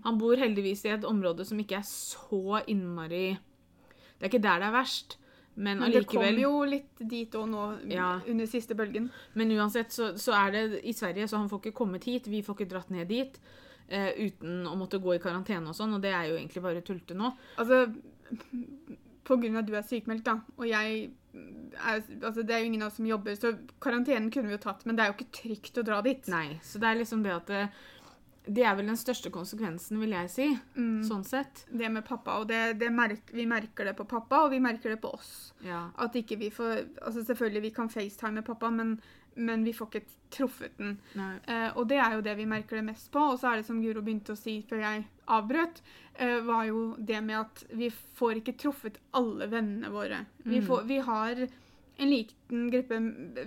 Han 0.04 0.18
bor 0.20 0.36
heldigvis 0.36 0.86
i 0.86 0.90
et 0.96 1.06
område 1.08 1.46
som 1.46 1.60
ikke 1.60 1.78
er 1.80 1.86
så 1.88 2.62
innmari 2.68 3.38
Det 4.20 4.26
er 4.26 4.32
ikke 4.32 4.42
der 4.44 4.60
det 4.60 4.68
er 4.68 4.76
verst, 4.76 5.18
men 5.56 5.80
Men 5.80 5.92
det 5.92 6.08
kom 6.08 6.24
jo 6.38 6.64
litt 6.66 7.00
dit 7.10 7.32
òg 7.38 7.48
nå 7.50 7.64
Ja. 7.90 8.20
under 8.28 8.46
siste 8.46 8.76
bølgen. 8.76 9.10
Men 9.36 9.52
uansett 9.52 9.90
så, 9.92 10.12
så 10.18 10.34
er 10.34 10.52
det 10.52 10.82
i 10.84 10.94
Sverige, 10.94 11.28
så 11.28 11.38
han 11.38 11.50
får 11.50 11.60
ikke 11.66 11.78
kommet 11.78 12.04
hit. 12.06 12.28
Vi 12.28 12.42
får 12.42 12.56
ikke 12.58 12.70
dratt 12.76 12.90
ned 12.90 13.08
dit 13.08 13.40
eh, 13.90 14.12
uten 14.28 14.66
å 14.68 14.76
måtte 14.76 15.00
gå 15.00 15.16
i 15.16 15.20
karantene 15.20 15.70
og 15.70 15.76
sånn, 15.76 15.94
og 15.94 16.02
det 16.02 16.12
er 16.14 16.28
jo 16.30 16.36
egentlig 16.38 16.62
bare 16.64 16.82
tulte 16.82 17.14
nå. 17.18 17.32
Altså, 17.58 17.88
på 19.28 19.36
grunn 19.42 19.56
av 19.58 19.64
at 19.64 19.70
du 19.70 19.76
er 19.76 19.86
sykemeldt, 19.88 20.24
da, 20.28 20.38
og 20.58 20.68
jeg 20.70 21.10
er, 21.38 22.02
altså 22.24 22.42
Det 22.44 22.56
er 22.56 22.60
jo 22.64 22.66
ingen 22.72 22.82
av 22.82 22.88
oss 22.88 22.96
som 22.98 23.06
jobber, 23.06 23.36
så 23.38 23.52
karantenen 23.84 24.32
kunne 24.34 24.48
vi 24.50 24.56
jo 24.56 24.62
tatt, 24.64 24.86
men 24.88 24.96
det 24.98 25.04
er 25.04 25.12
jo 25.12 25.18
ikke 25.18 25.36
trygt 25.42 25.78
å 25.78 25.84
dra 25.86 26.00
dit. 26.02 26.26
Nei, 26.32 26.60
så 26.66 26.80
det 26.82 26.88
er 26.90 27.00
liksom 27.02 27.22
det 27.26 27.34
at 27.36 27.52
det, 27.52 27.60
Det 28.48 28.64
er 28.64 28.76
vel 28.80 28.88
den 28.88 28.96
største 28.98 29.30
konsekvensen, 29.34 30.00
vil 30.00 30.14
jeg 30.16 30.30
si. 30.32 30.48
Mm. 30.78 31.02
Sånn 31.04 31.26
sett. 31.28 31.66
Det 31.70 31.90
med 31.92 32.06
pappa, 32.08 32.38
og 32.40 32.48
det, 32.48 32.78
det 32.80 32.90
merk, 32.96 33.32
vi 33.36 33.46
merker 33.46 33.86
det 33.90 33.96
på 33.98 34.06
pappa, 34.08 34.46
og 34.46 34.52
vi 34.56 34.60
merker 34.64 34.94
det 34.96 35.02
på 35.04 35.12
oss. 35.18 35.54
Ja. 35.66 35.90
At 35.98 36.16
ikke 36.16 36.38
vi 36.40 36.50
får 36.50 36.86
Altså 37.04 37.26
selvfølgelig, 37.28 37.62
vi 37.68 37.74
kan 37.76 37.90
facetime 37.92 38.42
pappa, 38.48 38.70
men, 38.72 38.96
men 39.36 39.64
vi 39.68 39.74
får 39.76 39.88
ikke 39.92 40.06
truffet 40.32 40.78
den. 40.78 40.98
Eh, 41.48 41.70
og 41.78 41.88
det 41.92 41.98
er 42.04 42.16
jo 42.18 42.22
det 42.24 42.36
vi 42.40 42.46
merker 42.46 42.80
det 42.80 42.86
mest 42.88 43.12
på. 43.12 43.20
Og 43.34 43.40
så 43.40 43.52
er 43.52 43.62
det 43.62 43.68
som 43.68 43.82
Guro 43.84 44.02
begynte 44.04 44.34
å 44.36 44.40
si 44.40 44.58
før 44.70 44.82
jeg 44.86 45.06
avbrøt, 45.28 45.82
eh, 46.16 46.40
var 46.48 46.66
jo 46.68 46.96
det 47.00 47.22
med 47.24 47.40
at 47.42 47.64
vi 47.76 47.90
får 48.20 48.40
ikke 48.42 48.58
truffet 48.64 48.98
alle 49.16 49.48
vennene 49.52 49.92
våre. 49.92 50.24
Vi, 50.44 50.60
Mm. 50.62 50.68
får, 50.68 50.84
vi 50.88 50.98
har 51.00 51.48
en 52.00 52.10
liten 52.12 52.70
gruppe 52.72 53.00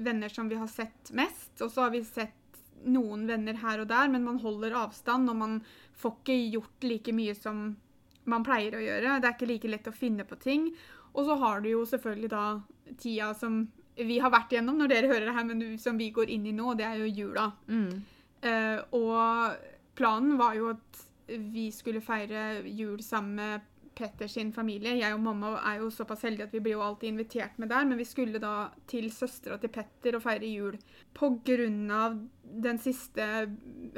venner 0.03 0.29
som 0.29 0.49
vi 0.49 0.57
har 0.57 0.67
sett 0.69 1.13
mest, 1.13 1.53
og 1.63 1.71
så 1.71 1.83
har 1.87 1.91
vi 1.95 2.01
sett 2.05 2.40
noen 2.89 3.27
venner 3.29 3.59
her 3.61 3.83
og 3.83 3.91
der, 3.91 4.09
men 4.13 4.25
man 4.25 4.41
holder 4.41 4.77
avstand, 4.87 5.29
og 5.31 5.37
man 5.37 5.59
får 6.01 6.17
ikke 6.21 6.39
gjort 6.57 6.87
like 6.87 7.15
mye 7.17 7.35
som 7.37 7.65
man 8.31 8.47
pleier 8.47 8.77
å 8.77 8.85
gjøre. 8.85 9.19
Det 9.21 9.29
er 9.29 9.37
ikke 9.37 9.51
like 9.51 9.73
lett 9.73 9.91
å 9.91 9.97
finne 9.97 10.27
på 10.29 10.39
ting. 10.41 10.71
Og 11.13 11.27
så 11.27 11.37
har 11.41 11.61
du 11.61 11.71
jo 11.73 11.85
selvfølgelig 11.89 12.31
da 12.33 12.45
tida 13.01 13.33
som 13.39 13.65
vi 14.01 14.17
har 14.23 14.33
vært 14.33 14.55
igjennom 14.55 14.79
når 14.81 14.93
dere 14.93 15.11
hører 15.11 15.29
det 15.29 15.37
her, 15.37 15.47
men 15.49 15.79
som 15.83 15.99
vi 16.01 16.11
går 16.15 16.31
inn 16.33 16.47
i 16.49 16.57
nå, 16.57 16.73
det 16.79 16.87
er 16.87 17.03
jo 17.03 17.11
jula. 17.11 17.51
Mm. 17.69 17.91
Uh, 18.41 18.79
og 18.97 19.67
planen 19.99 20.39
var 20.41 20.57
jo 20.57 20.71
at 20.73 21.03
vi 21.31 21.69
skulle 21.75 22.03
feire 22.03 22.63
jul 22.67 23.03
sammen 23.05 23.37
med 23.39 23.67
Petter 24.01 24.31
sin 24.31 24.53
familie. 24.53 24.97
Jeg 24.99 25.15
og 25.15 25.21
mamma 25.25 25.53
er 25.61 25.83
jo 25.83 25.91
såpass 25.93 26.25
heldige 26.25 26.49
at 26.49 26.55
vi 26.55 26.63
blir 26.65 26.79
jo 26.79 26.85
alltid 26.85 27.13
invitert 27.13 27.59
med 27.61 27.71
der, 27.73 27.85
men 27.89 28.01
vi 28.01 28.07
skulle 28.09 28.41
da 28.43 28.71
til 28.91 29.11
søstera 29.13 29.59
til 29.61 29.73
Petter 29.75 30.17
og 30.17 30.25
feire 30.25 30.49
jul. 30.49 30.79
Av 31.21 32.17
den 32.65 32.81
siste 32.83 33.29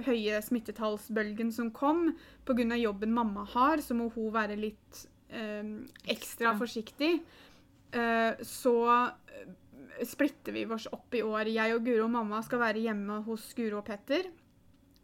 høye 0.06 0.42
smittetallsbølgen 0.42 1.52
som 1.54 1.70
kom, 1.74 2.10
av 2.48 2.76
jobben 2.78 3.14
mamma 3.14 3.46
har, 3.54 3.80
så 3.80 3.94
må 3.94 4.10
hun 4.16 4.32
være 4.34 4.58
litt 4.58 5.06
eh, 5.30 5.64
ekstra 6.04 6.52
Ekstra. 6.52 6.58
forsiktig. 6.58 7.14
Eh, 7.92 8.42
så 8.42 8.76
eh, 8.92 10.06
splitter 10.08 10.52
vi 10.52 10.66
oss 10.66 10.88
opp 10.92 11.14
i 11.14 11.22
år. 11.22 11.50
Jeg 11.52 11.74
og 11.76 11.84
Guro 11.86 12.06
og 12.06 12.14
mamma 12.18 12.42
skal 12.42 12.62
være 12.66 12.86
hjemme 12.86 13.22
hos 13.26 13.52
Guro 13.56 13.80
og 13.80 13.86
Petter. 13.86 14.30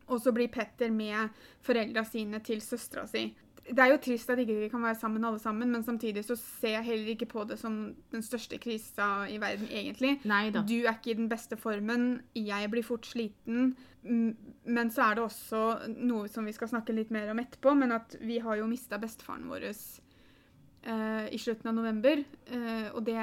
Og 0.08 0.22
så 0.24 0.32
blir 0.32 0.48
Petter 0.48 0.90
med 0.90 1.36
foreldra 1.64 2.04
sine 2.08 2.40
til 2.44 2.62
søstera 2.64 3.04
si. 3.08 3.28
Det 3.68 3.82
er 3.82 3.90
jo 3.92 3.98
trist 4.00 4.30
at 4.32 4.40
ikke 4.40 4.56
vi 4.62 4.68
kan 4.72 4.82
være 4.82 4.96
sammen 4.96 5.24
alle 5.28 5.40
sammen, 5.42 5.70
men 5.72 5.84
samtidig 5.84 6.24
så 6.24 6.36
ser 6.38 6.78
jeg 6.78 6.86
heller 6.86 7.12
ikke 7.12 7.28
på 7.28 7.44
det 7.48 7.58
som 7.60 7.76
den 8.12 8.24
største 8.24 8.58
krisa 8.62 9.26
i 9.28 9.36
verden, 9.40 9.68
egentlig. 9.68 10.14
Nei 10.28 10.48
da. 10.54 10.62
Du 10.64 10.76
er 10.80 10.94
ikke 10.94 11.12
i 11.12 11.18
den 11.18 11.28
beste 11.28 11.58
formen, 11.60 12.22
jeg 12.34 12.70
blir 12.72 12.86
fort 12.86 13.06
sliten. 13.06 13.74
Men 14.02 14.92
så 14.94 15.04
er 15.04 15.18
det 15.18 15.24
også 15.26 15.62
noe 15.98 16.30
som 16.32 16.48
vi 16.48 16.56
skal 16.56 16.70
snakke 16.72 16.96
litt 16.96 17.12
mer 17.14 17.28
om 17.32 17.42
etterpå, 17.42 17.74
men 17.76 17.92
at 17.96 18.16
vi 18.22 18.40
har 18.44 18.60
jo 18.60 18.70
mista 18.70 19.00
bestefaren 19.00 19.48
vår 19.50 19.68
uh, 19.68 21.26
i 21.28 21.40
slutten 21.40 21.68
av 21.68 21.76
november. 21.76 22.24
Uh, 22.50 22.88
og 22.94 23.02
det 23.08 23.22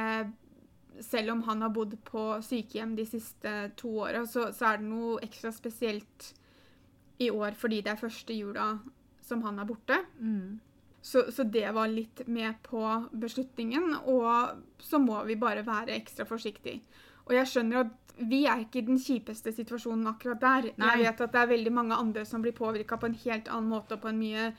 Selv 1.04 1.34
om 1.34 1.42
han 1.44 1.62
har 1.62 1.74
bodd 1.76 1.98
på 2.08 2.22
sykehjem 2.40 2.94
de 2.96 3.04
siste 3.04 3.52
to 3.76 3.90
åra, 4.06 4.22
så, 4.26 4.54
så 4.56 4.70
er 4.70 4.78
det 4.80 4.88
noe 4.88 5.18
ekstra 5.26 5.52
spesielt 5.52 6.30
i 7.20 7.30
år 7.32 7.56
fordi 7.60 7.82
det 7.84 7.92
er 7.92 8.00
første 8.00 8.36
jula 8.36 8.78
som 9.26 9.44
han 9.46 9.60
er 9.60 9.68
borte. 9.70 10.00
Mm. 10.20 10.60
Så, 11.06 11.28
så 11.32 11.44
det 11.44 11.68
var 11.76 11.92
litt 11.92 12.24
med 12.28 12.62
på 12.66 12.82
beslutningen, 13.12 13.92
og 14.10 14.62
så 14.82 14.98
må 15.02 15.20
vi 15.28 15.36
bare 15.38 15.66
være 15.66 15.94
ekstra 16.00 16.26
forsiktige. 16.26 16.82
Og 17.26 17.36
jeg 17.38 17.50
skjønner 17.52 17.84
at 17.84 18.16
vi 18.16 18.46
er 18.48 18.64
ikke 18.64 18.80
i 18.80 18.88
den 18.88 18.98
kjipeste 19.02 19.52
situasjonen 19.54 20.08
akkurat 20.10 20.42
der. 20.42 20.70
Nei. 20.80 20.96
Jeg 20.96 21.04
vet 21.04 21.22
at 21.26 21.36
det 21.36 21.42
er 21.42 21.52
veldig 21.52 21.74
mange 21.76 22.00
andre 22.00 22.24
som 22.28 22.42
blir 22.42 22.56
påvirka 22.56 22.98
på 22.98 23.10
en 23.10 23.20
helt 23.26 23.52
annen 23.52 23.70
måte 23.70 23.98
og 23.98 24.04
på 24.06 24.12
en 24.12 24.20
mye 24.22 24.50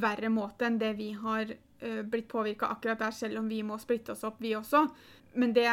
verre 0.00 0.30
måte 0.32 0.68
enn 0.68 0.78
det 0.80 0.94
vi 0.96 1.10
har 1.18 1.50
uh, 1.52 2.02
blitt 2.08 2.30
påvirka 2.30 2.70
akkurat 2.72 3.02
der, 3.02 3.12
selv 3.12 3.42
om 3.42 3.50
vi 3.50 3.60
må 3.66 3.76
splitte 3.82 4.14
oss 4.14 4.24
opp, 4.24 4.40
vi 4.40 4.54
også. 4.56 4.86
Men 5.34 5.52
det 5.52 5.68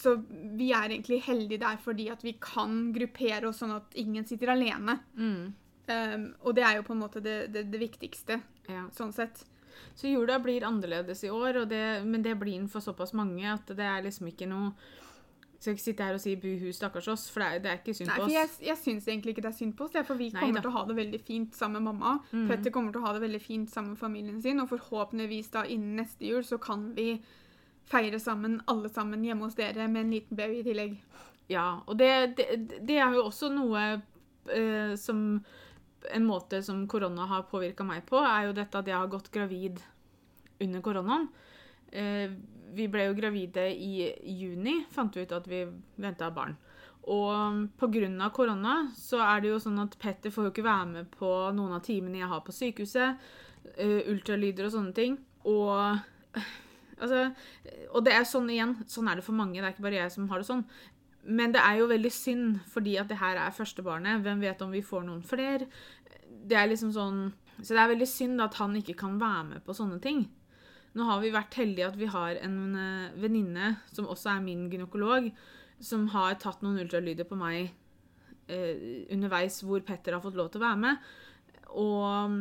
Så 0.00 0.14
vi 0.56 0.70
er 0.72 0.88
egentlig 0.88 1.22
heldige 1.26 1.60
der 1.60 1.76
fordi 1.76 2.08
at 2.08 2.22
vi 2.24 2.32
kan 2.40 2.92
gruppere 2.92 3.48
oss 3.48 3.58
sånn 3.60 3.74
at 3.74 3.94
ingen 3.94 4.24
sitter 4.24 4.52
alene. 4.52 5.00
Mm. 5.14 5.52
Um, 5.90 6.26
og 6.46 6.54
det 6.54 6.62
er 6.66 6.76
jo 6.78 6.84
på 6.86 6.94
en 6.94 7.00
måte 7.02 7.22
det, 7.24 7.38
det, 7.54 7.64
det 7.72 7.80
viktigste, 7.82 8.40
Ja. 8.70 8.84
sånn 8.94 9.12
sett. 9.16 9.44
Så 9.96 10.06
jula 10.10 10.38
blir 10.38 10.62
annerledes 10.66 11.24
i 11.24 11.30
år, 11.32 11.62
og 11.62 11.68
det, 11.70 12.04
men 12.06 12.22
det 12.22 12.36
blir 12.38 12.58
den 12.58 12.68
for 12.68 12.80
såpass 12.84 13.12
mange 13.16 13.42
at 13.48 13.66
det 13.66 13.86
er 13.86 14.02
liksom 14.04 14.28
ikke 14.30 14.46
noe 14.50 14.72
Skal 15.60 15.74
ikke 15.74 15.82
sitte 15.84 16.04
her 16.06 16.14
og 16.16 16.20
si 16.22 16.32
buhu, 16.40 16.70
stakkars 16.72 17.08
oss, 17.12 17.26
for 17.28 17.42
det 17.44 17.48
er, 17.50 17.58
det 17.60 17.68
er 17.70 17.80
ikke 17.82 17.92
synd 17.98 18.08
Nei, 18.08 18.14
på 18.16 18.22
oss. 18.22 18.30
oss. 18.30 18.32
jeg, 18.32 18.68
jeg 18.70 18.78
syns 18.80 19.08
egentlig 19.10 19.34
ikke 19.34 19.42
det 19.44 19.50
er 19.50 19.56
synd 19.58 19.74
på 19.76 19.84
oss, 19.84 19.96
for 20.08 20.16
vi 20.16 20.30
Nei 20.32 20.40
kommer 20.40 20.56
da. 20.56 20.62
til 20.64 20.70
å 20.70 20.76
ha 20.78 20.84
det 20.88 20.96
veldig 20.96 21.20
fint 21.20 21.58
sammen 21.58 21.82
med 21.84 21.90
mamma. 21.98 22.12
Mm. 22.32 22.46
Petter 22.48 22.72
kommer 22.72 22.94
til 22.94 23.02
å 23.02 23.04
ha 23.04 23.12
det 23.12 23.20
veldig 23.26 23.40
fint 23.44 23.68
sammen 23.68 23.90
med 23.92 24.00
familien 24.00 24.38
sin, 24.40 24.62
og 24.62 24.70
forhåpentligvis 24.70 25.50
da 25.52 25.66
innen 25.68 26.00
neste 26.00 26.24
jul 26.24 26.40
så 26.48 26.56
kan 26.64 26.86
vi 26.96 27.18
feire 27.92 28.16
sammen, 28.24 28.56
alle 28.72 28.88
sammen, 28.88 29.24
hjemme 29.28 29.44
hos 29.50 29.58
dere 29.58 29.84
med 29.92 30.06
en 30.06 30.14
liten 30.16 30.36
baby 30.40 30.62
i 30.62 30.64
tillegg. 30.70 30.96
Ja, 31.52 31.66
og 31.84 31.98
det, 32.00 32.10
det, 32.38 32.48
det 32.88 32.96
er 32.96 33.12
jo 33.18 33.26
også 33.28 33.52
noe 33.52 33.84
eh, 34.48 34.96
som 34.96 35.42
En 36.14 36.24
måte 36.24 36.62
som 36.64 36.86
korona 36.88 37.26
har 37.28 37.48
påvirka 37.50 37.84
meg 37.84 38.06
på, 38.08 38.20
er 38.24 38.48
jo 38.48 38.56
dette 38.56 38.78
at 38.80 38.88
jeg 38.88 38.96
har 38.96 39.10
gått 39.12 39.30
gravid 39.34 39.82
under 40.60 40.80
koronaen. 40.84 41.28
Eh, 41.92 42.32
vi 42.72 42.86
ble 42.88 43.08
jo 43.08 43.16
gravide 43.18 43.66
i 43.74 44.08
juni, 44.40 44.84
fant 44.94 45.16
vi 45.16 45.24
ut 45.26 45.32
at 45.34 45.48
vi 45.50 45.64
venta 46.00 46.30
barn. 46.30 46.56
Og 47.10 47.68
pga. 47.80 48.30
korona 48.30 48.92
så 48.96 49.18
er 49.24 49.40
det 49.40 49.48
jo 49.48 49.58
sånn 49.58 49.80
at 49.80 49.96
Petter 49.98 50.30
får 50.30 50.44
jo 50.44 50.50
ikke 50.52 50.66
være 50.66 50.86
med 50.86 51.10
på 51.10 51.30
noen 51.56 51.72
av 51.78 51.82
timene 51.82 52.20
jeg 52.20 52.28
har 52.28 52.40
på 52.40 52.52
sykehuset. 52.52 53.16
eh, 53.76 54.08
ultralyder 54.08 54.66
og 54.66 54.72
sånne 54.72 54.94
ting. 54.94 55.18
Og 55.44 55.98
altså 57.00 57.32
Og 57.92 58.04
det 58.04 58.12
er 58.12 58.24
sånn 58.24 58.50
igjen, 58.50 58.76
sånn 58.86 59.08
er 59.08 59.16
det 59.16 59.24
for 59.24 59.34
mange, 59.34 59.58
det 59.58 59.66
er 59.66 59.72
ikke 59.74 59.82
bare 59.82 60.02
jeg 60.04 60.12
som 60.12 60.28
har 60.28 60.38
det 60.38 60.46
sånn. 60.46 60.64
Men 61.24 61.52
det 61.52 61.60
er 61.60 61.80
jo 61.80 61.90
veldig 61.90 62.10
synd, 62.14 62.60
fordi 62.72 62.96
at 63.00 63.10
det 63.10 63.18
her 63.20 63.36
er 63.36 63.54
førstebarnet. 63.54 64.22
Hvem 64.24 64.40
vet 64.40 64.62
om 64.64 64.72
vi 64.72 64.84
får 64.84 65.04
noen 65.04 65.22
flere? 65.26 65.68
Det 66.30 66.56
er 66.56 66.70
liksom 66.70 66.92
sånn 66.94 67.18
Så 67.60 67.74
det 67.74 67.80
er 67.82 67.90
veldig 67.90 68.08
synd 68.08 68.40
at 68.40 68.54
han 68.56 68.76
ikke 68.78 68.96
kan 69.02 69.18
være 69.20 69.42
med 69.50 69.64
på 69.66 69.74
sånne 69.76 69.98
ting. 70.00 70.22
Nå 70.96 71.04
har 71.04 71.20
vi 71.20 71.32
vært 71.34 71.58
heldige 71.60 71.90
at 71.90 71.98
vi 72.00 72.08
har 72.10 72.38
en 72.40 72.56
eh, 72.74 73.18
venninne, 73.20 73.74
som 73.92 74.08
også 74.08 74.30
er 74.32 74.40
min 74.42 74.64
gynekolog, 74.72 75.28
som 75.76 76.08
har 76.14 76.38
tatt 76.40 76.64
noen 76.64 76.80
ultralyder 76.80 77.28
på 77.28 77.36
meg 77.38 77.68
eh, 78.48 79.04
underveis 79.12 79.60
hvor 79.62 79.84
Petter 79.84 80.16
har 80.16 80.24
fått 80.24 80.38
lov 80.40 80.48
til 80.50 80.62
å 80.62 80.64
være 80.64 80.80
med. 80.86 81.12
Og 81.84 82.40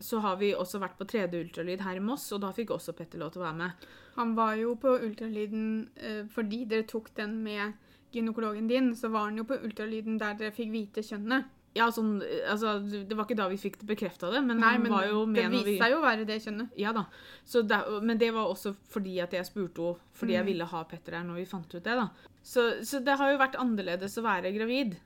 så 0.00 0.18
har 0.24 0.40
vi 0.40 0.54
også 0.56 0.80
vært 0.80 0.96
på 0.98 1.06
3D-ultralyd 1.12 1.84
her 1.84 2.00
i 2.00 2.02
Moss, 2.04 2.30
og 2.32 2.40
da 2.42 2.50
fikk 2.56 2.72
også 2.74 2.96
Petter 2.96 3.20
lov 3.20 3.34
til 3.34 3.44
å 3.44 3.46
være 3.46 3.60
med. 3.60 3.86
Han 4.16 4.34
var 4.38 4.56
jo 4.58 4.74
på 4.80 4.96
ultralyden 4.96 5.68
eh, 6.00 6.24
fordi 6.32 6.64
dere 6.68 6.88
tok 6.88 7.12
den 7.20 7.38
med 7.44 7.76
gynekologen 8.12 8.68
din, 8.70 8.92
så 8.96 9.08
var 9.12 9.28
han 9.28 9.36
jo 9.40 9.44
på 9.48 9.58
ultralyden 9.60 10.18
der 10.20 10.34
dere 10.38 10.52
fikk 10.56 10.70
vite 10.72 11.02
kjønnet. 11.06 11.44
Ja, 11.72 11.84
sånn, 11.94 12.16
altså, 12.50 12.80
Det 12.82 13.14
var 13.14 13.24
ikke 13.28 13.36
da 13.38 13.44
vi 13.48 13.56
fikk 13.56 13.76
det 13.78 13.86
bekrefta, 13.86 14.26
det, 14.32 14.40
men 14.42 14.58
Nei, 14.58 14.72
men 14.82 14.90
det 15.36 15.44
viste 15.52 15.76
seg 15.78 15.92
jo 15.92 16.00
å 16.00 16.02
være 16.02 16.24
det 16.26 16.40
kjønnet. 16.42 16.72
Ja 16.82 16.90
da. 16.96 17.04
Så 17.46 17.62
det, 17.62 17.78
men 18.02 18.18
det 18.18 18.32
var 18.34 18.48
også 18.50 18.72
fordi 18.90 19.20
at 19.22 19.30
jeg 19.36 19.46
spurte 19.46 19.78
henne, 19.84 20.00
fordi 20.18 20.32
jeg 20.34 20.42
Mm. 20.42 20.46
ville 20.50 20.64
ha 20.72 20.82
Petter 20.84 21.14
her 21.14 21.22
når 21.28 21.36
vi 21.38 21.44
fant 21.46 21.74
ut 21.74 21.84
det. 21.84 21.94
da. 21.94 22.08
Så, 22.42 22.82
så 22.82 22.98
det 23.04 23.16
har 23.18 23.30
jo 23.30 23.38
vært 23.38 23.54
annerledes 23.60 24.18
å 24.18 24.22
være 24.26 24.50
gravid. 24.56 24.96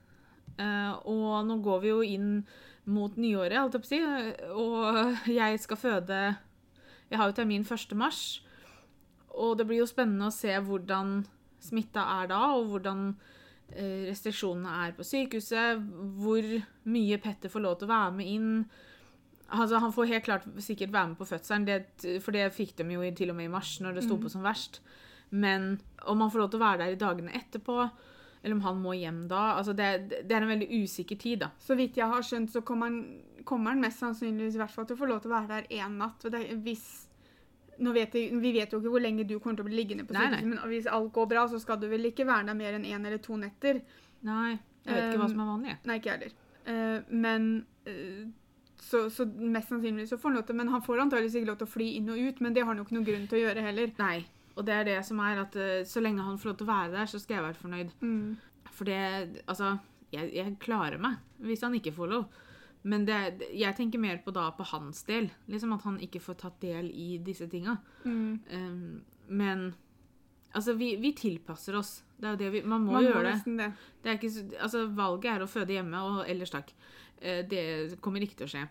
Uh, 0.57 0.95
og 1.05 1.45
nå 1.45 1.59
går 1.61 1.81
vi 1.81 1.89
jo 1.89 2.01
inn 2.01 2.45
mot 2.87 3.13
nyåret, 3.17 3.59
holdt 3.59 3.73
jeg 3.73 3.81
på 3.81 3.85
å 3.85 3.93
si, 3.93 4.01
og 4.55 5.29
jeg 5.29 5.59
skal 5.59 5.77
føde 5.77 6.37
Jeg 7.11 7.17
har 7.19 7.27
jo 7.29 7.33
termin 7.37 7.61
1. 7.65 7.93
mars, 7.95 8.41
og 9.35 9.57
det 9.57 9.67
blir 9.67 9.81
jo 9.83 9.85
spennende 9.89 10.29
å 10.29 10.33
se 10.33 10.49
hvordan 10.49 11.25
smitta 11.65 12.03
er 12.21 12.29
da, 12.31 12.41
og 12.55 12.69
hvordan 12.71 13.07
eh, 13.73 14.07
restriksjonene 14.09 14.75
er 14.85 14.95
på 14.97 15.05
sykehuset, 15.07 15.81
hvor 16.21 16.49
mye 16.93 17.17
Petter 17.23 17.49
får 17.53 17.65
lov 17.65 17.79
til 17.79 17.89
å 17.89 17.93
være 17.93 18.11
med 18.19 18.29
inn. 18.35 18.51
Altså, 19.53 19.77
han 19.81 19.93
får 19.93 20.09
helt 20.09 20.25
klart 20.25 20.45
sikkert 20.63 20.93
være 20.93 21.11
med 21.11 21.19
på 21.19 21.27
fødselen, 21.29 21.65
det, 21.67 22.19
for 22.25 22.33
det 22.33 22.47
fikk 22.55 22.75
de 22.79 22.87
jo 22.95 23.03
til 23.15 23.29
og 23.29 23.37
med 23.37 23.45
i 23.49 23.53
mars, 23.53 23.75
når 23.81 23.93
det 23.99 24.03
sto 24.07 24.17
Mm. 24.17 24.23
på 24.23 24.29
som 24.33 24.41
verst. 24.45 24.79
Men 25.31 25.79
om 26.05 26.21
han 26.21 26.31
får 26.31 26.39
lov 26.39 26.49
til 26.51 26.59
å 26.59 26.65
være 26.65 26.77
der 26.85 26.93
i 26.95 27.01
dagene 27.01 27.33
etterpå, 27.33 27.89
eller 28.43 28.55
om 28.55 28.61
han 28.61 28.81
må 28.81 28.93
hjem 28.93 29.27
da 29.27 29.55
altså 29.57 29.73
det, 29.73 30.09
det 30.29 30.31
er 30.31 30.43
en 30.43 30.51
veldig 30.53 30.83
usikker 30.83 31.17
tid, 31.17 31.39
da. 31.39 31.49
Så 31.59 31.75
vidt 31.75 31.97
jeg 31.97 32.07
har 32.07 32.21
skjønt, 32.21 32.51
så 32.53 32.61
kommer 32.61 32.85
han, 32.91 33.21
kommer 33.43 33.73
han 33.73 33.81
mest 33.81 33.99
sannsynligvis 33.99 34.55
i 34.55 34.61
hvert 34.61 34.71
fall 34.71 34.85
til 34.85 34.95
å 34.95 34.99
få 34.99 35.09
lov 35.09 35.21
til 35.21 35.31
å 35.31 35.35
være 35.41 35.47
der 35.61 35.81
én 35.81 35.97
natt. 35.97 36.25
Og 36.25 36.31
det, 36.31 36.43
hvis, 36.61 37.04
vet 37.95 38.15
jeg, 38.15 38.31
vi 38.41 38.53
vet 38.55 38.71
jo 38.71 38.79
ikke 38.79 38.93
hvor 38.93 39.03
lenge 39.03 39.25
du 39.27 39.35
kommer 39.39 39.59
til 39.59 39.65
å 39.65 39.69
bli 39.69 39.79
liggende 39.79 40.05
på 40.07 40.15
sykehuset, 40.15 40.47
men 40.47 40.61
hvis 40.71 40.87
alt 40.91 41.11
går 41.15 41.27
bra, 41.31 41.45
så 41.51 41.59
skal 41.61 41.79
du 41.81 41.89
vel 41.91 42.07
ikke 42.11 42.27
være 42.27 42.47
der 42.49 42.57
mer 42.57 42.77
enn 42.77 42.87
én 42.87 43.05
eller 43.05 43.21
to 43.23 43.37
netter. 43.39 43.81
Nei, 44.25 44.55
jeg 44.85 44.95
vet 44.95 45.09
ikke 45.09 45.21
hva 45.21 45.29
som 45.31 45.43
er 45.43 45.51
vanlig. 45.51 45.77
Nei, 45.85 45.99
ikke 45.99 46.11
jeg 46.11 46.19
heller. 46.19 46.37
Eh, 46.65 47.15
men 47.25 47.49
eh, 47.85 48.23
så, 48.81 49.05
så 49.13 49.25
mest 49.25 49.69
sannsynlig 49.69 50.07
så 50.09 50.17
får 50.17 50.31
han 50.31 50.39
lov 50.39 50.45
til 50.47 50.57
Men 50.57 50.71
han 50.73 50.81
får 50.85 51.03
antakeligvis 51.03 51.35
ikke 51.39 51.49
lov 51.51 51.59
til 51.59 51.67
å 51.67 51.73
fly 51.73 51.89
inn 51.99 52.09
og 52.13 52.21
ut, 52.21 52.41
men 52.41 52.55
det 52.55 52.63
har 52.63 52.71
han 52.71 52.81
jo 52.81 52.85
ikke 52.87 52.97
noen 52.97 53.09
grunn 53.09 53.27
til 53.29 53.39
å 53.39 53.43
gjøre 53.43 53.65
heller. 53.65 53.93
Nei. 54.01 54.17
Og 54.55 54.65
det 54.67 54.75
er 54.75 54.87
det 54.87 54.99
som 55.07 55.19
er 55.25 55.43
at 55.43 55.57
eh, 55.59 55.83
så 55.87 56.03
lenge 56.03 56.25
han 56.25 56.39
får 56.39 56.51
lov 56.51 56.57
til 56.59 56.67
å 56.67 56.71
være 56.71 56.95
der, 56.95 57.11
så 57.11 57.21
skal 57.21 57.39
jeg 57.39 57.47
være 57.49 57.61
fornøyd. 57.61 57.93
Mm. 58.01 58.71
For 58.75 58.89
det 58.89 59.01
Altså, 59.45 59.75
jeg, 60.13 60.31
jeg 60.35 60.57
klarer 60.63 61.01
meg 61.01 61.21
hvis 61.43 61.63
han 61.65 61.75
ikke 61.77 61.95
får 61.95 62.11
lov. 62.13 62.41
Men 62.85 63.05
det, 63.07 63.17
jeg 63.57 63.73
tenker 63.77 64.01
mer 64.01 64.19
på 64.21 64.33
da 64.35 64.51
på 64.53 64.65
hans 64.69 65.01
del. 65.07 65.31
Liksom 65.49 65.73
At 65.73 65.85
han 65.87 65.97
ikke 66.05 66.21
får 66.21 66.37
tatt 66.43 66.59
del 66.61 66.91
i 66.93 67.15
disse 67.25 67.47
tinga. 67.49 67.79
Mm. 68.05 68.39
Um, 68.51 69.01
men 69.27 69.63
altså, 70.53 70.75
vi, 70.77 70.95
vi 71.01 71.15
tilpasser 71.17 71.77
oss. 71.79 71.97
Det 72.15 72.27
er 72.27 72.35
jo 72.35 72.41
det 72.43 72.51
vi 72.53 72.61
Man 72.63 72.85
må 72.85 72.95
Man 72.95 73.07
gjøre 73.07 73.23
det. 73.23 73.31
nesten 73.33 73.57
det. 73.59 73.71
det 74.03 74.11
er 74.11 74.19
ikke, 74.19 74.61
altså, 74.61 74.85
valget 74.95 75.31
er 75.33 75.45
å 75.45 75.49
føde 75.49 75.75
hjemme, 75.75 76.03
og 76.11 76.29
ellers 76.29 76.53
takk. 76.53 76.69
Eh, 77.17 77.41
det 77.49 77.63
kommer 78.03 78.23
ikke 78.23 78.43
til 78.43 78.47
å 78.47 78.53
skje. 78.53 78.65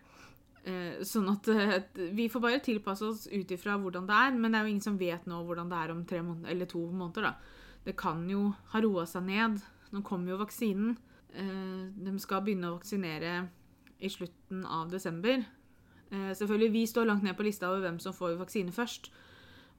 Eh, 0.65 1.03
sånn 1.05 1.29
at 1.33 1.51
eh, 1.53 1.75
vi 2.17 2.29
får 2.33 2.45
bare 2.45 2.63
tilpasse 2.65 3.05
oss 3.09 3.27
ut 3.29 3.51
ifra 3.57 3.77
hvordan 3.81 4.07
det 4.09 4.21
er. 4.21 4.39
Men 4.39 4.55
det 4.55 4.61
er 4.61 4.69
jo 4.69 4.75
ingen 4.77 4.87
som 4.87 5.01
vet 5.01 5.27
nå 5.31 5.43
hvordan 5.49 5.73
det 5.73 5.81
er 5.81 5.95
om 5.97 6.05
tre 6.09 6.23
måneder, 6.23 6.55
eller 6.55 6.71
to 6.71 6.85
måneder. 6.93 7.33
da. 7.33 7.75
Det 7.85 7.97
kan 7.99 8.23
jo 8.31 8.47
ha 8.73 8.85
roa 8.85 9.09
seg 9.11 9.27
ned. 9.27 9.59
Nå 9.91 10.07
kommer 10.07 10.35
jo 10.35 10.41
vaksinen. 10.41 10.95
De 11.35 12.13
skal 12.23 12.45
begynne 12.47 12.69
å 12.71 12.77
vaksinere 12.77 13.33
i 14.05 14.13
slutten 14.13 14.65
av 14.67 14.91
desember. 14.93 15.45
Eh, 16.11 16.33
selvfølgelig, 16.37 16.73
Vi 16.73 16.87
står 16.87 17.07
langt 17.09 17.23
ned 17.23 17.37
på 17.37 17.47
lista 17.47 17.71
over 17.71 17.81
hvem 17.81 17.99
som 18.01 18.13
får 18.13 18.39
vaksine 18.39 18.73
først. 18.73 19.11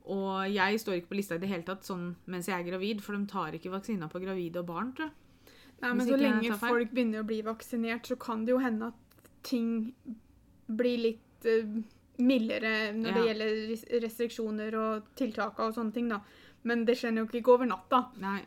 Og 0.06 0.54
jeg 0.54 0.80
står 0.80 1.00
ikke 1.00 1.14
på 1.14 1.20
lista 1.20 1.36
i 1.36 1.42
det 1.42 1.50
hele 1.50 1.66
tatt 1.66 1.86
sånn 1.86 2.16
mens 2.30 2.48
jeg 2.50 2.60
er 2.60 2.68
gravid, 2.68 3.02
for 3.02 3.18
de 3.18 3.26
tar 3.26 3.58
ikke 3.58 3.74
vaksina 3.74 4.10
på 4.12 4.22
gravide 4.22 4.62
og 4.62 4.68
barn, 4.70 4.94
tror 4.94 5.10
jeg. 5.10 5.16
Nei, 5.82 5.94
men 5.94 6.08
så 6.08 6.18
lenge 6.20 6.58
folk 6.62 6.94
begynner 6.94 7.24
å 7.24 7.28
bli 7.28 7.42
vaksinert, 7.46 8.08
så 8.08 8.16
kan 8.16 8.46
det 8.46 8.54
jo 8.54 8.62
hende 8.64 8.92
at 8.94 9.30
ting 9.46 9.94
blir 10.66 11.02
litt 11.02 11.48
uh, 11.50 11.82
mildere 12.18 12.94
når 12.96 13.18
det 13.18 13.26
gjelder 13.28 14.02
restriksjoner 14.06 14.78
og 14.80 15.10
tiltak 15.20 15.60
og 15.60 15.76
sånne 15.76 15.96
ting, 15.96 16.08
da. 16.14 16.22
Men 16.66 16.86
det 16.88 16.98
skjer 16.98 17.18
jo 17.20 17.26
ikke 17.28 17.58
over 17.58 17.70
natta. 17.70 18.06
Nei. 18.22 18.40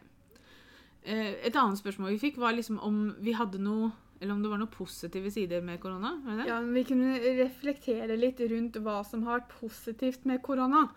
Eh, 1.09 1.35
et 1.47 1.57
annet 1.57 1.79
spørsmål 1.79 2.17
vi 2.17 2.23
fikk, 2.23 2.41
var 2.43 2.57
liksom 2.57 2.81
om 2.85 3.03
vi 3.23 3.37
hadde 3.37 3.61
noe 3.63 3.93
Eller 4.19 4.35
om 4.35 4.43
det 4.43 4.51
var 4.51 4.59
noen 4.61 4.73
positive 4.73 5.31
sider 5.31 5.63
med 5.65 5.79
korona. 5.83 6.17
Var 6.25 6.35
det 6.35 6.43
det? 6.43 6.49
Ja, 6.51 6.59
men 6.65 6.75
Vi 6.75 6.85
kunne 6.89 7.35
reflektere 7.39 8.19
litt 8.19 8.41
rundt 8.51 8.81
hva 8.83 8.99
som 9.07 9.23
har 9.27 9.41
vært 9.41 9.55
positivt 9.61 10.27
med 10.27 10.43
korona. 10.43 10.89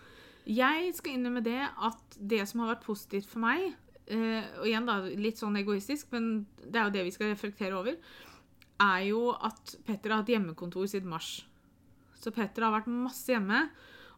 Jeg 0.49 0.89
skal 0.97 1.15
innrømme 1.15 1.43
det 1.45 1.59
at 1.61 2.17
det 2.17 2.41
som 2.49 2.63
har 2.63 2.73
vært 2.73 2.87
positivt 2.87 3.27
for 3.29 3.43
meg 3.43 3.67
eh, 4.09 4.41
Og 4.57 4.65
igjen 4.65 4.87
da, 4.89 4.95
litt 5.05 5.37
sånn 5.37 5.59
egoistisk, 5.59 6.09
men 6.15 6.47
det 6.65 6.79
er 6.79 6.87
jo 6.87 6.95
det 6.95 7.05
vi 7.05 7.13
skal 7.13 7.29
reflektere 7.29 7.77
over. 7.77 7.99
Er 8.81 9.05
jo 9.05 9.29
at 9.37 9.75
Petter 9.85 10.15
har 10.15 10.23
hatt 10.23 10.33
hjemmekontor 10.33 10.89
siden 10.89 11.11
mars. 11.13 11.43
Så 12.17 12.33
Petter 12.33 12.65
har 12.65 12.73
vært 12.73 12.89
masse 12.89 13.29
hjemme. 13.29 13.67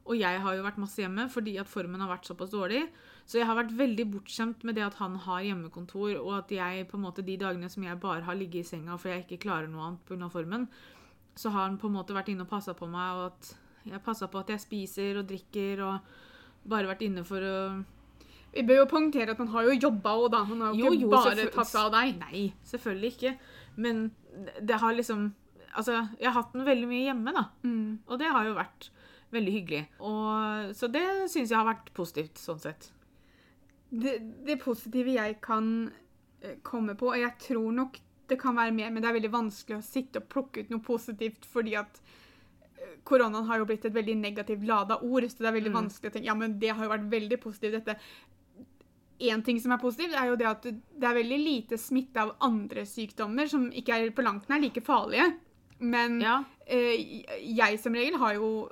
Og 0.04 0.16
jeg 0.20 0.40
har 0.44 0.56
jo 0.56 0.64
vært 0.66 0.80
masse 0.82 1.00
hjemme 1.00 1.28
fordi 1.32 1.58
at 1.60 1.70
formen 1.72 2.02
har 2.04 2.12
vært 2.12 2.28
såpass 2.28 2.52
dårlig. 2.52 2.86
Så 3.26 3.40
jeg 3.40 3.48
har 3.48 3.56
vært 3.56 3.72
veldig 3.78 4.06
bortskjemt 4.12 4.64
med 4.68 4.76
det 4.76 4.84
at 4.84 4.98
han 5.00 5.16
har 5.16 5.42
hjemmekontor, 5.46 6.18
og 6.20 6.34
at 6.42 6.50
jeg 6.52 6.88
på 6.90 6.98
en 6.98 7.06
måte 7.06 7.24
de 7.26 7.38
dagene 7.40 7.70
som 7.72 7.84
jeg 7.84 8.00
bare 8.00 8.22
har 8.28 8.36
ligget 8.36 8.66
i 8.66 8.70
senga 8.74 8.98
for 9.00 9.10
jeg 9.10 9.24
ikke 9.26 9.40
klarer 9.46 9.70
noe 9.72 9.86
annet 9.88 10.06
pga. 10.10 10.30
formen, 10.30 10.68
så 11.36 11.50
har 11.50 11.68
han 11.70 11.78
på 11.78 11.88
en 11.88 11.94
måte 11.96 12.14
vært 12.14 12.30
inne 12.34 12.42
og 12.44 12.50
passa 12.50 12.74
på 12.74 12.86
meg, 12.90 13.16
og 13.16 13.26
at 13.32 13.56
jeg 13.86 14.04
passa 14.04 14.28
på 14.28 14.40
at 14.40 14.50
jeg 14.50 14.60
spiser 14.60 15.18
og 15.20 15.28
drikker, 15.28 15.82
og 15.82 16.00
bare 16.70 16.88
vært 16.92 17.02
inne 17.08 17.24
for 17.24 17.40
å 17.40 17.84
Vi 18.54 18.62
bør 18.62 18.84
jo 18.84 18.86
poengtere 18.86 19.32
at 19.32 19.38
han 19.38 19.48
har 19.50 19.64
jo 19.64 19.72
jobba 19.90 20.12
òg, 20.14 20.28
da. 20.32 20.44
Han 20.46 20.60
har 20.62 20.76
jo 20.78 20.92
ikke 20.94 21.10
bare 21.10 21.48
tatt 21.50 21.66
seg 21.72 21.80
av 21.88 21.92
deg. 21.96 22.20
Nei, 22.20 22.54
selvfølgelig 22.64 23.10
ikke. 23.16 23.32
Men 23.78 24.12
det- 24.46 24.66
det 24.68 24.76
har 24.80 24.94
liksom 24.94 25.34
Altså, 25.76 26.08
jeg 26.20 26.32
har 26.32 26.34
hatt 26.44 26.54
den 26.54 26.64
veldig 26.66 26.88
mye 26.88 27.06
hjemme, 27.12 27.34
da. 27.34 27.46
Mm. 27.64 27.98
Og 28.08 28.20
det 28.20 28.28
har 28.30 28.46
jo 28.46 28.54
vært 28.54 28.90
veldig 29.34 29.54
hyggelig. 29.56 29.88
Og, 30.00 30.70
så 30.76 30.86
det 30.92 31.02
syns 31.32 31.50
jeg 31.50 31.58
har 31.58 31.66
vært 31.66 31.92
positivt, 31.96 32.36
sånn 32.38 32.60
sett. 32.62 32.92
Det, 33.94 34.14
det 34.48 34.56
positive 34.64 35.14
jeg 35.14 35.36
kan 35.46 35.92
eh, 36.42 36.56
komme 36.66 36.96
på, 36.98 37.12
og 37.14 37.20
jeg 37.22 37.36
tror 37.40 37.72
nok 37.78 38.00
det 38.32 38.40
kan 38.42 38.56
være 38.58 38.74
mer, 38.74 38.90
men 38.90 39.04
det 39.04 39.10
er 39.12 39.18
veldig 39.20 39.30
vanskelig 39.34 39.78
å 39.78 39.86
sitte 39.86 40.22
og 40.22 40.30
plukke 40.32 40.64
ut 40.64 40.70
noe 40.72 40.82
positivt, 40.82 41.46
fordi 41.46 41.76
at 41.78 42.00
eh, 42.80 42.96
koronaen 43.06 43.46
har 43.46 43.60
jo 43.62 43.68
blitt 43.70 43.86
et 43.86 43.94
veldig 43.94 44.16
negativt 44.18 44.64
lada 44.66 44.98
ord, 45.04 45.28
så 45.30 45.44
det 45.44 45.50
er 45.52 45.58
veldig 45.60 45.74
Mm. 45.74 45.80
vanskelig 45.82 46.10
å 46.10 46.14
tenke 46.16 46.26
ja, 46.32 46.36
men 46.40 46.58
det 46.60 46.72
har 46.74 46.84
jo 46.88 46.94
vært 46.96 47.10
veldig 47.12 47.40
positivt, 47.44 47.76
dette. 47.84 47.98
En 49.24 49.44
ting 49.46 49.60
som 49.62 49.72
er 49.72 49.78
positivt, 49.80 50.16
er 50.18 50.28
jo 50.32 50.36
det 50.40 50.48
at 50.50 50.64
det 50.66 51.06
er 51.08 51.16
veldig 51.16 51.38
lite 51.40 51.78
smitte 51.80 52.20
av 52.20 52.34
andre 52.44 52.82
sykdommer 52.90 53.48
som 53.48 53.70
ikke 53.72 53.94
er 54.02 54.10
på 54.12 54.24
langt 54.26 54.50
nær 54.50 54.60
like 54.64 54.82
farlige. 54.84 55.30
Men 55.80 56.20
Ja. 56.22 56.44
eh, 56.66 57.24
jeg 57.40 57.80
som 57.80 57.94
regel 57.94 58.18
har 58.20 58.34
jo, 58.36 58.70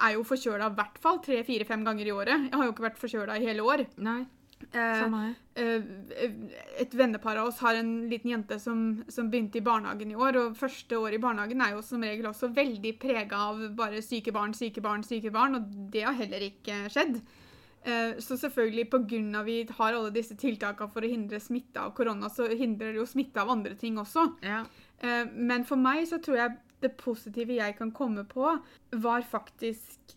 er 0.00 0.14
jo 0.14 0.22
forkjøla 0.24 0.70
i 0.70 0.74
hvert 0.74 0.98
fall 0.98 1.18
tre-fire-fem 1.22 1.84
ganger 1.84 2.06
i 2.06 2.10
året. 2.14 2.48
Jeg 2.48 2.54
har 2.54 2.64
jo 2.64 2.72
ikke 2.72 2.88
vært 2.88 2.98
forkjøla 3.02 3.36
i 3.38 3.44
hele 3.46 3.60
år. 3.62 3.86
Nei, 3.98 4.24
Eh, 4.72 5.08
her. 5.14 5.34
eh, 5.56 5.82
et 6.80 6.94
vennepar 6.94 7.36
av 7.36 7.48
oss 7.48 7.58
har 7.60 7.74
en 7.74 8.08
liten 8.08 8.30
jente 8.30 8.58
som, 8.60 9.04
som 9.08 9.30
begynte 9.30 9.58
i 9.58 9.64
barnehagen 9.64 10.10
i 10.10 10.14
år, 10.16 10.36
og 10.40 10.56
første 10.56 10.98
år 10.98 11.14
i 11.14 11.18
barnehagen 11.22 11.60
er 11.60 11.74
jo 11.76 11.82
som 11.82 12.02
regel 12.02 12.26
også 12.30 12.52
veldig 12.54 12.98
prega 13.00 13.36
av 13.50 13.62
bare 13.76 14.02
syke 14.02 14.32
barn, 14.32 14.54
syke 14.54 14.80
barn, 14.82 15.02
syke 15.02 15.30
barn, 15.32 15.54
og 15.56 15.90
det 15.92 16.02
har 16.06 16.14
heller 16.14 16.40
ikke 16.48 16.88
skjedd. 16.92 17.20
Eh, 17.84 18.14
Så 18.22 18.36
selvfølgelig 18.38 18.88
pga. 18.90 19.42
vi 19.44 19.66
har 19.78 19.92
alle 19.92 20.10
disse 20.14 20.36
tiltakene 20.36 20.90
for 20.90 21.02
å 21.02 21.10
hindre 21.10 21.40
smitte 21.40 21.80
av 21.80 21.92
korona, 21.94 22.28
så 22.30 22.46
hindrer 22.48 22.92
det 22.92 23.00
jo 23.02 23.06
smitte 23.06 23.40
av 23.40 23.50
andre 23.50 23.74
ting 23.74 23.96
også. 23.98 24.36
Ja. 24.42 24.64
Eh, 25.00 25.24
Men 25.34 25.64
for 25.64 25.76
meg 25.76 26.06
så 26.06 26.22
tror 26.22 26.36
jeg 26.36 26.58
det 26.80 26.96
positive 26.96 27.54
jeg 27.54 27.76
kan 27.78 27.90
komme 27.92 28.24
på, 28.24 28.60
var 28.92 29.22
faktisk 29.22 30.16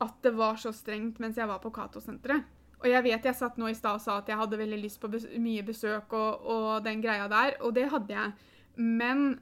at 0.00 0.14
det 0.22 0.32
var 0.34 0.56
så 0.56 0.72
strengt 0.74 1.18
mens 1.20 1.36
jeg 1.36 1.46
var 1.48 1.58
på 1.62 1.70
Cato-senteret. 1.72 2.42
Og 2.84 2.90
jeg 2.92 3.04
vet 3.06 3.24
jeg 3.24 3.36
satt 3.38 3.56
nå 3.56 3.70
i 3.70 3.76
stad 3.76 3.96
og 3.96 4.04
sa 4.04 4.18
at 4.20 4.28
jeg 4.28 4.36
hadde 4.36 4.60
veldig 4.60 4.78
lyst 4.82 5.00
på 5.00 5.08
bes 5.08 5.24
mye 5.40 5.64
besøk 5.64 6.12
og, 6.12 6.44
og 6.44 6.68
den 6.84 7.00
greia 7.00 7.30
der, 7.32 7.56
og 7.64 7.72
det 7.78 7.88
hadde 7.88 8.12
jeg. 8.12 8.34
Men 8.76 9.38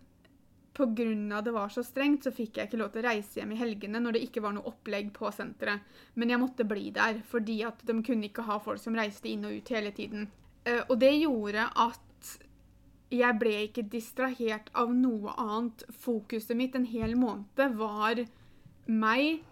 pga. 0.72 1.40
det 1.42 1.52
var 1.52 1.68
så 1.68 1.82
strengt, 1.82 2.24
så 2.24 2.30
fikk 2.30 2.56
jeg 2.56 2.70
ikke 2.70 2.78
lov 2.80 2.92
til 2.92 3.02
å 3.02 3.08
reise 3.08 3.40
hjem 3.40 3.52
i 3.52 3.58
helgene 3.58 4.00
når 4.00 4.16
det 4.16 4.22
ikke 4.28 4.44
var 4.44 4.54
noe 4.54 4.70
opplegg 4.70 5.10
på 5.16 5.30
senteret. 5.34 5.82
Men 6.14 6.30
jeg 6.30 6.40
måtte 6.40 6.68
bli 6.68 6.90
der, 6.94 7.18
fordi 7.28 7.62
at 7.66 7.82
de 7.84 7.98
kunne 8.02 8.30
ikke 8.30 8.46
ha 8.46 8.60
folk 8.62 8.80
som 8.80 8.96
reiste 8.96 9.28
inn 9.28 9.44
og 9.48 9.58
ut 9.58 9.74
hele 9.74 9.92
tiden. 9.92 10.30
Eh, 10.64 10.82
Og 10.88 10.98
det 11.02 11.12
gjorde 11.18 11.66
at 11.66 12.32
jeg 13.12 13.38
ble 13.38 13.56
ikke 13.66 13.88
distrahert 13.92 14.70
av 14.78 14.94
noe 14.94 15.34
annet. 15.36 15.82
Fokuset 15.90 16.56
mitt 16.56 16.76
en 16.78 16.88
hel 16.88 17.16
måned 17.18 17.76
var 17.76 18.22
meg, 18.86 19.42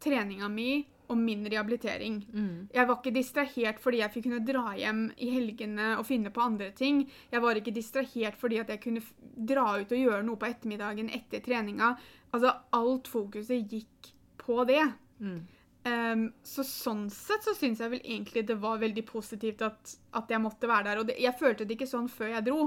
treninga 0.00 0.48
mi 0.48 0.86
og 1.08 1.18
min 1.18 1.44
rehabilitering. 1.46 2.20
Mm. 2.32 2.68
Jeg 2.74 2.88
var 2.88 2.98
ikke 2.98 3.14
distrahert 3.14 3.80
fordi 3.82 4.02
jeg 4.02 4.12
fikk 4.14 4.26
kunne 4.26 4.42
dra 4.46 4.74
hjem 4.78 5.02
i 5.22 5.30
helgene 5.34 5.92
og 6.00 6.06
finne 6.08 6.32
på 6.34 6.42
andre 6.42 6.72
ting. 6.76 7.04
Jeg 7.32 7.42
var 7.44 7.58
ikke 7.58 7.74
distrahert 7.74 8.38
fordi 8.40 8.60
at 8.62 8.72
jeg 8.72 8.82
kunne 8.82 9.04
dra 9.36 9.68
ut 9.78 9.92
og 9.92 10.02
gjøre 10.02 10.22
noe 10.26 10.40
på 10.40 10.48
ettermiddagen 10.50 11.12
etter 11.14 11.44
treninga. 11.44 11.94
Altså, 12.34 12.54
alt 12.76 13.10
fokuset 13.10 13.70
gikk 13.70 14.10
på 14.42 14.64
det. 14.68 14.82
Mm. 15.22 15.38
Um, 15.86 16.24
så 16.42 16.64
sånn 16.66 17.04
sett 17.14 17.46
så 17.46 17.54
syns 17.54 17.78
jeg 17.78 17.92
vel 17.92 18.02
egentlig 18.02 18.42
det 18.48 18.56
var 18.58 18.80
veldig 18.82 19.04
positivt 19.06 19.60
at, 19.62 19.92
at 20.18 20.32
jeg 20.32 20.42
måtte 20.42 20.70
være 20.70 20.88
der. 20.90 21.02
Og 21.02 21.10
det, 21.10 21.20
jeg 21.22 21.38
følte 21.38 21.66
det 21.66 21.76
ikke 21.78 21.90
sånn 21.90 22.10
før 22.10 22.32
jeg 22.34 22.46
dro, 22.48 22.66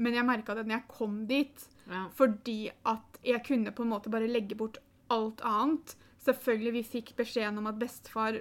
men 0.00 0.16
jeg 0.16 0.28
merka 0.28 0.56
det 0.56 0.64
når 0.64 0.78
jeg 0.78 0.88
kom 0.94 1.18
dit. 1.28 1.68
Ja. 1.90 2.06
Fordi 2.16 2.58
at 2.88 3.20
jeg 3.26 3.44
kunne 3.46 3.74
på 3.76 3.84
en 3.84 3.92
måte 3.92 4.12
bare 4.12 4.30
legge 4.30 4.56
bort 4.58 4.80
alt 5.12 5.42
annet. 5.46 5.96
Selvfølgelig, 6.26 6.72
vi 6.80 6.84
fikk 6.96 7.14
beskjeden 7.18 7.58
om 7.60 7.70
at 7.70 7.78
bestefar 7.80 8.40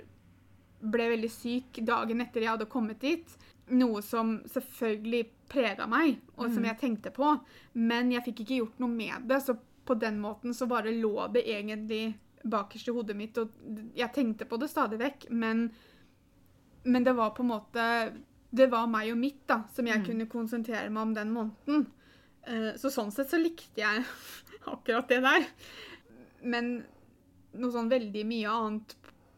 ble 0.85 1.07
veldig 1.13 1.31
syk 1.31 1.79
dagen 1.87 2.21
etter 2.23 2.43
jeg 2.43 2.53
hadde 2.55 2.69
kommet 2.71 3.01
dit. 3.01 3.37
Noe 3.73 4.01
som 4.05 4.37
selvfølgelig 4.51 5.23
prega 5.49 5.87
meg, 5.89 6.19
og 6.35 6.49
som 6.49 6.61
mm. 6.61 6.67
jeg 6.71 6.81
tenkte 6.81 7.13
på. 7.15 7.31
Men 7.77 8.11
jeg 8.13 8.25
fikk 8.27 8.43
ikke 8.43 8.59
gjort 8.59 8.83
noe 8.83 8.93
med 8.93 9.25
det, 9.29 9.41
så 9.45 9.57
på 9.85 9.97
den 10.01 10.19
måten 10.21 10.53
så 10.57 10.67
bare 10.69 10.93
lå 10.93 11.27
det 11.33 11.45
egentlig 11.45 12.15
bakerst 12.45 12.89
i 12.89 12.93
hodet 12.93 13.17
mitt, 13.17 13.37
og 13.41 13.53
jeg 13.97 14.13
tenkte 14.13 14.45
på 14.49 14.57
det 14.61 14.69
stadig 14.69 14.99
vekk, 15.01 15.27
men, 15.33 15.67
men 16.85 17.05
det 17.05 17.15
var 17.17 17.33
på 17.33 17.41
en 17.41 17.49
måte 17.49 17.85
Det 18.55 18.67
var 18.71 18.85
meg 18.87 19.09
og 19.11 19.17
mitt, 19.19 19.41
da, 19.49 19.63
som 19.73 19.87
jeg 19.89 19.99
mm. 19.99 20.05
kunne 20.05 20.27
konsentrere 20.31 20.89
meg 20.89 21.01
om 21.01 21.13
den 21.15 21.31
måneden. 21.35 21.87
Eh, 22.47 22.69
Så 22.79 22.91
sånn 22.93 23.11
sett 23.11 23.33
så 23.33 23.39
likte 23.41 23.81
jeg 23.81 24.05
akkurat 24.73 25.09
det 25.09 25.19
der. 25.25 25.47
Men 26.45 26.85
noe 27.59 27.73
sånn 27.73 27.91
veldig 27.91 28.23
mye 28.27 28.51
annet 28.51 28.95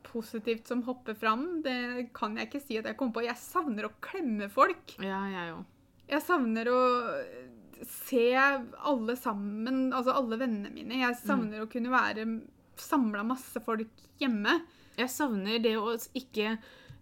positivt 0.08 0.70
som 0.70 0.84
hopper 0.88 1.18
fram, 1.20 1.62
det 1.66 2.10
kan 2.16 2.38
jeg 2.40 2.50
ikke 2.50 2.64
si 2.64 2.78
at 2.80 2.88
jeg 2.90 2.98
kommer 3.00 3.18
på. 3.20 3.26
Jeg 3.28 3.40
savner 3.42 3.90
å 3.90 3.96
klemme 4.04 4.50
folk. 4.52 4.96
ja, 5.04 5.22
jeg 5.34 5.58
òg. 5.58 5.66
Jeg 6.08 6.24
savner 6.24 6.70
å 6.72 6.82
se 7.84 8.32
alle 8.38 9.16
sammen, 9.20 9.90
altså 9.94 10.16
alle 10.16 10.40
vennene 10.40 10.72
mine. 10.74 11.02
Jeg 11.04 11.20
savner 11.20 11.62
å 11.62 11.70
kunne 11.70 11.92
være 11.94 12.26
samla 12.80 13.26
masse 13.28 13.62
folk 13.66 14.06
hjemme. 14.22 14.62
Jeg 14.98 15.12
savner 15.14 15.60
det 15.62 15.76
å 15.78 15.94
ikke 16.18 16.56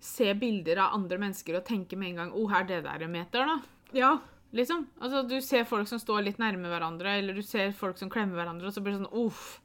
se 0.04 0.34
bilder 0.38 0.82
av 0.84 0.98
andre 0.98 1.20
mennesker 1.22 1.58
og 1.58 1.66
tenke 1.68 1.98
med 1.98 2.12
en 2.12 2.20
gang 2.20 2.32
'Å, 2.32 2.42
oh, 2.44 2.56
er 2.58 2.66
det 2.68 2.84
der 2.84 3.06
en 3.06 3.12
meter', 3.12 3.46
da? 3.46 3.60
Ja. 3.94 4.18
Liksom. 4.56 4.88
Altså, 5.02 5.24
du 5.28 5.42
ser 5.42 5.66
folk 5.68 5.88
som 5.88 6.00
står 6.00 6.24
litt 6.24 6.38
nærme 6.40 6.70
hverandre, 6.72 7.18
eller 7.20 7.34
du 7.34 7.42
ser 7.42 7.72
folk 7.72 7.98
som 7.98 8.10
klemmer 8.10 8.40
hverandre, 8.40 8.68
og 8.68 8.74
så 8.74 8.84
blir 8.84 8.96
det 8.96 9.04
sånn 9.04 9.26
Uff. 9.26 9.62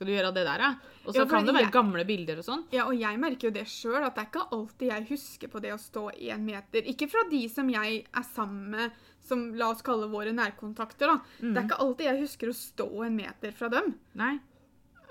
Skal 0.00 0.08
du 0.08 0.14
gjøre 0.14 0.28
det 0.32 0.46
der, 0.48 0.62
ja? 0.64 0.68
Og 1.04 1.12
så 1.12 1.26
kan 1.28 1.44
det 1.44 1.52
være 1.52 1.66
jeg- 1.66 1.72
gamle 1.74 2.04
bilder 2.08 2.38
og 2.40 2.44
sånn. 2.46 2.62
Ja, 2.72 2.86
og 2.88 2.96
jeg 2.96 3.18
merker 3.20 3.48
jo 3.48 3.50
det 3.52 3.66
sjøl, 3.68 4.00
at 4.02 4.14
det 4.16 4.22
er 4.22 4.28
ikke 4.30 4.48
alltid 4.56 4.88
jeg 4.88 5.08
husker 5.10 5.48
på 5.52 5.60
det 5.60 5.72
å 5.74 5.78
stå 5.78 6.04
én 6.16 6.40
meter. 6.40 6.80
Ikke 6.88 7.06
fra 7.10 7.20
de 7.28 7.46
som 7.52 7.68
jeg 7.68 8.06
er 8.08 8.22
sammen 8.32 8.70
med, 8.70 8.92
som 9.20 9.52
la 9.54 9.68
oss 9.68 9.82
kalle 9.82 10.08
våre 10.08 10.32
nærkontakter, 10.32 11.04
da. 11.06 11.18
Det 11.52 11.54
er 11.58 11.66
ikke 11.68 11.80
alltid 11.84 12.06
jeg 12.08 12.20
husker 12.22 12.48
å 12.48 12.56
stå 12.56 12.88
en 13.04 13.16
meter 13.20 13.52
fra 13.52 13.68
dem. 13.68 13.94
Nei. 14.14 14.38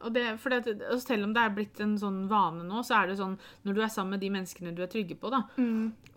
Og 0.03 0.13
det, 0.15 0.23
det, 0.65 0.75
og 0.91 1.01
selv 1.01 1.25
om 1.27 1.33
det 1.35 1.41
er 1.43 1.53
blitt 1.55 1.79
en 1.83 1.95
sånn 1.99 2.21
vane 2.31 2.63
nå, 2.67 2.81
så 2.87 3.01
er 3.01 3.07
det 3.11 3.17
sånn 3.19 3.37
når 3.65 3.73
du 3.75 3.81
er 3.83 3.91
sammen 3.93 4.15
med 4.15 4.21
de 4.23 4.29
menneskene 4.35 4.73
du 4.75 4.81
er 4.85 4.91
trygge 4.91 5.17
på, 5.19 5.31
da. 5.33 5.43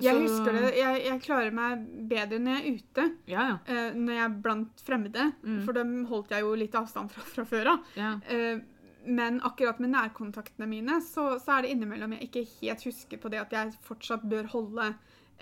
Jeg 0.03 0.15
Så- 0.15 0.21
husker 0.23 0.53
det, 0.59 0.75
jeg, 0.79 1.05
jeg 1.07 1.23
klarer 1.23 1.53
meg 1.53 1.87
bedre 2.11 2.39
når 2.43 2.59
jeg 2.59 2.63
er 2.63 2.77
ute. 2.79 3.07
Ja, 3.31 3.47
ja. 3.53 3.57
Uh, 3.69 3.95
når 3.99 4.13
jeg 4.19 4.25
er 4.25 4.37
blant 4.49 4.85
fremmede, 4.87 5.33
for 5.65 5.73
dem 5.73 6.05
holdt 6.11 6.31
jeg 6.35 6.41
jo 6.47 6.55
litt 6.55 6.75
avstand 6.79 7.11
fra 7.11 7.23
fra 7.23 7.45
før 7.45 7.73
av. 7.77 7.91
ja. 7.97 8.15
Uh, 8.31 8.61
men 9.05 9.41
akkurat 9.43 9.81
med 9.83 9.91
nærkontaktene 9.91 10.69
mine, 10.71 11.01
så, 11.03 11.25
så 11.43 11.57
er 11.57 11.63
det 11.65 11.71
innimellom 11.75 12.13
jeg 12.15 12.29
ikke 12.29 12.45
helt 12.61 12.85
husker 12.87 13.19
på 13.19 13.31
det 13.33 13.41
at 13.41 13.51
jeg 13.51 13.73
fortsatt 13.83 14.23
bør 14.31 14.47
holde 14.53 14.93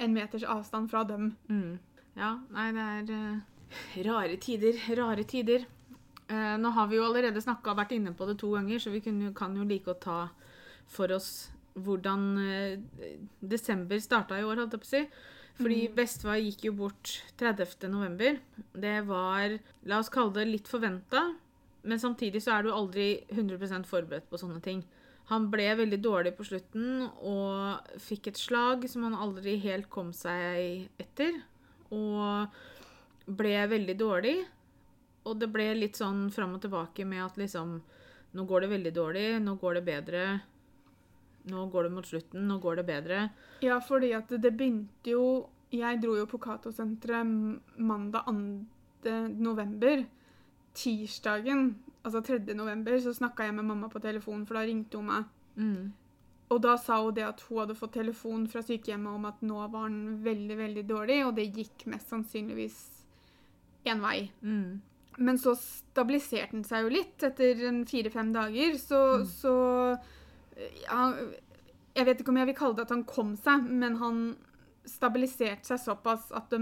en 0.00 0.14
meters 0.16 0.46
avstand 0.48 0.88
fra 0.88 1.03
dem. 1.05 1.35
Mm. 1.50 1.74
Ja, 2.16 2.38
nei, 2.57 2.70
det 2.72 2.87
er 2.88 3.11
uh, 3.12 4.07
rare 4.09 4.38
tider. 4.40 4.81
Rare 4.96 5.24
tider. 5.29 5.66
Eh, 6.30 6.56
nå 6.62 6.70
har 6.76 6.86
vi 6.86 6.98
jo 6.98 7.06
allerede 7.08 7.42
snakka 7.42 7.74
vært 7.78 7.96
inne 7.96 8.14
på 8.14 8.28
det 8.28 8.38
to 8.38 8.52
ganger, 8.54 8.78
så 8.78 8.92
vi 8.94 9.02
kunne, 9.02 9.32
kan 9.34 9.56
jo 9.58 9.66
like 9.66 9.90
å 9.90 9.98
ta 9.98 10.20
for 10.90 11.10
oss 11.14 11.50
hvordan 11.74 12.24
eh, 12.42 13.18
desember 13.40 13.98
starta 14.02 14.38
i 14.38 14.46
år, 14.46 14.62
holdt 14.62 14.76
jeg 14.76 14.84
på 14.84 14.88
å 14.88 14.92
si. 14.94 15.02
Fordi 15.60 15.80
bestefar 15.92 16.38
gikk 16.40 16.68
jo 16.68 16.76
bort 16.78 17.18
30. 17.40 17.90
november. 17.92 18.38
Det 18.72 19.00
var, 19.08 19.58
la 19.90 19.98
oss 20.00 20.08
kalle 20.12 20.32
det 20.38 20.46
litt 20.48 20.70
forventa, 20.70 21.26
men 21.82 22.00
samtidig 22.00 22.40
så 22.44 22.54
er 22.56 22.64
du 22.64 22.72
aldri 22.72 23.10
100% 23.32 23.88
forberedt 23.88 24.30
på 24.30 24.40
sånne 24.40 24.62
ting. 24.64 24.84
Han 25.30 25.46
ble 25.50 25.68
veldig 25.78 25.98
dårlig 26.02 26.32
på 26.38 26.46
slutten 26.46 27.04
og 27.06 27.92
fikk 28.02 28.30
et 28.30 28.40
slag 28.40 28.86
som 28.90 29.04
han 29.06 29.18
aldri 29.18 29.58
helt 29.62 29.90
kom 29.92 30.14
seg 30.16 30.88
etter. 31.00 31.36
Og 31.94 32.50
ble 33.38 33.54
veldig 33.70 33.96
dårlig. 33.98 34.34
Og 35.30 35.38
det 35.38 35.50
ble 35.54 35.68
litt 35.78 35.98
sånn 36.00 36.26
fram 36.34 36.56
og 36.56 36.64
tilbake 36.64 37.06
med 37.08 37.24
at 37.28 37.40
liksom 37.40 37.80
Nå 38.30 38.44
går 38.46 38.62
det 38.62 38.70
veldig 38.70 38.90
dårlig, 38.94 39.22
nå 39.42 39.56
går 39.58 39.80
det 39.80 39.86
bedre. 39.88 40.24
Nå 41.50 41.64
går 41.72 41.88
det 41.88 41.94
mot 41.96 42.06
slutten, 42.06 42.44
nå 42.46 42.60
går 42.62 42.76
det 42.78 42.84
bedre. 42.86 43.22
Ja, 43.64 43.80
fordi 43.82 44.12
at 44.14 44.30
det 44.30 44.52
begynte 44.54 45.10
jo 45.10 45.24
Jeg 45.74 45.98
dro 46.02 46.16
jo 46.18 46.26
på 46.30 46.38
Cato-senteret 46.42 47.26
mandag 47.78 48.26
2. 48.26 49.14
november. 49.38 50.04
Tirsdagen, 50.74 51.76
altså 52.02 52.22
3. 52.26 52.54
november, 52.54 52.98
så 52.98 53.14
snakka 53.14 53.46
jeg 53.46 53.54
med 53.54 53.66
mamma 53.68 53.88
på 53.90 54.02
telefon, 54.02 54.46
for 54.46 54.58
da 54.58 54.64
ringte 54.66 54.98
hun 54.98 55.06
meg. 55.10 55.28
Mm. 55.56 55.92
Og 56.50 56.58
da 56.62 56.74
sa 56.78 56.98
hun 57.04 57.14
det 57.14 57.26
at 57.26 57.42
hun 57.46 57.62
hadde 57.62 57.78
fått 57.78 57.94
telefon 57.94 58.48
fra 58.50 58.62
sykehjemmet 58.66 59.14
om 59.14 59.26
at 59.30 59.42
nå 59.46 59.60
var 59.70 59.86
han 59.86 60.18
veldig, 60.24 60.56
veldig 60.58 60.84
dårlig, 60.88 61.20
og 61.26 61.36
det 61.38 61.50
gikk 61.54 61.86
mest 61.90 62.10
sannsynligvis 62.10 62.78
én 63.86 64.02
vei. 64.02 64.30
Mm. 64.42 64.80
Men 65.18 65.38
så 65.38 65.55
stabiliserte 65.59 66.55
han 66.55 66.64
seg 66.64 66.85
jo 66.87 66.92
litt 66.94 67.23
etter 67.27 67.59
fire-fem 67.88 68.31
dager, 68.33 68.77
så, 68.79 69.01
så 69.27 69.55
ja, 70.87 71.01
Jeg 71.96 72.07
vet 72.07 72.20
ikke 72.23 72.31
om 72.33 72.38
jeg 72.40 72.46
vil 72.53 72.57
kalle 72.59 72.77
det 72.79 72.85
at 72.87 72.94
han 72.94 73.05
kom 73.09 73.35
seg, 73.37 73.64
men 73.66 73.96
han 74.01 74.20
stabiliserte 74.88 75.66
seg 75.73 75.81
såpass 75.83 76.31
at 76.37 76.51
de 76.55 76.61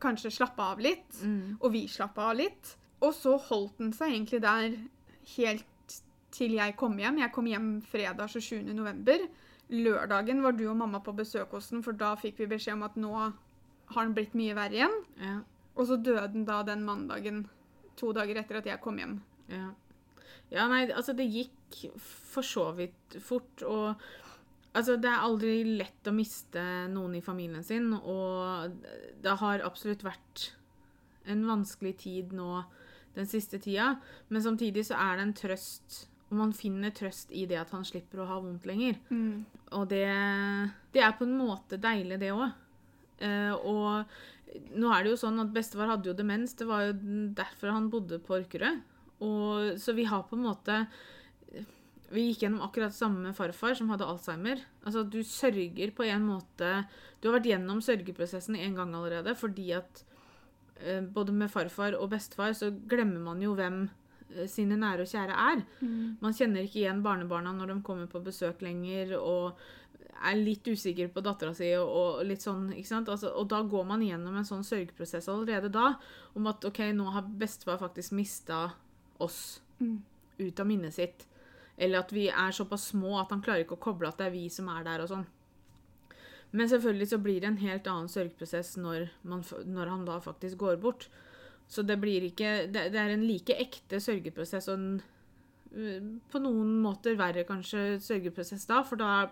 kanskje 0.00 0.32
slappa 0.32 0.70
av 0.72 0.80
litt, 0.80 1.20
Mm. 1.22 1.58
og 1.60 1.72
vi 1.72 1.84
slappa 1.88 2.30
av 2.30 2.36
litt. 2.40 2.76
Og 3.02 3.12
så 3.14 3.36
holdt 3.38 3.78
han 3.78 3.92
seg 3.92 4.14
egentlig 4.14 4.40
der 4.42 4.78
helt 5.36 5.66
til 6.32 6.52
jeg 6.56 6.76
kom 6.76 6.96
hjem. 6.98 7.18
Jeg 7.20 7.32
kom 7.32 7.46
hjem 7.46 7.68
fredag 7.82 8.28
27. 8.32 8.72
november. 8.74 9.18
Lørdagen 9.70 10.42
var 10.42 10.52
du 10.52 10.64
og 10.70 10.76
mamma 10.80 11.00
på 11.04 11.12
besøk 11.16 11.50
hos 11.52 11.68
den, 11.70 11.82
for 11.82 11.92
da 11.92 12.14
fikk 12.16 12.38
vi 12.38 12.46
beskjed 12.46 12.74
om 12.78 12.82
at 12.88 12.96
nå 12.96 13.12
har 13.14 13.32
han 14.04 14.14
blitt 14.14 14.34
mye 14.34 14.54
verre 14.56 14.78
igjen. 14.80 14.96
Ja. 15.20 15.36
Og 15.76 15.86
så 15.88 15.98
døde 16.00 16.26
den 16.32 16.46
da 16.48 16.62
den 16.66 16.84
mandagen, 16.86 17.44
to 17.98 18.12
dager 18.16 18.40
etter 18.40 18.60
at 18.60 18.68
jeg 18.68 18.80
kom 18.82 18.98
hjem. 19.00 19.18
Ja. 19.50 19.70
ja, 20.50 20.66
nei, 20.70 20.84
altså 20.88 21.14
det 21.16 21.28
gikk 21.30 21.80
for 21.98 22.46
så 22.46 22.70
vidt 22.76 23.16
fort, 23.22 23.64
og 23.66 24.00
altså 24.76 24.96
det 25.00 25.10
er 25.10 25.26
aldri 25.26 25.54
lett 25.80 26.08
å 26.08 26.14
miste 26.14 26.62
noen 26.92 27.16
i 27.18 27.24
familien 27.24 27.64
sin, 27.66 27.92
og 27.98 28.76
det 29.22 29.36
har 29.42 29.66
absolutt 29.66 30.04
vært 30.06 30.50
en 31.30 31.42
vanskelig 31.48 31.96
tid 32.04 32.34
nå 32.36 32.62
den 33.16 33.26
siste 33.26 33.58
tida, 33.62 33.96
men 34.30 34.42
samtidig 34.42 34.86
så 34.86 34.98
er 35.02 35.18
det 35.18 35.26
en 35.26 35.36
trøst, 35.42 36.04
og 36.30 36.38
man 36.38 36.54
finner 36.54 36.94
trøst 36.94 37.32
i 37.34 37.44
det 37.50 37.58
at 37.58 37.72
han 37.74 37.86
slipper 37.86 38.22
å 38.22 38.28
ha 38.30 38.38
vondt 38.42 38.68
lenger. 38.70 39.00
Og 39.74 39.88
det, 39.90 40.06
det 40.94 41.02
er 41.02 41.16
på 41.18 41.26
en 41.26 41.34
måte 41.38 41.78
deilig, 41.82 42.20
det 42.22 42.30
òg. 42.30 42.52
og 43.66 44.14
nå 44.50 44.90
er 44.90 45.04
det 45.04 45.12
jo 45.12 45.20
sånn 45.20 45.40
at 45.42 45.52
bestefar 45.54 45.90
hadde 45.92 46.10
jo 46.10 46.16
demens. 46.16 46.56
Det 46.58 46.66
var 46.68 46.88
jo 46.88 46.96
derfor 47.36 47.74
han 47.74 47.90
bodde 47.92 48.20
på 48.22 48.36
Orkerød. 48.40 48.82
Og, 49.20 49.76
så 49.80 49.94
vi 49.96 50.06
har 50.08 50.24
på 50.24 50.36
en 50.38 50.46
måte 50.46 50.76
Vi 52.10 52.22
gikk 52.24 52.46
gjennom 52.46 52.62
akkurat 52.64 52.88
det 52.88 52.96
samme 52.96 53.20
med 53.20 53.36
farfar, 53.36 53.74
som 53.76 53.90
hadde 53.92 54.06
alzheimer. 54.08 54.62
Altså, 54.80 55.04
du 55.04 55.20
sørger 55.26 55.92
på 55.94 56.06
en 56.08 56.24
måte 56.26 56.70
Du 57.20 57.28
har 57.28 57.36
vært 57.36 57.50
gjennom 57.52 57.82
sørgeprosessen 57.84 58.56
en 58.56 58.78
gang 58.78 58.94
allerede 58.96 59.36
fordi 59.38 59.70
at 59.76 60.04
eh, 60.80 61.02
både 61.04 61.34
med 61.36 61.52
farfar 61.52 61.98
og 61.98 62.10
bestefar 62.14 62.56
så 62.56 62.72
glemmer 62.72 63.20
man 63.20 63.42
jo 63.44 63.52
hvem 63.58 63.82
eh, 64.32 64.48
sine 64.48 64.78
nære 64.80 65.04
og 65.04 65.12
kjære 65.12 65.36
er. 65.52 65.62
Man 66.24 66.34
kjenner 66.34 66.64
ikke 66.64 66.80
igjen 66.80 67.04
barnebarna 67.04 67.52
når 67.52 67.74
de 67.74 67.82
kommer 67.84 68.08
på 68.10 68.24
besøk 68.24 68.64
lenger, 68.64 69.18
og 69.20 69.60
er 70.20 70.36
litt 70.36 70.66
usikker 70.68 71.08
på 71.14 71.22
dattera 71.24 71.54
si 71.56 71.70
og, 71.78 71.88
og 71.88 72.20
litt 72.28 72.44
sånn, 72.44 72.68
ikke 72.76 72.90
sant? 72.90 73.08
Altså, 73.12 73.32
og 73.32 73.48
da 73.48 73.62
går 73.64 73.86
man 73.88 74.04
gjennom 74.04 74.36
en 74.36 74.46
sånn 74.48 74.66
sørgeprosess 74.66 75.30
allerede 75.32 75.70
da, 75.72 75.94
om 76.36 76.48
at 76.50 76.64
OK, 76.68 76.82
nå 76.96 77.08
har 77.14 77.28
bestefar 77.40 77.80
faktisk 77.80 78.14
mista 78.18 78.66
oss 79.20 79.60
ut 79.80 80.60
av 80.60 80.68
minnet 80.68 80.94
sitt. 80.94 81.26
Eller 81.80 82.02
at 82.02 82.12
vi 82.12 82.26
er 82.28 82.52
såpass 82.52 82.90
små 82.92 83.16
at 83.22 83.32
han 83.32 83.42
klarer 83.44 83.64
ikke 83.64 83.78
å 83.78 83.84
koble 83.88 84.10
at 84.10 84.20
det 84.20 84.28
er 84.28 84.34
vi 84.34 84.48
som 84.52 84.68
er 84.72 84.84
der 84.84 85.04
og 85.04 85.12
sånn. 85.12 85.26
Men 86.50 86.68
selvfølgelig 86.68 87.08
så 87.12 87.18
blir 87.22 87.40
det 87.40 87.48
en 87.48 87.62
helt 87.62 87.88
annen 87.88 88.10
sørgeprosess 88.10 88.74
når, 88.82 89.08
man, 89.22 89.44
når 89.64 89.92
han 89.92 90.04
da 90.08 90.18
faktisk 90.22 90.58
går 90.60 90.80
bort. 90.82 91.06
Så 91.70 91.84
det 91.86 92.00
blir 92.02 92.24
ikke 92.26 92.66
Det, 92.66 92.88
det 92.90 92.98
er 92.98 93.14
en 93.14 93.26
like 93.26 93.54
ekte 93.62 94.00
sørgeprosess 94.02 94.68
og 94.68 94.74
en 94.74 95.02
øh, 95.72 96.08
på 96.32 96.40
noen 96.42 96.80
måter 96.82 97.14
verre 97.18 97.46
kanskje 97.46 98.00
sørgeprosess 98.02 98.66
da, 98.66 98.82
for 98.82 98.98
da 98.98 99.30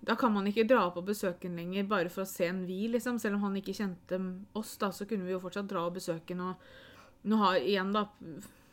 da 0.00 0.14
kan 0.16 0.32
man 0.32 0.46
ikke 0.48 0.64
dra 0.68 0.86
på 0.90 1.02
besøken 1.04 1.56
lenger 1.58 1.84
bare 1.90 2.08
for 2.12 2.24
å 2.24 2.28
se 2.30 2.46
en 2.48 2.64
vi, 2.66 2.86
liksom. 2.88 3.18
Selv 3.20 3.36
om 3.38 3.42
han 3.48 3.56
ikke 3.60 3.74
kjente 3.76 4.18
oss, 4.56 4.76
da, 4.80 4.90
så 4.94 5.04
kunne 5.08 5.26
vi 5.28 5.34
jo 5.34 5.40
fortsatt 5.42 5.68
dra 5.68 5.86
og 5.86 5.96
besøke 5.98 6.36
ham. 6.36 6.54
Og 6.54 7.28
nå 7.32 7.36
har 7.42 7.58
igjen, 7.60 7.92
da, 7.92 8.06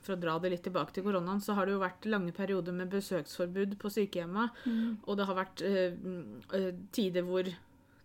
for 0.03 0.15
å 0.15 0.19
dra 0.19 0.37
det 0.39 0.51
litt 0.53 0.63
tilbake 0.67 0.93
til 0.95 1.03
koronaen, 1.03 1.41
så 1.43 1.55
har 1.57 1.65
det 1.65 1.73
jo 1.75 1.81
vært 1.83 2.07
lange 2.11 2.31
perioder 2.35 2.75
med 2.75 2.91
besøksforbud 2.91 3.77
på 3.81 3.91
sykehjemmet. 3.91 4.63
Og 5.07 5.17
det 5.19 5.27
har 5.29 5.37
vært 5.39 5.63
øh, 5.67 5.99
øh, 6.53 6.71
tider 6.95 7.23
hvor 7.27 7.47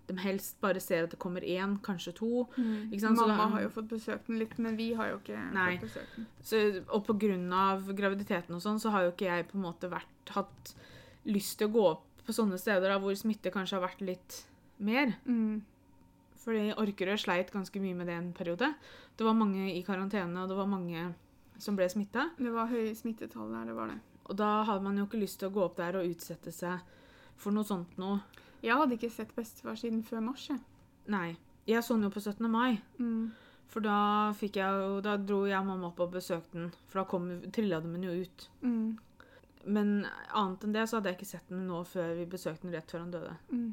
de 0.08 0.16
helst 0.24 0.56
bare 0.62 0.80
ser 0.80 1.04
at 1.04 1.12
det 1.12 1.18
kommer 1.20 1.44
én, 1.44 1.76
kanskje 1.84 2.14
to. 2.16 2.46
Så 2.56 3.10
Mamma 3.12 3.26
da- 3.36 3.48
har 3.52 3.62
jo 3.66 3.72
fått 3.74 3.90
besøkt 3.90 4.26
den 4.30 4.38
litt, 4.40 4.58
men 4.58 4.76
vi 4.78 4.92
har 4.96 5.10
jo 5.10 5.18
ikke 5.20 5.40
Nei. 5.52 5.76
fått 5.76 5.90
besøkt 5.90 6.14
den. 6.16 6.26
så, 6.40 6.62
og 6.88 7.10
av 7.52 7.90
graviditeten 7.94 8.54
og 8.56 8.62
sånn, 8.64 8.80
så 8.80 8.90
har 8.94 9.04
jo 9.04 9.12
ikke 9.12 9.28
jeg 9.28 9.48
på 9.50 9.58
en 9.58 9.66
måte 9.66 9.90
vært, 9.92 10.32
hatt 10.32 10.74
lyst 11.28 11.58
til 11.58 11.68
å 11.68 11.72
gå 11.74 11.84
opp 11.90 12.07
på 12.28 12.36
sånne 12.36 12.60
steder 12.60 12.92
da, 12.92 13.00
hvor 13.00 13.16
smitte 13.16 13.52
kanskje 13.54 13.78
har 13.78 13.86
vært 13.86 14.04
litt 14.04 14.42
mer. 14.84 15.14
Mm. 15.24 15.62
Fordi 16.42 16.74
Orkerød 16.80 17.22
sleit 17.22 17.52
ganske 17.54 17.80
mye 17.80 17.96
med 17.96 18.10
det 18.10 18.18
en 18.18 18.34
periode. 18.36 18.68
Det 19.16 19.26
var 19.26 19.36
mange 19.36 19.70
i 19.72 19.80
karantene, 19.86 20.44
og 20.44 20.52
det 20.52 20.58
var 20.58 20.68
mange 20.68 21.06
som 21.58 21.76
ble 21.78 21.88
smitta. 21.90 22.28
Det 22.38 22.52
var 22.54 22.70
høye 22.70 22.92
smittetall 22.96 23.50
der, 23.56 23.70
det 23.70 23.78
var 23.78 23.90
det. 23.90 23.98
Og 24.28 24.36
da 24.36 24.50
hadde 24.68 24.84
man 24.84 25.00
jo 25.00 25.08
ikke 25.08 25.22
lyst 25.22 25.40
til 25.40 25.48
å 25.48 25.54
gå 25.56 25.64
opp 25.64 25.80
der 25.80 25.96
og 25.98 26.08
utsette 26.08 26.52
seg 26.52 26.84
for 27.40 27.54
noe 27.54 27.66
sånt 27.66 27.96
noe. 28.00 28.20
Jeg 28.60 28.76
hadde 28.76 28.98
ikke 28.98 29.10
sett 29.14 29.34
bestefar 29.36 29.78
siden 29.78 30.04
før 30.04 30.24
mars, 30.28 30.48
jeg. 30.50 30.60
Nei. 31.08 31.36
Jeg 31.68 31.84
så 31.84 31.96
den 31.96 32.08
jo 32.08 32.12
på 32.12 32.20
17. 32.20 32.44
mai. 32.52 32.78
Mm. 33.00 33.30
For 33.68 33.84
da 33.84 34.32
jeg 34.40 35.02
Da 35.04 35.16
dro 35.20 35.42
jeg 35.46 35.58
og 35.58 35.66
mamma 35.68 35.90
opp 35.90 36.00
og 36.00 36.12
besøkte 36.12 36.56
den. 36.56 36.70
For 36.88 37.02
da 37.02 37.08
kom, 37.08 37.28
trilla 37.52 37.80
de 37.80 37.92
den 37.92 38.06
jo 38.08 38.16
ut. 38.24 38.48
Mm. 38.62 38.98
Men 39.64 40.06
annet 40.36 40.64
enn 40.64 40.76
det 40.76 40.86
så 40.88 40.98
hadde 40.98 41.12
jeg 41.12 41.18
ikke 41.18 41.32
sett 41.32 41.50
den 41.50 41.66
nå 41.68 41.82
før 41.88 42.14
vi 42.18 42.28
besøkte 42.30 42.66
den 42.66 42.76
rett 42.76 42.90
før 42.90 43.04
han 43.04 43.12
døde. 43.14 43.34
Mm. 43.50 43.72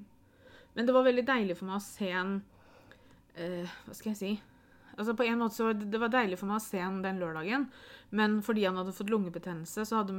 Men 0.75 0.87
det 0.87 0.95
var 0.95 1.07
veldig 1.07 1.25
deilig 1.27 1.57
for 1.59 1.69
meg 1.69 1.79
å 1.79 1.85
se 1.85 2.09
en 2.11 2.35
uh, 2.41 3.75
Hva 3.85 3.95
skal 3.95 4.11
jeg 4.11 4.19
si? 4.19 4.33
Altså 4.95 5.15
på 5.17 5.27
en 5.27 5.39
måte 5.39 5.57
så 5.57 5.69
var 5.69 5.77
det, 5.77 5.89
det 5.91 5.99
var 5.99 6.11
deilig 6.11 6.39
for 6.39 6.49
meg 6.49 6.59
å 6.59 6.63
se 6.65 6.79
han 6.79 7.01
den 7.03 7.19
lørdagen, 7.19 7.65
men 8.15 8.37
fordi 8.45 8.63
han 8.63 8.77
hadde 8.79 8.93
fått 8.95 9.11
lungebetennelse, 9.11 9.83
så 9.83 9.97
hadde, 9.99 10.15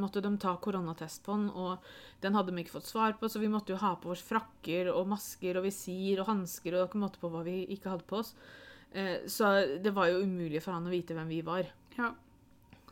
måtte 0.00 0.22
de 0.24 0.30
ta 0.40 0.54
koronatest 0.64 1.20
på 1.26 1.34
han, 1.36 1.50
og 1.52 1.84
den 2.24 2.36
hadde 2.36 2.54
de 2.54 2.62
ikke 2.62 2.78
fått 2.78 2.88
svar 2.88 3.18
på, 3.20 3.28
så 3.28 3.42
vi 3.42 3.50
måtte 3.52 3.74
jo 3.74 3.80
ha 3.82 3.92
på 4.00 4.14
oss 4.14 4.24
frakker 4.24 4.88
og 4.94 5.10
masker 5.12 5.60
og 5.60 5.66
visir 5.68 6.22
og 6.22 6.30
hansker, 6.30 6.72
og 6.72 6.88
ikke 6.88 7.02
måtte 7.04 7.20
på 7.20 7.28
hva 7.34 7.44
vi 7.44 7.58
ikke 7.76 7.92
hadde 7.92 8.08
på 8.08 8.22
oss. 8.22 8.32
Uh, 8.96 9.28
så 9.28 9.52
det 9.84 9.92
var 9.92 10.08
jo 10.08 10.24
umulig 10.24 10.64
for 10.64 10.72
han 10.72 10.88
å 10.88 10.94
vite 10.94 11.16
hvem 11.18 11.28
vi 11.28 11.44
var. 11.44 11.68
Ja. 11.98 12.14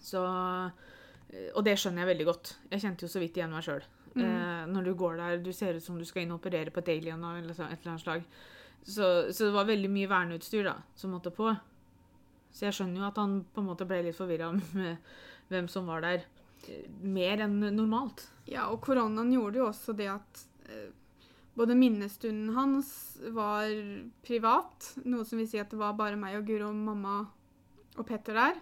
Så 0.02 0.20
eh, 0.26 0.91
Og 1.32 1.64
det 1.64 1.78
skjønner 1.80 2.02
jeg 2.04 2.10
veldig 2.12 2.26
godt. 2.28 2.54
Jeg 2.70 2.82
kjente 2.82 3.06
jo 3.06 3.12
så 3.12 3.20
vidt 3.22 3.38
igjen 3.38 3.52
meg 3.54 3.64
sjøl. 3.64 3.84
Eh, 4.12 4.64
når 4.68 4.84
du 4.84 4.92
går 5.00 5.16
der, 5.16 5.38
du 5.40 5.52
ser 5.56 5.78
ut 5.78 5.84
som 5.84 5.96
du 5.96 6.04
skal 6.04 6.26
inn 6.26 6.34
og 6.34 6.42
operere 6.42 6.72
på 6.72 6.82
et 6.82 6.90
alien 6.92 7.22
av 7.24 7.38
et 7.38 7.46
eller 7.46 7.92
annet 7.94 8.02
slag. 8.04 8.24
Så, 8.82 9.06
så 9.32 9.46
det 9.46 9.54
var 9.54 9.68
veldig 9.70 9.88
mye 9.94 10.10
verneutstyr 10.10 10.66
da, 10.66 10.74
som 10.98 11.14
måtte 11.14 11.32
på. 11.32 11.48
Så 12.52 12.66
jeg 12.66 12.76
skjønner 12.76 13.00
jo 13.00 13.08
at 13.08 13.20
han 13.22 13.38
på 13.48 13.62
en 13.62 13.70
måte 13.70 13.86
ble 13.88 14.02
litt 14.04 14.18
forvirra 14.18 14.50
med 14.78 15.12
hvem 15.52 15.70
som 15.72 15.88
var 15.88 16.04
der. 16.04 16.26
Eh, 16.68 16.88
Mer 17.00 17.46
enn 17.46 17.60
normalt. 17.78 18.26
Ja, 18.50 18.68
og 18.68 18.82
koronaen 18.84 19.32
gjorde 19.32 19.62
jo 19.62 19.70
også 19.70 19.94
det 19.96 20.10
at 20.12 20.42
eh, 20.68 20.90
både 21.56 21.76
minnestunden 21.78 22.52
hans 22.56 22.90
var 23.32 23.72
privat, 24.26 24.92
noe 25.04 25.24
som 25.28 25.40
vil 25.40 25.48
si 25.48 25.60
at 25.62 25.72
det 25.72 25.80
var 25.80 25.96
bare 25.96 26.20
meg 26.20 26.36
og 26.40 26.46
Guro, 26.48 26.68
mamma 26.76 27.22
og 27.96 28.06
Petter 28.08 28.36
der. 28.36 28.60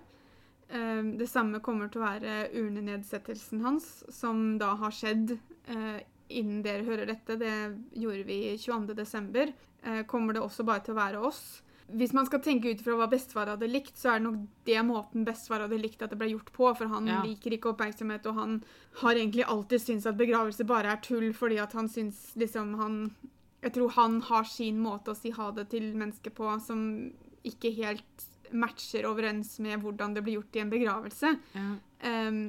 Eh, 0.70 1.02
det 1.18 1.26
samme 1.30 1.60
kommer 1.64 1.88
til 1.90 2.00
å 2.00 2.06
være 2.06 2.34
urnenedsettelsen 2.54 3.62
hans, 3.64 3.88
som 4.14 4.58
da 4.60 4.74
har 4.78 4.94
skjedd 4.94 5.32
eh, 5.66 5.98
innen 6.30 6.62
dere 6.62 6.86
hører 6.86 7.10
dette. 7.10 7.36
Det 7.40 7.54
gjorde 7.98 8.26
vi 8.28 8.38
22. 8.56 8.94
desember. 8.94 9.50
Eh, 9.82 10.04
kommer 10.06 10.36
det 10.36 10.42
også 10.44 10.64
bare 10.68 10.84
til 10.86 10.94
å 10.94 11.00
være 11.00 11.24
oss. 11.26 11.42
Hvis 11.90 12.12
man 12.14 12.26
skal 12.28 12.38
tenke 12.38 12.70
ut 12.70 12.82
fra 12.86 12.94
hva 12.94 13.08
bestefar 13.10 13.48
hadde 13.50 13.66
likt, 13.66 13.96
så 13.98 14.12
er 14.12 14.20
det 14.20 14.28
nok 14.28 14.42
det 14.68 14.82
måten 14.86 15.24
bestefar 15.26 15.64
hadde 15.64 15.80
likt 15.82 16.04
at 16.06 16.12
det 16.12 16.20
ble 16.20 16.28
gjort 16.30 16.52
på. 16.54 16.68
For 16.78 16.86
han 16.86 17.08
Ja. 17.10 17.22
liker 17.24 17.50
ikke 17.56 17.72
oppmerksomhet, 17.74 18.26
og 18.30 18.34
han 18.36 18.64
har 19.02 19.14
egentlig 19.14 19.42
alltid 19.44 19.80
syntes 19.82 20.06
at 20.06 20.16
begravelse 20.16 20.64
bare 20.64 20.92
er 20.92 21.00
tull, 21.02 21.32
fordi 21.32 21.58
at 21.58 21.72
han 21.72 21.88
syns 21.88 22.36
liksom 22.36 22.76
han 22.78 23.10
Jeg 23.62 23.74
tror 23.74 23.90
han 23.90 24.20
har 24.22 24.44
sin 24.44 24.78
måte 24.80 25.10
å 25.10 25.14
si 25.14 25.28
ha 25.36 25.50
det 25.50 25.68
til 25.68 25.92
mennesket 25.94 26.32
på 26.32 26.46
som 26.64 27.12
ikke 27.44 27.74
helt 27.76 28.29
matcher 28.52 29.06
overens 29.08 29.58
med 29.62 29.80
hvordan 29.82 30.16
det 30.16 30.24
blir 30.26 30.40
gjort 30.40 30.56
i 30.56 30.64
en 30.64 30.72
begravelse. 30.72 31.36
Ja. 31.54 31.68
Um, 32.06 32.42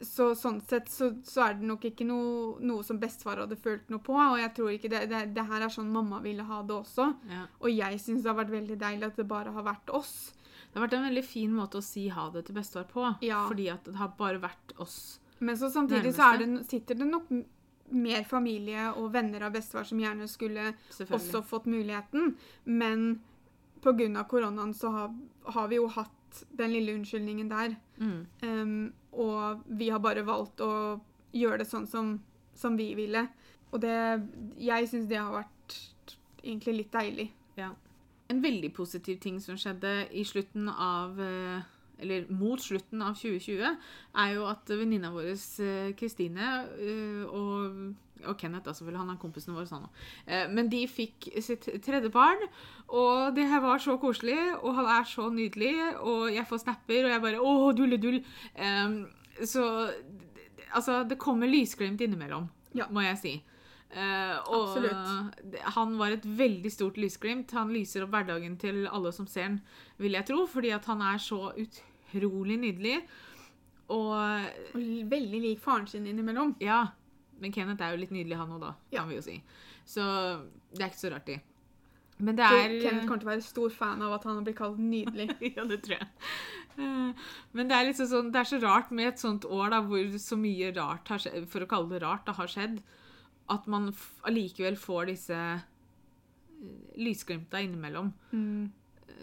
så 0.00 0.28
sånn 0.38 0.60
sett 0.62 0.90
så, 0.92 1.10
så 1.26 1.42
er 1.48 1.56
det 1.58 1.66
nok 1.66 1.84
ikke 1.88 2.06
noe, 2.06 2.54
noe 2.62 2.84
som 2.86 3.00
bestefar 3.02 3.40
hadde 3.42 3.58
følt 3.58 3.88
noe 3.90 4.02
på. 4.04 4.14
Og 4.14 4.38
jeg 4.38 4.52
tror 4.54 4.72
ikke 4.74 4.90
det, 4.92 5.04
det, 5.10 5.22
det 5.34 5.46
her 5.48 5.64
er 5.66 5.74
sånn 5.74 5.90
mamma 5.90 6.20
ville 6.22 6.46
ha 6.46 6.60
det 6.66 6.76
også. 6.76 7.08
Ja. 7.30 7.44
Og 7.58 7.72
jeg 7.72 8.02
syns 8.02 8.22
det 8.22 8.30
har 8.30 8.38
vært 8.38 8.54
veldig 8.54 8.78
deilig 8.78 9.10
at 9.10 9.18
det 9.18 9.26
bare 9.30 9.54
har 9.56 9.66
vært 9.66 9.90
oss. 9.98 10.14
Det 10.68 10.78
har 10.78 10.86
vært 10.86 10.98
en 10.98 11.08
veldig 11.08 11.24
fin 11.26 11.54
måte 11.54 11.80
å 11.80 11.84
si 11.84 12.06
ha 12.12 12.28
det 12.34 12.44
til 12.46 12.58
bestefar 12.58 12.86
på. 12.92 13.06
Ja. 13.26 13.44
Fordi 13.50 13.70
at 13.72 13.88
det 13.88 13.98
har 13.98 14.14
bare 14.18 14.42
vært 14.42 14.76
oss. 14.78 15.18
Men 15.38 15.58
så 15.58 15.70
samtidig 15.70 16.14
så 16.14 16.32
det, 16.38 16.50
sitter 16.70 16.98
det 16.98 17.08
nok 17.08 17.30
mer 17.88 18.24
familie 18.28 18.90
og 19.00 19.12
venner 19.14 19.46
av 19.46 19.54
bestefar 19.54 19.86
som 19.88 20.00
gjerne 20.02 20.28
skulle 20.30 20.72
også 21.08 21.42
fått 21.46 21.68
muligheten. 21.70 22.34
Men 22.64 23.08
pga. 23.96 24.24
koronaen 24.28 24.74
så 24.74 24.90
har, 24.94 25.12
har 25.44 25.68
vi 25.68 25.76
jo 25.76 25.88
hatt 25.88 26.44
den 26.58 26.72
lille 26.72 26.94
unnskyldningen 26.94 27.48
der. 27.50 27.76
Mm. 27.98 28.26
Um, 28.42 28.92
og 29.12 29.62
vi 29.66 29.88
har 29.90 30.02
bare 30.04 30.26
valgt 30.26 30.60
å 30.60 31.00
gjøre 31.34 31.62
det 31.62 31.68
sånn 31.70 31.86
som, 31.88 32.18
som 32.54 32.76
vi 32.78 32.92
ville. 32.98 33.26
Og 33.72 33.80
det 33.82 33.96
Jeg 34.56 34.88
syns 34.88 35.08
det 35.08 35.20
har 35.20 35.32
vært 35.32 35.78
egentlig 36.42 36.76
litt 36.82 36.92
deilig. 36.92 37.28
Ja. 37.58 37.72
En 38.28 38.42
veldig 38.44 38.70
positiv 38.76 39.18
ting 39.20 39.40
som 39.40 39.58
skjedde 39.60 40.08
i 40.12 40.24
slutten 40.24 40.68
av 40.68 41.20
eh, 41.20 41.60
Eller 41.98 42.28
mot 42.30 42.60
slutten 42.62 43.02
av 43.02 43.16
2020, 43.18 43.76
er 44.22 44.34
jo 44.36 44.44
at 44.46 44.70
venninna 44.70 45.10
vår 45.10 45.32
eh, 45.32 45.94
Kristine 45.98 46.50
eh, 46.78 47.24
og, 47.26 47.94
og 48.26 48.36
Kenneth, 48.38 48.64
da 48.64 48.72
selvfølgelig, 48.72 48.98
han 49.04 49.10
er 49.10 49.20
kompisen 49.22 49.54
vår, 49.54 49.66
Sånn. 49.70 49.88
Men 50.54 50.68
de 50.68 50.86
fikk 50.88 51.28
sitt 51.42 51.68
tredje 51.84 52.10
barn, 52.10 52.40
og 52.88 53.34
det 53.36 53.46
her 53.48 53.60
var 53.60 53.78
så 53.78 53.98
koselig, 54.00 54.38
og 54.62 54.74
han 54.74 54.86
er 54.86 55.04
så 55.04 55.28
nydelig, 55.30 55.74
og 56.00 56.32
jeg 56.34 56.46
får 56.48 56.58
snapper, 56.64 57.04
og 57.04 57.10
jeg 57.10 57.22
bare 57.22 57.40
Å, 57.40 57.72
dulledull. 57.76 58.22
Um, 58.56 59.06
så 59.44 59.64
altså, 60.74 61.04
det 61.08 61.18
kommer 61.18 61.46
lysglimt 61.50 62.00
innimellom, 62.00 62.48
Ja. 62.74 62.86
må 62.90 63.00
jeg 63.04 63.18
si. 63.18 63.34
Eh, 63.90 64.36
og 64.52 64.76
Absolutt. 64.76 65.62
han 65.74 65.94
var 65.98 66.10
et 66.12 66.24
veldig 66.26 66.70
stort 66.70 66.96
lysglimt. 67.00 67.50
Han 67.52 67.70
lyser 67.72 68.02
opp 68.04 68.10
hverdagen 68.12 68.58
til 68.60 68.86
alle 68.86 69.12
som 69.12 69.26
ser 69.26 69.42
han, 69.46 69.60
vil 69.98 70.12
jeg 70.12 70.26
tro, 70.26 70.46
fordi 70.46 70.70
at 70.76 70.84
han 70.84 71.00
er 71.00 71.16
så 71.18 71.52
utrolig 71.56 72.58
nydelig. 72.60 72.98
Og 73.88 74.12
Og 74.74 75.08
veldig 75.08 75.40
lik 75.40 75.60
faren 75.60 75.86
sin 75.86 76.04
innimellom. 76.06 76.54
ja, 76.60 76.88
men 77.40 77.52
Kenneth 77.54 77.82
er 77.84 77.94
jo 77.94 78.00
litt 78.02 78.10
nydelig, 78.14 78.36
han 78.40 78.50
òg, 78.56 78.60
da, 78.60 78.74
Ja. 78.90 79.00
kan 79.02 79.08
vi 79.10 79.16
jo 79.20 79.22
si. 79.22 79.42
Så 79.86 80.02
det 80.74 80.82
er 80.82 80.90
ikke 80.90 81.04
så 81.06 81.12
rart, 81.14 81.26
det. 81.26 81.40
Men 82.18 82.34
det 82.34 82.44
er 82.44 82.72
Kenneth 82.82 83.06
kommer 83.06 83.20
til 83.22 83.28
å 83.28 83.32
være 83.36 83.42
stor 83.46 83.70
fan 83.70 84.00
av 84.02 84.12
at 84.16 84.24
han 84.26 84.42
blir 84.44 84.54
kalt 84.58 84.78
nydelig. 84.82 85.28
ja, 85.56 85.64
det 85.70 85.82
tror 85.84 85.98
jeg. 86.00 86.08
Eh, 86.78 87.12
Men 87.54 87.68
det 87.70 87.76
er, 87.76 87.86
liksom 87.86 88.08
sånn, 88.10 88.32
det 88.34 88.40
er 88.42 88.48
så 88.50 88.58
rart 88.62 88.90
med 88.90 89.06
et 89.12 89.18
sånt 89.22 89.44
år 89.46 89.70
da, 89.70 89.80
hvor 89.86 90.18
så 90.18 90.36
mye 90.38 90.72
rart 90.74 91.08
har 91.14 91.18
skjedd, 91.22 91.46
for 91.48 91.62
å 91.62 91.68
kalle 91.70 91.88
det 91.94 92.02
rart, 92.02 92.24
da, 92.26 92.32
har 92.32 92.50
skjedd, 92.50 92.80
at 93.48 93.66
man 93.70 93.92
allikevel 94.28 94.76
får 94.76 95.06
disse 95.12 95.38
eh, 95.38 95.62
lysglimta 96.98 97.60
innimellom. 97.62 98.12
Mm. 98.32 98.72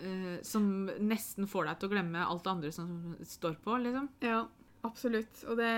eh, 0.03 0.41
som 0.43 0.65
nesten 0.99 1.47
får 1.47 1.65
deg 1.69 1.79
til 1.79 1.89
å 1.89 1.93
glemme 1.93 2.23
alt 2.25 2.43
det 2.43 2.51
andre 2.51 2.71
som 2.75 3.15
står 3.23 3.59
på, 3.63 3.75
liksom. 3.83 4.09
Ja, 4.23 4.41
absolutt. 4.87 5.43
Og 5.49 5.59
det 5.59 5.69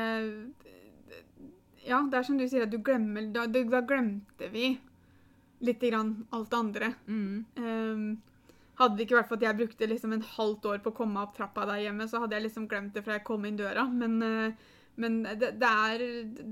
Ja, 1.88 2.02
det 2.12 2.19
er 2.19 2.23
som 2.28 2.38
du 2.39 2.45
sier, 2.47 2.65
at 2.67 2.73
du 2.73 2.80
glemmer 2.84 3.30
Da, 3.34 3.45
da 3.47 3.82
glemte 3.88 4.50
vi 4.54 4.78
lite 5.63 5.89
grann 5.89 6.28
alt 6.36 6.52
det 6.52 6.58
andre. 6.58 6.88
Mm. 7.08 7.45
Um, 7.58 8.02
hadde 8.78 8.97
det 9.00 9.08
ikke 9.08 9.15
vært 9.17 9.30
for 9.32 9.39
at 9.39 9.45
jeg 9.47 9.58
brukte 9.58 9.88
liksom 9.89 10.12
en 10.13 10.26
halvt 10.36 10.67
år 10.69 10.82
på 10.86 10.91
å 10.91 10.97
komme 11.00 11.21
opp 11.23 11.32
trappa 11.34 11.63
der 11.65 11.80
hjemme, 11.88 12.06
så 12.06 12.19
hadde 12.21 12.38
jeg 12.38 12.45
liksom 12.45 12.67
glemt 12.69 12.93
det 12.93 13.02
fra 13.08 13.15
jeg 13.17 13.23
kom 13.26 13.47
inn 13.50 13.58
døra. 13.58 13.88
Men, 13.89 14.19
uh, 14.21 14.76
men 15.02 15.15
det, 15.26 15.56
det 15.62 15.71
er 15.71 16.04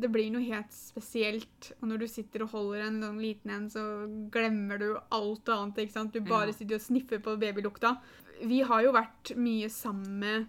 Det 0.02 0.10
blir 0.14 0.32
noe 0.34 0.42
helt 0.48 0.74
spesielt. 0.74 1.72
Og 1.82 1.88
når 1.92 2.02
du 2.02 2.08
sitter 2.10 2.48
og 2.48 2.56
holder 2.56 2.88
en 2.88 2.98
sånn 3.04 3.22
liten 3.22 3.54
en, 3.54 3.68
så 3.70 3.84
glemmer 4.34 4.82
du 4.82 4.88
alt 5.14 5.50
annet. 5.54 5.84
ikke 5.86 5.98
sant? 6.00 6.14
Du 6.18 6.22
bare 6.26 6.50
Ja. 6.50 6.58
sitter 6.58 6.80
og 6.80 6.82
sniffer 6.88 7.22
på 7.22 7.38
babylukta. 7.38 7.98
Vi 8.42 8.62
har 8.62 8.82
jo 8.84 8.92
vært 8.96 9.36
mye 9.38 9.70
sammen 9.70 10.18
med 10.20 10.48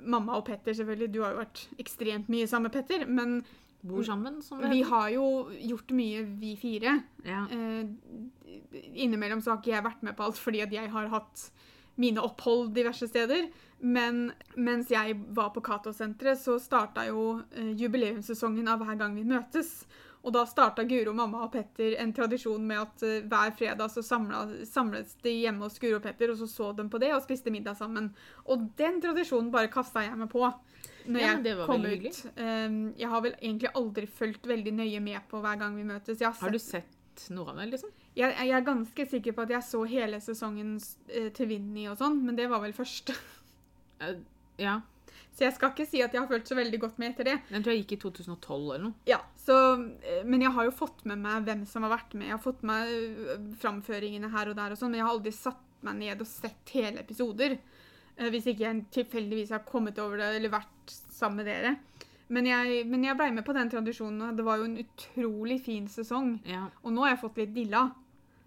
mamma 0.00 0.38
og 0.38 0.46
Petter, 0.46 0.72
selvfølgelig. 0.72 1.10
Du 1.12 1.22
har 1.24 1.34
jo 1.34 1.42
vært 1.42 1.66
ekstremt 1.82 2.30
mye 2.30 2.46
sammen 2.46 2.70
med 2.70 2.78
Petter. 2.78 3.06
Men 3.06 3.42
Bor 3.80 4.04
sammen, 4.04 4.42
som 4.44 4.60
det 4.60 4.68
vi 4.74 4.82
har 4.84 5.08
jo 5.14 5.26
gjort 5.56 5.92
mye, 5.96 6.22
vi 6.40 6.52
fire. 6.60 6.98
Ja. 7.24 7.46
Eh, 7.48 7.86
innimellom 8.92 9.40
så 9.40 9.54
har 9.54 9.62
ikke 9.62 9.72
jeg 9.72 9.86
vært 9.86 10.04
med 10.04 10.16
på 10.18 10.26
alt 10.26 10.40
fordi 10.40 10.60
at 10.66 10.74
jeg 10.74 10.92
har 10.92 11.08
hatt 11.14 11.46
mine 12.00 12.20
opphold 12.20 12.74
diverse 12.76 13.08
steder. 13.08 13.48
Men 13.80 14.30
mens 14.60 14.92
jeg 14.92 15.16
var 15.32 15.54
på 15.54 15.62
Cato-senteret, 15.64 16.38
så 16.40 16.58
starta 16.60 17.06
jo 17.08 17.40
eh, 17.56 17.72
jubileumssesongen 17.80 18.68
av 18.68 18.84
Hver 18.84 19.00
gang 19.00 19.16
vi 19.16 19.24
møtes. 19.24 19.72
Og 20.20 20.34
da 20.36 20.42
starta 20.44 20.84
Guro, 20.84 21.14
mamma 21.16 21.46
og 21.46 21.52
Petter 21.54 21.94
en 22.02 22.12
tradisjon 22.12 22.64
med 22.68 22.82
at 22.82 23.04
eh, 23.08 23.22
hver 23.24 23.54
fredag 23.56 23.88
så 23.92 24.04
samla, 24.04 24.42
samles 24.68 25.16
de 25.24 25.32
hjemme 25.46 25.64
hos 25.64 25.80
Guro 25.80 25.96
og 25.96 26.04
Petter, 26.04 26.32
og 26.32 26.40
så 26.42 26.48
så 26.50 26.72
de 26.76 26.84
på 26.92 27.00
det 27.00 27.14
og 27.16 27.24
spiste 27.24 27.52
middag 27.52 27.78
sammen. 27.80 28.10
Og 28.44 28.68
den 28.76 29.00
tradisjonen 29.00 29.48
bare 29.54 29.72
kasta 29.72 30.04
jeg 30.04 30.20
meg 30.20 30.28
på. 30.32 30.44
Når 31.10 31.20
Ja, 31.20 31.26
jeg 31.26 31.36
men 31.40 31.44
det 31.46 31.54
var 31.58 31.66
kom 31.70 31.84
ut. 31.90 32.20
Um, 32.36 32.78
jeg 33.00 33.10
har 33.12 33.24
vel 33.24 33.34
egentlig 33.40 33.72
aldri 33.80 34.06
fulgt 34.20 34.46
veldig 34.46 34.72
nøye 34.78 35.00
med 35.02 35.26
på 35.30 35.40
hver 35.42 35.58
gang 35.60 35.76
vi 35.78 35.86
møtes. 35.88 36.22
Har 36.22 36.36
Har 36.38 36.54
du 36.54 36.58
sett 36.62 36.86
noen 37.28 37.36
noe 37.36 37.52
av 37.52 37.58
det, 37.60 37.66
liksom? 37.74 37.90
jeg, 38.16 38.32
jeg 38.32 38.52
er 38.56 38.62
ganske 38.64 39.04
sikker 39.10 39.34
på 39.36 39.42
at 39.44 39.50
jeg 39.52 39.66
så 39.66 39.80
hele 39.90 40.20
sesongen 40.24 40.76
uh, 40.78 41.28
til 41.36 41.50
Vinni 41.50 41.88
og 41.90 41.98
sånn, 42.00 42.22
men 42.24 42.38
det 42.38 42.46
var 42.48 42.62
vel 42.64 42.72
første. 42.76 43.16
uh, 44.00 44.14
Ja. 44.60 44.78
Så 45.30 45.46
jeg 45.46 45.54
skal 45.56 45.70
ikke 45.72 45.86
si 45.88 46.00
at 46.04 46.12
jeg 46.12 46.20
har 46.20 46.28
følt 46.28 46.48
så 46.48 46.56
veldig 46.58 46.78
godt 46.82 46.98
med 47.00 47.12
etter 47.12 47.28
det. 47.30 47.36
Den 47.48 47.62
tror 47.64 47.72
jeg 47.72 47.84
gikk 47.84 47.92
i 47.96 48.00
2012 48.02 48.56
eller 48.74 48.82
noe. 48.88 48.94
Ja, 49.08 49.20
så, 49.40 49.54
eh, 50.02 50.22
Men 50.26 50.42
jeg 50.44 50.52
har 50.52 50.66
jo 50.66 50.74
fått 50.74 51.04
med 51.08 51.18
meg 51.22 51.46
hvem 51.46 51.62
som 51.70 51.86
har 51.86 51.94
vært 51.94 52.14
med. 52.14 52.26
Jeg 52.28 52.36
har 52.36 52.42
fått 52.44 52.62
med 52.66 53.54
framføringene 53.62 54.30
her 54.34 54.50
og 54.50 54.58
der, 54.58 54.74
og 54.74 54.80
sånn, 54.80 54.90
men 54.92 55.00
jeg 55.00 55.06
har 55.06 55.14
aldri 55.14 55.32
satt 55.32 55.62
meg 55.86 55.96
ned 56.02 56.20
og 56.20 56.28
sett 56.28 56.74
hele 56.74 57.00
episoder. 57.00 57.56
Eh, 58.20 58.28
Hvis 58.30 58.46
ikke 58.52 58.66
jeg 58.68 58.84
tilfeldigvis 58.94 59.50
har 59.56 59.64
kommet 59.66 59.98
over 59.98 60.20
det 60.20 60.28
eller 60.38 60.52
vært 60.52 60.92
sammen 60.92 61.40
med 61.42 61.48
dere. 61.50 61.72
Men 62.30 62.46
jeg, 62.46 62.84
men 62.86 63.02
jeg 63.08 63.16
blei 63.18 63.30
med 63.34 63.42
på 63.44 63.52
den 63.56 63.70
tradisjonen, 63.72 64.36
det 64.38 64.44
var 64.46 64.60
jo 64.60 64.68
en 64.68 64.76
utrolig 64.84 65.56
fin 65.64 65.88
sesong. 65.90 66.36
Ja. 66.46 66.68
Og 66.84 66.92
nå 66.94 67.02
har 67.02 67.16
jeg 67.16 67.22
fått 67.24 67.40
litt 67.42 67.54
dilla. 67.56 67.88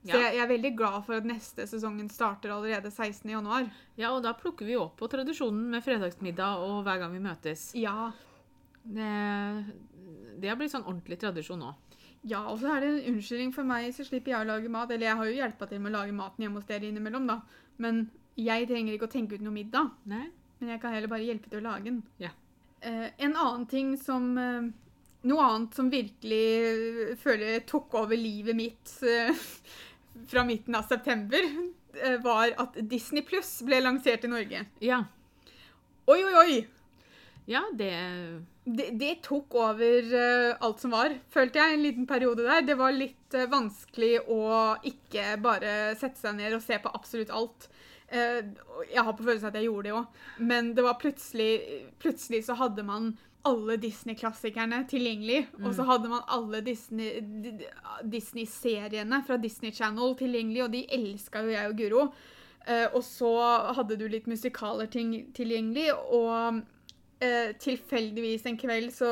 Så 0.04 0.12
Ja. 0.14 0.20
jeg, 0.20 0.36
jeg 0.38 0.44
er 0.44 0.48
veldig 0.52 0.72
glad 0.78 1.04
for 1.06 1.16
at 1.16 1.24
neste 1.28 1.64
sesongen 1.68 2.10
starter 2.12 2.52
allerede 2.52 2.90
16. 2.92 3.30
januar. 3.32 3.68
ja, 3.98 4.10
og 4.12 4.24
da 4.24 4.34
plukker 4.36 4.66
vi 4.68 4.76
opp 4.80 4.98
på 5.00 5.08
tradisjonen 5.12 5.70
med 5.72 5.84
fredagsmiddag 5.84 6.60
og 6.64 6.84
hver 6.84 7.00
gang 7.00 7.12
vi 7.14 7.20
møtes. 7.24 7.70
Ja. 7.76 8.12
Det, 8.84 9.12
det 10.42 10.50
har 10.52 10.58
blitt 10.60 10.74
sånn 10.74 10.84
ordentlig 10.88 11.20
tradisjon 11.22 11.60
nå. 11.64 11.72
Ja, 12.28 12.46
og 12.52 12.60
så 12.60 12.72
er 12.72 12.84
det 12.84 12.90
en 12.90 13.14
unnskyldning 13.16 13.52
for 13.56 13.68
meg, 13.68 13.90
så 13.96 14.04
slipper 14.08 14.32
jeg 14.32 14.46
å 14.46 14.48
lage 14.48 14.72
mat. 14.72 14.92
Eller 14.96 15.10
jeg 15.10 15.20
har 15.20 15.28
jo 15.28 15.38
hjelpa 15.42 15.68
til 15.68 15.82
med 15.84 15.92
å 15.92 15.98
lage 16.00 16.16
maten 16.16 16.44
hjemme 16.46 16.60
hos 16.62 16.68
dere 16.70 16.88
innimellom, 16.88 17.28
da. 17.28 17.42
Men 17.84 18.06
jeg 18.40 18.70
trenger 18.70 18.96
ikke 18.96 19.10
å 19.10 19.14
tenke 19.14 19.38
ut 19.38 19.44
noe 19.46 19.56
middag. 19.56 19.92
Nei? 20.10 20.26
Men 20.60 20.74
jeg 20.76 20.82
kan 20.84 20.96
heller 20.96 21.12
bare 21.12 21.28
hjelpe 21.28 21.52
til 21.52 21.60
å 21.60 21.66
lage 21.66 21.90
den. 21.90 22.00
Ja. 22.22 22.32
Eh, 22.84 23.10
en 23.26 23.36
annen 23.36 23.68
ting 23.70 23.94
som 24.00 24.34
eh, 24.40 24.72
Noe 25.24 25.44
annet 25.48 25.78
som 25.78 25.88
virkelig 25.88 26.46
eh, 26.68 27.12
føler 27.20 27.62
tok 27.68 27.94
over 27.96 28.20
livet 28.20 28.58
mitt 28.58 28.92
eh, 29.08 29.32
fra 30.32 30.44
midten 30.44 30.76
av 30.76 30.90
september, 30.90 31.48
eh, 31.96 32.18
var 32.24 32.52
at 32.60 32.76
Disney 32.92 33.24
Pluss 33.24 33.62
ble 33.64 33.80
lansert 33.86 34.28
i 34.28 34.32
Norge. 34.32 34.66
Ja. 34.84 35.00
Oi, 36.12 36.20
oi, 36.20 36.34
oi! 36.42 36.58
Ja, 37.48 37.64
det 37.76 37.94
Det, 38.64 38.90
det 38.96 39.16
tok 39.24 39.56
over 39.60 40.06
uh, 40.16 40.56
alt 40.64 40.80
som 40.80 40.94
var, 40.96 41.12
følte 41.32 41.60
jeg, 41.60 41.74
en 41.74 41.82
liten 41.84 42.06
periode 42.08 42.46
der. 42.46 42.62
Det 42.64 42.78
var 42.80 42.96
litt 42.96 43.36
uh, 43.36 43.50
vanskelig 43.52 44.22
å 44.32 44.44
ikke 44.88 45.34
bare 45.44 45.74
sette 46.00 46.22
seg 46.22 46.38
ned 46.38 46.56
og 46.56 46.64
se 46.64 46.78
på 46.80 46.94
absolutt 46.96 47.34
alt. 47.36 47.68
Eh, 48.14 48.42
jeg 48.94 49.04
har 49.04 49.14
på 49.18 49.26
følelsen 49.26 49.50
at 49.50 49.58
jeg 49.58 49.70
gjorde 49.70 49.90
det 49.90 49.94
òg, 49.98 50.18
men 50.38 50.74
det 50.78 50.86
var 50.86 51.00
plutselig 51.02 51.54
Plutselig 52.04 52.44
så 52.46 52.58
hadde 52.60 52.86
man 52.86 53.14
alle 53.44 53.76
Disney-klassikerne 53.76 54.86
tilgjengelig. 54.88 55.48
Og 55.66 55.74
så 55.76 55.84
hadde 55.88 56.12
man 56.12 56.22
alle 56.32 56.62
Disney-seriene 56.64 57.58
Disney-seriene 58.08 59.20
fra 59.28 59.38
Disney 59.38 59.74
Channel 59.76 60.16
tilgjengelig, 60.20 60.64
og 60.64 60.72
de 60.72 60.86
elska 60.96 61.44
jo 61.44 61.52
jeg 61.52 61.72
og 61.72 61.76
Guro. 61.82 62.06
Eh, 62.68 62.86
og 62.94 63.04
så 63.04 63.34
hadde 63.76 63.98
du 64.00 64.06
litt 64.08 64.30
musikaler 64.32 64.88
ting 64.92 65.12
tilgjengelig, 65.36 65.90
og 65.92 66.62
eh, 67.20 67.52
tilfeldigvis 67.60 68.48
en 68.48 68.60
kveld 68.60 68.94
så 68.96 69.12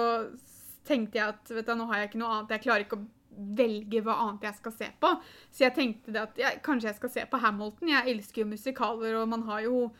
tenkte 0.87 1.19
jeg 1.19 1.33
at 1.33 1.51
vet 1.51 1.67
du, 1.67 1.73
nå 1.75 1.89
har 1.89 2.01
jeg 2.01 2.11
ikke 2.11 2.21
noe 2.21 2.37
annet, 2.37 2.55
jeg 2.55 2.65
klarer 2.65 2.85
ikke 2.85 3.01
å 3.01 3.09
velge 3.31 4.01
hva 4.05 4.17
annet 4.25 4.47
jeg 4.49 4.59
skal 4.59 4.73
se 4.75 4.87
på. 5.01 5.11
Så 5.51 5.65
jeg 5.65 5.75
tenkte 5.75 6.13
det 6.13 6.23
at 6.23 6.39
jeg, 6.41 6.61
kanskje 6.65 6.89
jeg 6.91 6.99
skal 6.99 7.13
se 7.13 7.27
på 7.31 7.41
Hamilton. 7.41 7.91
Jeg 7.93 8.15
elsker 8.15 8.43
jo 8.43 8.51
musikaler, 8.51 9.19
og 9.21 9.29
man 9.31 9.45
har 9.49 9.67
jo 9.67 9.91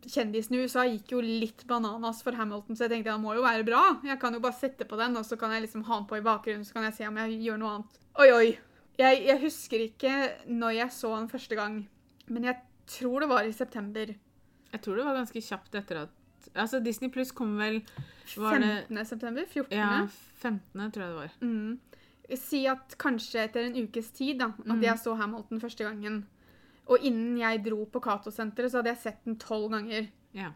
Kjendisene 0.00 0.56
i 0.56 0.64
USA 0.64 0.86
gikk 0.88 1.10
jo 1.12 1.18
litt 1.20 1.66
bananas 1.68 2.22
for 2.24 2.32
Hamilton, 2.32 2.72
så 2.72 2.86
jeg 2.86 2.92
tenkte 2.94 3.12
det 3.12 3.20
må 3.20 3.34
jo 3.36 3.42
være 3.44 3.66
bra. 3.68 3.82
Jeg 4.00 4.16
kan 4.22 4.32
jo 4.32 4.40
bare 4.40 4.56
sette 4.56 4.86
på 4.88 4.96
den, 4.96 5.18
og 5.20 5.26
så 5.28 5.36
kan 5.36 5.52
jeg 5.52 5.66
liksom 5.66 5.82
ha 5.90 5.98
den 5.98 6.06
på 6.08 6.16
i 6.16 6.24
bakgrunnen, 6.24 6.64
så 6.64 6.72
kan 6.72 6.86
jeg 6.88 6.96
se 6.96 7.08
om 7.10 7.18
jeg 7.20 7.36
gjør 7.44 7.60
noe 7.60 7.72
annet. 7.74 7.98
Oi, 8.16 8.30
oi. 8.32 8.46
Jeg, 8.96 9.18
jeg 9.28 9.42
husker 9.44 9.84
ikke 9.84 10.14
når 10.48 10.72
jeg 10.78 10.94
så 10.96 11.12
den 11.18 11.28
første 11.28 11.58
gang, 11.58 11.76
men 12.32 12.48
jeg 12.48 12.56
tror 12.88 13.26
det 13.26 13.28
var 13.28 13.44
i 13.44 13.52
september. 13.52 14.14
Jeg 14.70 14.82
tror 14.86 14.96
det 14.96 15.06
var 15.10 15.20
ganske 15.20 15.44
kjapt 15.50 15.78
etter 15.82 16.06
at 16.06 16.16
Altså, 16.56 16.80
Disney 16.80 17.10
Pluss 17.12 17.34
kom 17.36 17.50
vel 17.58 17.82
Var 18.32 18.62
det 18.62 18.68
15. 18.88 19.04
september? 19.06 19.44
14. 19.44 19.76
Ja, 19.76 20.06
15., 20.40 20.92
tror 20.94 21.02
jeg 21.04 21.10
det 21.10 21.18
var. 21.18 21.34
Mm. 21.44 21.74
Si 22.38 22.66
at 22.66 22.96
kanskje 22.98 23.44
etter 23.48 23.64
en 23.66 23.74
ukes 23.86 24.10
tid 24.12 24.38
da, 24.38 24.46
at 24.46 24.66
Mm. 24.66 24.82
jeg 24.82 24.98
så 24.98 25.16
Hamilton 25.16 25.60
første 25.60 25.84
gangen. 25.84 26.26
Og 26.88 26.98
innen 27.02 27.38
jeg 27.38 27.62
dro 27.64 27.84
på 27.86 28.00
Cato-senteret, 28.02 28.70
så 28.70 28.78
hadde 28.78 28.86
jeg 28.94 28.98
sett 28.98 29.24
den 29.24 29.36
tolv 29.36 29.70
ganger. 29.70 30.08
Ja. 30.32 30.52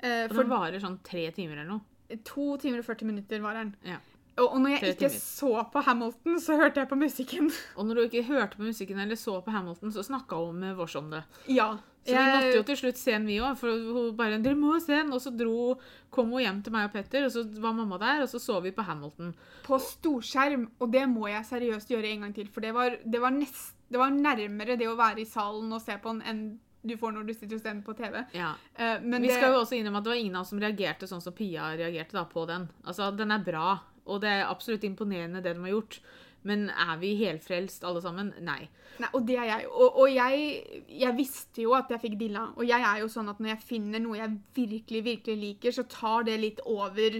Eh, 0.00 0.24
Og 0.24 0.34
for 0.34 0.42
den 0.44 0.50
varer 0.52 0.80
sånn 0.80 0.98
tre 1.02 1.30
timer 1.30 1.52
eller 1.58 1.68
noe. 1.68 1.80
to 2.24 2.56
timer 2.58 2.78
og 2.78 2.84
40 2.84 3.04
minutter 3.06 3.40
var 3.40 3.54
den. 3.54 3.74
Ja. 3.84 3.98
Og, 4.36 4.56
når 4.60 4.74
jeg 4.74 4.94
ikke 4.94 5.08
så 5.16 5.64
på 5.72 5.80
Hamilton, 5.86 6.40
så 6.44 6.56
hørte 6.60 6.82
jeg 6.82 6.88
på 6.90 6.98
musikken. 7.00 7.50
Og 7.76 7.86
når 7.88 7.94
du 7.94 8.00
ikke 8.06 8.26
hørte 8.28 8.58
på 8.58 8.66
musikken 8.66 8.98
eller 9.00 9.16
så 9.16 9.38
på 9.40 9.54
Hamilton, 9.54 9.92
så 9.94 10.04
snakka 10.04 10.36
hun 10.44 10.58
med 10.60 10.74
Vårs 10.76 10.96
om 10.96 11.12
det. 11.14 11.24
ja. 11.48 11.76
Så 12.06 12.12
vi 12.14 12.26
måtte 12.30 12.50
jo 12.54 12.62
til 12.62 12.76
slutt 12.78 12.98
se 13.00 13.14
den, 13.16 13.24
vi 13.26 13.40
òg. 13.42 13.56
For 13.58 13.66
hun 13.66 14.12
bare 14.16 14.38
'Dere 14.38 14.54
må 14.54 14.76
se 14.78 14.94
den!' 14.94 15.12
Og 15.12 15.20
så 15.20 15.32
dro, 15.34 15.74
kom 16.10 16.30
hun 16.30 16.44
hjem 16.44 16.60
til 16.62 16.72
meg 16.72 16.84
og 16.86 16.92
Petter, 16.92 17.24
og 17.26 17.32
så 17.34 17.42
var 17.60 17.72
mamma 17.74 17.98
der, 17.98 18.22
og 18.22 18.28
så 18.28 18.38
så 18.38 18.60
vi 18.62 18.70
på 18.70 18.82
Hamilton. 18.86 19.34
på 19.64 19.78
storskjerm, 19.78 20.68
og 20.78 20.92
det 20.92 21.08
må 21.08 21.26
jeg 21.26 21.42
seriøst 21.44 21.88
gjøre 21.90 22.06
en 22.06 22.20
gang 22.20 22.34
til, 22.34 22.46
for 22.46 22.60
det 22.60 22.72
var, 22.74 22.96
det 23.04 23.20
var, 23.20 23.30
nest, 23.30 23.74
det 23.90 23.98
var 23.98 24.10
nærmere 24.10 24.78
det 24.78 24.86
å 24.86 24.94
være 24.94 25.20
i 25.20 25.24
salen 25.24 25.72
og 25.72 25.82
se 25.82 25.98
på 25.98 26.12
den 26.12 26.22
enn 26.22 26.60
du 26.86 26.96
får 26.96 27.12
når 27.12 27.26
du 27.26 27.34
sitter 27.34 27.56
hos 27.56 27.62
den 27.62 27.82
på 27.82 27.96
TV. 27.98 28.24
Ja. 28.32 28.54
Uh, 28.78 29.02
men 29.02 29.22
Vi 29.22 29.26
det, 29.28 29.34
skal 29.40 29.52
jo 29.52 29.64
også 29.64 29.74
innrømme 29.74 29.98
at 29.98 30.04
det 30.04 30.10
var 30.12 30.20
ingen 30.22 30.36
av 30.36 30.44
oss 30.44 30.52
som 30.54 30.60
reagerte 30.62 31.08
sånn 31.10 31.20
som 31.24 31.34
Pia 31.34 31.72
reagerte 31.74 32.14
da 32.14 32.24
på 32.24 32.46
den. 32.46 32.68
Altså, 32.84 33.10
Den 33.10 33.34
er 33.34 33.42
bra, 33.42 33.78
og 34.06 34.22
det 34.22 34.30
er 34.30 34.48
absolutt 34.50 34.84
imponerende 34.86 35.42
det 35.44 35.56
de 35.56 35.64
har 35.66 35.74
gjort. 35.74 36.00
Men 36.46 36.68
er 36.70 36.98
vi 37.00 37.14
helfrelst 37.18 37.84
alle 37.84 38.00
sammen? 38.04 38.28
Nei. 38.46 38.68
Nei, 39.02 39.08
og 39.18 39.24
det 39.26 39.34
er 39.42 39.48
jeg. 39.50 39.64
Og, 39.66 39.96
og 40.02 40.12
jeg, 40.12 40.84
jeg 40.94 41.16
visste 41.18 41.64
jo 41.64 41.74
at 41.74 41.90
jeg 41.90 42.02
fikk 42.04 42.14
dilla. 42.20 42.44
Og 42.54 42.68
jeg 42.68 42.86
er 42.86 43.00
jo 43.02 43.08
sånn 43.10 43.32
at 43.32 43.40
når 43.42 43.56
jeg 43.56 43.66
finner 43.66 44.02
noe 44.04 44.20
jeg 44.20 44.36
virkelig, 44.54 45.02
virkelig 45.08 45.36
liker, 45.40 45.74
så 45.74 45.84
tar 45.90 46.28
det 46.28 46.38
litt 46.40 46.62
over 46.70 47.18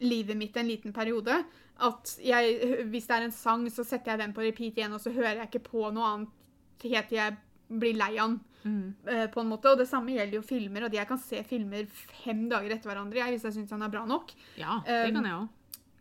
livet 0.00 0.38
mitt 0.38 0.56
en 0.56 0.70
liten 0.70 0.94
periode. 0.96 1.40
At 1.82 2.14
jeg, 2.22 2.86
hvis 2.92 3.08
det 3.10 3.16
er 3.16 3.26
en 3.26 3.34
sang, 3.34 3.66
så 3.72 3.84
setter 3.84 4.14
jeg 4.14 4.22
den 4.22 4.36
på 4.36 4.44
repeat 4.46 4.78
igjen, 4.78 4.94
og 4.94 5.02
så 5.02 5.12
hører 5.12 5.42
jeg 5.42 5.50
ikke 5.50 5.66
på 5.72 5.90
noe 5.96 6.14
annet 6.14 6.86
helt 6.86 7.10
til 7.10 7.18
jeg 7.18 7.36
blir 7.80 7.98
lei 7.98 8.14
av 8.18 8.30
den. 8.30 8.40
Mm. 8.60 8.94
eh, 9.08 9.26
på 9.32 9.40
en 9.40 9.48
måte, 9.48 9.70
Og 9.72 9.78
det 9.80 9.86
samme 9.88 10.12
gjelder 10.12 10.36
jo 10.36 10.42
filmer. 10.44 10.84
og 10.84 10.92
Jeg 10.92 11.08
kan 11.08 11.18
se 11.18 11.42
filmer 11.48 11.86
fem 11.90 12.42
dager 12.50 12.74
etter 12.74 12.90
hverandre 12.90 13.22
jeg, 13.22 13.34
hvis 13.34 13.46
jeg 13.48 13.56
syns 13.56 13.72
han 13.72 13.82
er 13.82 13.92
bra 13.92 14.04
nok. 14.06 14.34
Ja, 14.60 14.82
det 14.84 14.98
Um, 15.08 15.14
kan 15.16 15.24
jeg 15.24 15.38
òg. 15.38 15.48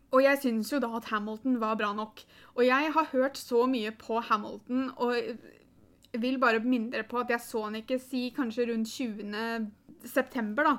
Og 0.09 0.23
jeg 0.23 0.41
syns 0.41 0.71
jo 0.73 0.79
da 0.81 0.89
at 0.97 1.09
Hamilton 1.11 1.59
var 1.61 1.77
bra 1.77 1.91
nok. 1.93 2.23
Og 2.55 2.65
jeg 2.65 2.93
har 2.95 3.09
hørt 3.11 3.37
så 3.37 3.65
mye 3.69 3.91
på 3.93 4.19
Hamilton, 4.25 4.89
og 4.97 5.15
vil 6.17 6.39
bare 6.41 6.61
minne 6.63 6.91
dere 6.93 7.05
på 7.05 7.19
at 7.21 7.29
jeg 7.29 7.43
så 7.45 7.67
han 7.67 7.77
ikke 7.77 7.99
si 8.01 8.29
kanskje 8.35 8.71
rundt 8.71 8.89
20. 8.89 9.69
september, 10.09 10.63
da. 10.65 10.77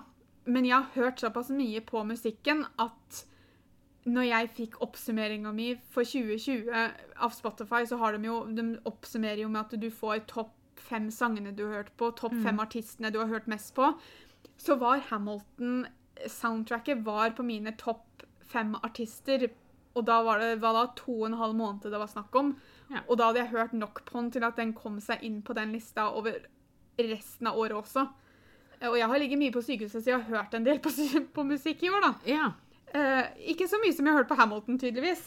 Men 0.50 0.66
jeg 0.66 0.74
har 0.74 0.96
hørt 0.96 1.20
såpass 1.22 1.52
mye 1.54 1.82
på 1.86 2.02
musikken 2.08 2.64
at 2.80 3.24
når 4.08 4.24
jeg 4.26 4.50
fikk 4.56 4.78
oppsummeringa 4.82 5.52
mi 5.52 5.74
for 5.92 6.08
2020 6.08 6.72
av 7.20 7.34
Spotify, 7.36 7.84
så 7.86 7.98
har 8.00 8.16
de 8.16 8.26
jo 8.26 8.38
De 8.48 8.64
oppsummerer 8.88 9.42
jo 9.44 9.50
med 9.52 9.60
at 9.60 9.80
du 9.80 9.90
får 9.92 10.24
topp 10.26 10.56
fem 10.80 11.10
sangene 11.12 11.52
du 11.52 11.66
har 11.66 11.82
hørt 11.82 11.96
på, 12.00 12.10
topp 12.16 12.34
fem 12.42 12.58
artistene 12.62 13.12
du 13.12 13.20
har 13.20 13.28
hørt 13.28 13.46
mest 13.46 13.74
på. 13.76 13.92
Så 14.56 14.76
var 14.80 15.04
Hamilton-soundtracket 15.10 17.04
var 17.04 17.36
på 17.36 17.44
mine 17.44 17.76
topp 17.76 18.09
fem 18.50 18.74
artister. 18.82 19.48
Og 19.98 20.06
da 20.06 20.20
var 20.22 20.42
det 20.42 20.60
var 20.62 20.76
da 20.76 20.84
to 20.98 21.16
og 21.22 21.28
en 21.30 21.38
halv 21.40 21.56
måned 21.58 21.90
det 21.90 21.98
var 21.98 22.10
snakk 22.10 22.34
om. 22.38 22.54
Ja. 22.90 23.02
Og 23.06 23.18
da 23.18 23.30
hadde 23.30 23.44
jeg 23.44 23.54
hørt 23.54 23.76
nok 23.76 24.04
på 24.06 24.18
den 24.18 24.30
til 24.34 24.46
at 24.46 24.58
den 24.58 24.74
kom 24.76 25.00
seg 25.02 25.22
inn 25.26 25.40
på 25.46 25.56
den 25.58 25.74
lista 25.74 26.10
over 26.14 26.38
resten 27.00 27.50
av 27.50 27.58
året 27.58 27.78
også. 27.78 28.06
Og 28.88 28.96
jeg 28.96 29.08
har 29.12 29.20
ligget 29.20 29.40
mye 29.40 29.52
på 29.52 29.62
sykehuset, 29.64 30.00
så 30.00 30.12
jeg 30.12 30.22
har 30.22 30.38
hørt 30.38 30.54
en 30.56 30.64
del 30.64 30.80
på, 30.80 30.92
på 31.36 31.44
musikk 31.44 31.82
i 31.84 31.90
år, 31.92 32.06
da. 32.06 32.12
Ja. 32.28 32.46
Eh, 32.90 33.26
ikke 33.52 33.68
så 33.68 33.78
mye 33.82 33.94
som 33.94 34.06
jeg 34.06 34.14
har 34.14 34.22
hørt 34.22 34.30
på 34.30 34.38
Hamilton, 34.38 34.78
tydeligvis. 34.80 35.26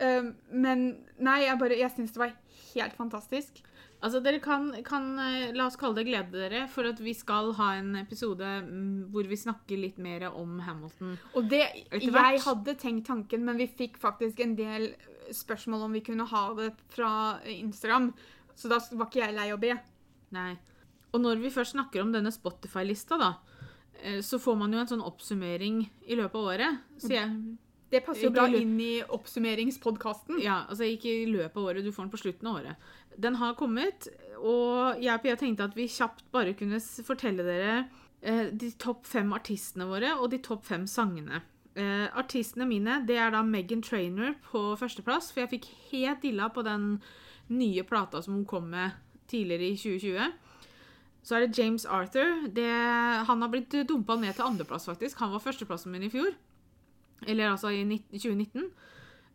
Eh, 0.00 0.32
men 0.52 0.88
nei, 1.18 1.42
jeg, 1.46 1.58
bare, 1.60 1.78
jeg 1.80 1.94
syns 1.96 2.14
det 2.14 2.22
var 2.22 2.34
helt 2.72 2.96
fantastisk. 2.98 3.62
Altså, 4.02 4.18
dere 4.18 4.40
kan, 4.42 4.72
kan 4.82 5.12
eh, 5.22 5.52
La 5.54 5.68
oss 5.68 5.78
kalle 5.78 6.00
det 6.00 6.08
glede 6.08 6.34
dere, 6.34 6.64
for 6.70 6.88
at 6.90 6.98
vi 7.02 7.14
skal 7.14 7.52
ha 7.58 7.68
en 7.78 7.94
episode 8.00 8.48
mm, 8.66 9.12
hvor 9.14 9.28
vi 9.30 9.38
snakker 9.38 9.78
litt 9.78 10.00
mer 10.02 10.26
om 10.32 10.58
Hamilton. 10.66 11.14
Og 11.38 11.46
det, 11.50 11.62
jeg 11.92 12.42
hadde 12.46 12.76
tenkt 12.80 13.06
tanken, 13.10 13.46
men 13.46 13.60
vi 13.62 13.70
fikk 13.70 14.00
faktisk 14.02 14.42
en 14.42 14.56
del 14.58 14.90
spørsmål 15.32 15.86
om 15.86 15.94
vi 15.94 16.02
kunne 16.04 16.26
ha 16.26 16.42
det 16.58 16.72
fra 16.90 17.12
Instagram. 17.46 18.10
Så 18.58 18.68
da 18.72 18.80
var 18.90 19.08
ikke 19.08 19.22
jeg 19.22 19.36
lei 19.38 19.48
å 19.54 19.60
be. 19.60 19.76
Nei. 20.34 20.50
Og 21.12 21.20
når 21.22 21.38
vi 21.44 21.52
først 21.52 21.76
snakker 21.76 22.02
om 22.02 22.10
denne 22.10 22.32
Spotify-lista, 22.34 23.20
da, 23.20 23.30
eh, 24.02 24.18
så 24.24 24.40
får 24.42 24.58
man 24.58 24.74
jo 24.74 24.82
en 24.82 24.90
sånn 24.96 25.04
oppsummering 25.04 25.84
i 26.08 26.18
løpet 26.18 26.40
av 26.40 26.50
året. 26.56 26.82
Så 26.98 27.12
jeg, 27.14 27.30
Det 27.92 28.00
passer 28.06 28.26
jo 28.26 28.32
bra 28.32 28.46
inn 28.48 28.74
i 28.80 29.02
oppsummeringspodkasten. 29.04 30.40
ja, 30.40 30.62
altså 30.68 30.88
ikke 30.88 31.12
i 31.12 31.28
løpet 31.28 31.58
av 31.58 31.66
året, 31.68 31.84
du 31.84 31.92
får 31.92 32.06
den 32.06 32.12
på 32.14 32.20
slutten 32.22 32.48
av 32.48 32.60
året. 32.62 32.92
Den 33.20 33.36
har 33.36 33.56
kommet, 33.58 34.08
og 34.40 35.02
jeg 35.02 35.12
og 35.12 35.24
Pia 35.24 35.36
tenkte 35.36 35.68
at 35.68 35.76
vi 35.76 35.90
kjapt 35.92 36.24
bare 36.32 36.54
kunne 36.56 36.80
fortelle 36.80 37.44
dere 37.44 37.74
eh, 38.22 38.46
de 38.48 38.70
topp 38.80 39.04
fem 39.10 39.32
artistene 39.36 39.84
våre 39.90 40.14
og 40.16 40.30
de 40.32 40.40
topp 40.44 40.64
fem 40.70 40.86
sangene. 40.88 41.42
Eh, 41.76 42.06
artistene 42.16 42.66
mine 42.68 42.98
det 43.08 43.18
er 43.20 43.32
da 43.32 43.42
Megan 43.44 43.84
Trainer 43.84 44.34
på 44.48 44.72
førsteplass, 44.80 45.30
for 45.32 45.44
jeg 45.44 45.52
fikk 45.54 45.68
helt 45.90 46.24
dilla 46.24 46.48
på 46.52 46.64
den 46.64 46.94
nye 47.52 47.84
plata 47.84 48.22
som 48.24 48.38
hun 48.38 48.48
kom 48.48 48.70
med 48.72 48.96
tidligere 49.28 49.68
i 49.68 49.76
2020. 49.76 50.32
Så 51.22 51.36
er 51.36 51.44
det 51.44 51.58
James 51.58 51.84
Arthur. 51.86 52.48
Det, 52.50 52.70
han 53.28 53.44
har 53.44 53.52
blitt 53.52 53.76
dumpa 53.88 54.16
ned 54.18 54.34
til 54.34 54.48
andreplass, 54.48 54.88
faktisk. 54.90 55.20
Han 55.22 55.30
var 55.36 55.44
førsteplassen 55.44 55.92
min 55.94 56.08
i 56.08 56.10
fjor. 56.10 56.32
Eller 57.26 57.52
altså 57.52 57.72
i 57.72 57.84
19 57.84 58.18
2019. 58.18 58.70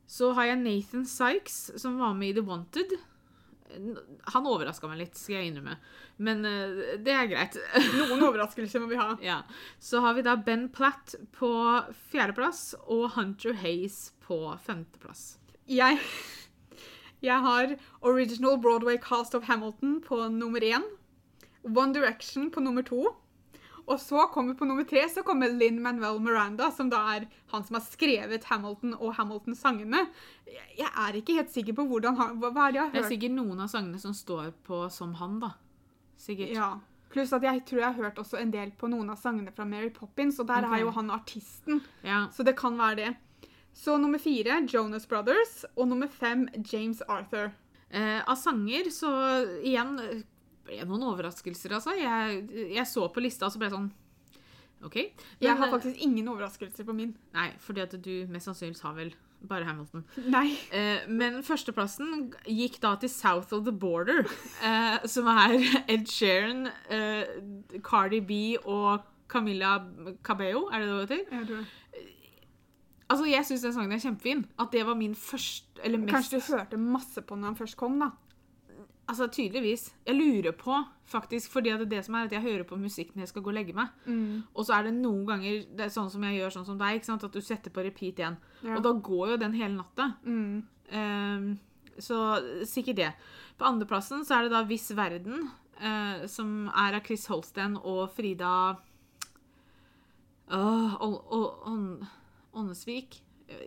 Så 0.08 0.32
har 0.38 0.48
jeg 0.48 0.62
Nathan 0.62 1.06
Sykes, 1.06 1.60
som 1.82 2.00
var 2.00 2.16
med 2.16 2.32
i 2.32 2.38
The 2.38 2.46
Wanted. 2.48 2.96
Han 4.32 4.48
overraska 4.48 4.88
meg 4.88 5.02
litt, 5.02 5.18
skal 5.20 5.42
jeg 5.42 5.50
innrømme. 5.50 5.76
Men 6.24 6.46
uh, 6.48 6.96
det 7.04 7.14
er 7.14 7.28
greit. 7.32 7.58
Noen 8.00 8.24
overraskelser 8.30 8.84
må 8.84 8.88
vi 8.92 9.00
ha. 9.00 9.12
ja. 9.24 9.42
Så 9.84 10.02
har 10.06 10.16
vi 10.16 10.24
da 10.26 10.38
Ben 10.40 10.70
Platt 10.74 11.18
på 11.36 11.52
fjerdeplass 12.14 12.72
og 12.86 13.10
Hunter 13.18 13.58
Hayes 13.60 14.14
på 14.24 14.40
femteplass. 14.64 15.36
Jeg, 15.68 16.00
jeg 17.20 17.44
har 17.44 17.76
Original 18.00 18.56
Broadway 18.64 18.96
Cast 19.04 19.36
of 19.36 19.50
Hamilton 19.52 20.00
på 20.06 20.24
nummer 20.32 20.64
én. 20.64 20.88
One 21.68 21.92
Direction 21.94 22.48
på 22.52 22.64
nummer 22.64 22.88
to. 22.88 23.12
Og 23.88 24.00
så 24.04 24.26
kommer 24.34 24.58
på 24.60 24.68
nummer 24.68 24.84
tre 24.88 25.06
så 25.08 25.24
kommer 25.24 25.52
Linn 25.54 25.80
Manuel 25.84 26.20
Miranda, 26.24 26.68
som 26.76 26.90
da 26.92 27.00
er 27.14 27.28
han 27.54 27.64
som 27.64 27.78
har 27.78 27.86
skrevet 27.86 28.48
Hamilton 28.50 28.98
og 28.98 29.14
Hamilton-sangene. 29.16 30.04
Jeg, 30.48 30.90
er 30.90 31.16
ikke 31.16 31.38
helt 31.38 31.54
sikker 31.54 31.78
på 31.78 31.88
hvordan 31.88 32.20
han, 32.20 32.36
hva, 32.42 32.52
hva 32.52 32.68
er 32.68 32.76
det 32.76 32.82
jeg 32.82 32.92
Det 32.92 33.00
er 33.00 33.06
hørt. 33.06 33.14
sikkert 33.14 33.36
noen 33.38 33.64
av 33.64 33.72
sangene 33.72 34.02
som 34.04 34.16
står 34.18 34.52
på 34.68 34.82
som 34.92 35.16
han, 35.22 35.40
da. 35.44 35.54
Sikkert. 36.20 36.52
Ja. 36.58 36.72
Pluss 37.14 37.32
at 37.32 37.46
jeg 37.48 37.64
tror 37.70 37.80
jeg 37.80 37.96
har 37.96 38.10
hørt 38.10 38.20
også 38.20 38.42
en 38.42 38.52
del 38.52 38.74
på 38.76 38.90
noen 38.92 39.14
av 39.14 39.22
sangene 39.22 39.54
fra 39.56 39.64
Mary 39.66 39.90
Poppins, 39.96 40.42
og 40.44 40.50
der 40.52 40.68
okay. 40.68 40.82
er 40.82 40.84
jo 40.84 40.92
han 40.98 41.14
artisten. 41.16 41.80
Ja. 42.04 42.26
Så 42.36 42.44
det 42.44 42.58
kan 42.60 42.76
være 42.80 43.00
det. 43.00 43.14
Så 43.78 43.96
nummer 44.02 44.20
fire 44.20 44.60
Jonas 44.68 45.08
Brothers, 45.08 45.62
og 45.78 45.88
nummer 45.88 46.12
fem 46.12 46.48
James 46.74 47.00
Arthur. 47.08 47.54
Eh, 47.90 48.20
av 48.20 48.36
sanger 48.36 48.90
så 48.92 49.12
igjen 49.64 49.96
ble 50.68 50.84
noen 50.86 51.08
overraskelser, 51.12 51.78
altså. 51.80 51.96
Jeg, 51.98 52.44
jeg 52.76 52.88
så 52.90 53.08
på 53.14 53.24
lista 53.24 53.48
og 53.48 53.56
så 53.56 53.62
ble 53.62 53.70
jeg 53.72 53.78
sånn 53.78 53.90
OK? 54.86 54.98
Jeg 55.42 55.56
har 55.58 55.66
eh, 55.66 55.74
faktisk 55.74 56.04
ingen 56.06 56.28
overraskelser 56.30 56.86
på 56.86 56.94
min. 56.94 57.16
Nei, 57.34 57.50
fordi 57.64 57.82
at 57.82 57.96
du 57.98 58.14
mest 58.30 58.50
sannsynlig 58.50 58.84
har 58.86 58.94
vel 58.98 59.16
bare 59.48 59.66
Hamilton. 59.66 60.04
Nei. 60.34 60.52
Eh, 60.74 61.08
men 61.10 61.42
førsteplassen 61.46 62.32
gikk 62.46 62.80
da 62.84 62.96
til 63.02 63.12
South 63.12 63.54
of 63.56 63.66
the 63.66 63.74
Border, 63.74 64.26
eh, 64.66 65.08
som 65.10 65.30
er 65.34 65.58
Ed 65.88 66.08
Sheeran, 66.10 66.68
eh, 66.94 67.80
Cardi 67.86 68.22
B 68.22 68.58
og 68.64 69.06
Camilla 69.30 69.80
Cabello, 70.24 70.68
er 70.72 70.80
det 70.80 70.88
det 70.88 70.96
det 70.96 71.02
heter? 71.02 71.38
Jeg 71.40 71.50
tror 71.50 71.58
det. 71.58 71.68
Altså, 73.08 73.26
Jeg 73.26 73.46
syns 73.48 73.62
den 73.64 73.74
sangen 73.74 73.92
er 73.96 74.04
kjempefin. 74.04 74.46
At 74.60 74.72
det 74.72 74.86
var 74.86 74.96
min 75.00 75.16
første 75.16 75.80
Eller 75.84 76.02
mest 76.02 76.12
Kanskje 76.12 76.40
du 76.40 76.52
hørte 76.52 76.78
masse 76.78 77.22
på 77.22 77.36
den 77.36 77.46
når 77.46 77.54
han 77.54 77.56
først 77.56 77.78
kom, 77.80 78.00
da. 78.02 78.10
Altså, 79.08 79.30
tydeligvis. 79.32 79.94
Jeg 80.06 80.16
lurer 80.18 80.52
på, 80.52 80.78
faktisk, 81.08 81.52
fordi 81.54 81.72
at 81.72 81.84
det 81.90 82.02
som 82.04 82.18
er 82.20 82.28
at 82.28 82.34
jeg 82.36 82.44
hører 82.44 82.66
på 82.68 82.76
musikk 82.80 83.14
når 83.16 83.24
jeg 83.24 83.32
skal 83.32 83.46
gå 83.46 83.52
og 83.54 83.56
legge 83.56 83.76
meg. 83.78 83.94
Mm. 84.06 84.42
Og 84.54 84.68
så 84.68 84.76
er 84.76 84.88
det 84.88 84.98
noen 84.98 85.24
ganger 85.30 85.62
det 85.78 85.86
er 85.86 85.94
sånn 85.94 86.10
som 86.12 86.26
jeg 86.28 86.42
gjør 86.42 86.58
sånn 86.58 86.68
som 86.68 86.82
deg, 86.82 86.98
ikke 87.00 87.08
sant? 87.08 87.24
at 87.24 87.38
du 87.38 87.40
setter 87.42 87.72
på 87.72 87.86
repeat 87.86 88.20
igjen. 88.20 88.36
Ja. 88.66 88.76
Og 88.76 88.84
da 88.84 88.92
går 88.92 89.32
jo 89.32 89.40
den 89.46 89.56
hele 89.56 89.78
natta. 89.78 90.10
Mm. 90.28 90.66
Um, 90.92 91.48
så 92.04 92.20
sikkert 92.68 93.00
det. 93.00 93.14
På 93.58 93.70
andreplassen 93.70 94.28
så 94.28 94.38
er 94.38 94.48
det 94.48 94.56
da 94.58 94.66
Viss 94.68 94.92
Verden, 94.98 95.48
uh, 95.80 96.28
som 96.28 96.68
er 96.76 97.00
av 97.00 97.08
Chris 97.08 97.30
Holsten 97.32 97.80
og 97.80 98.10
Frida 98.18 98.52
Åh, 100.48 100.94
Ål- 101.04 102.06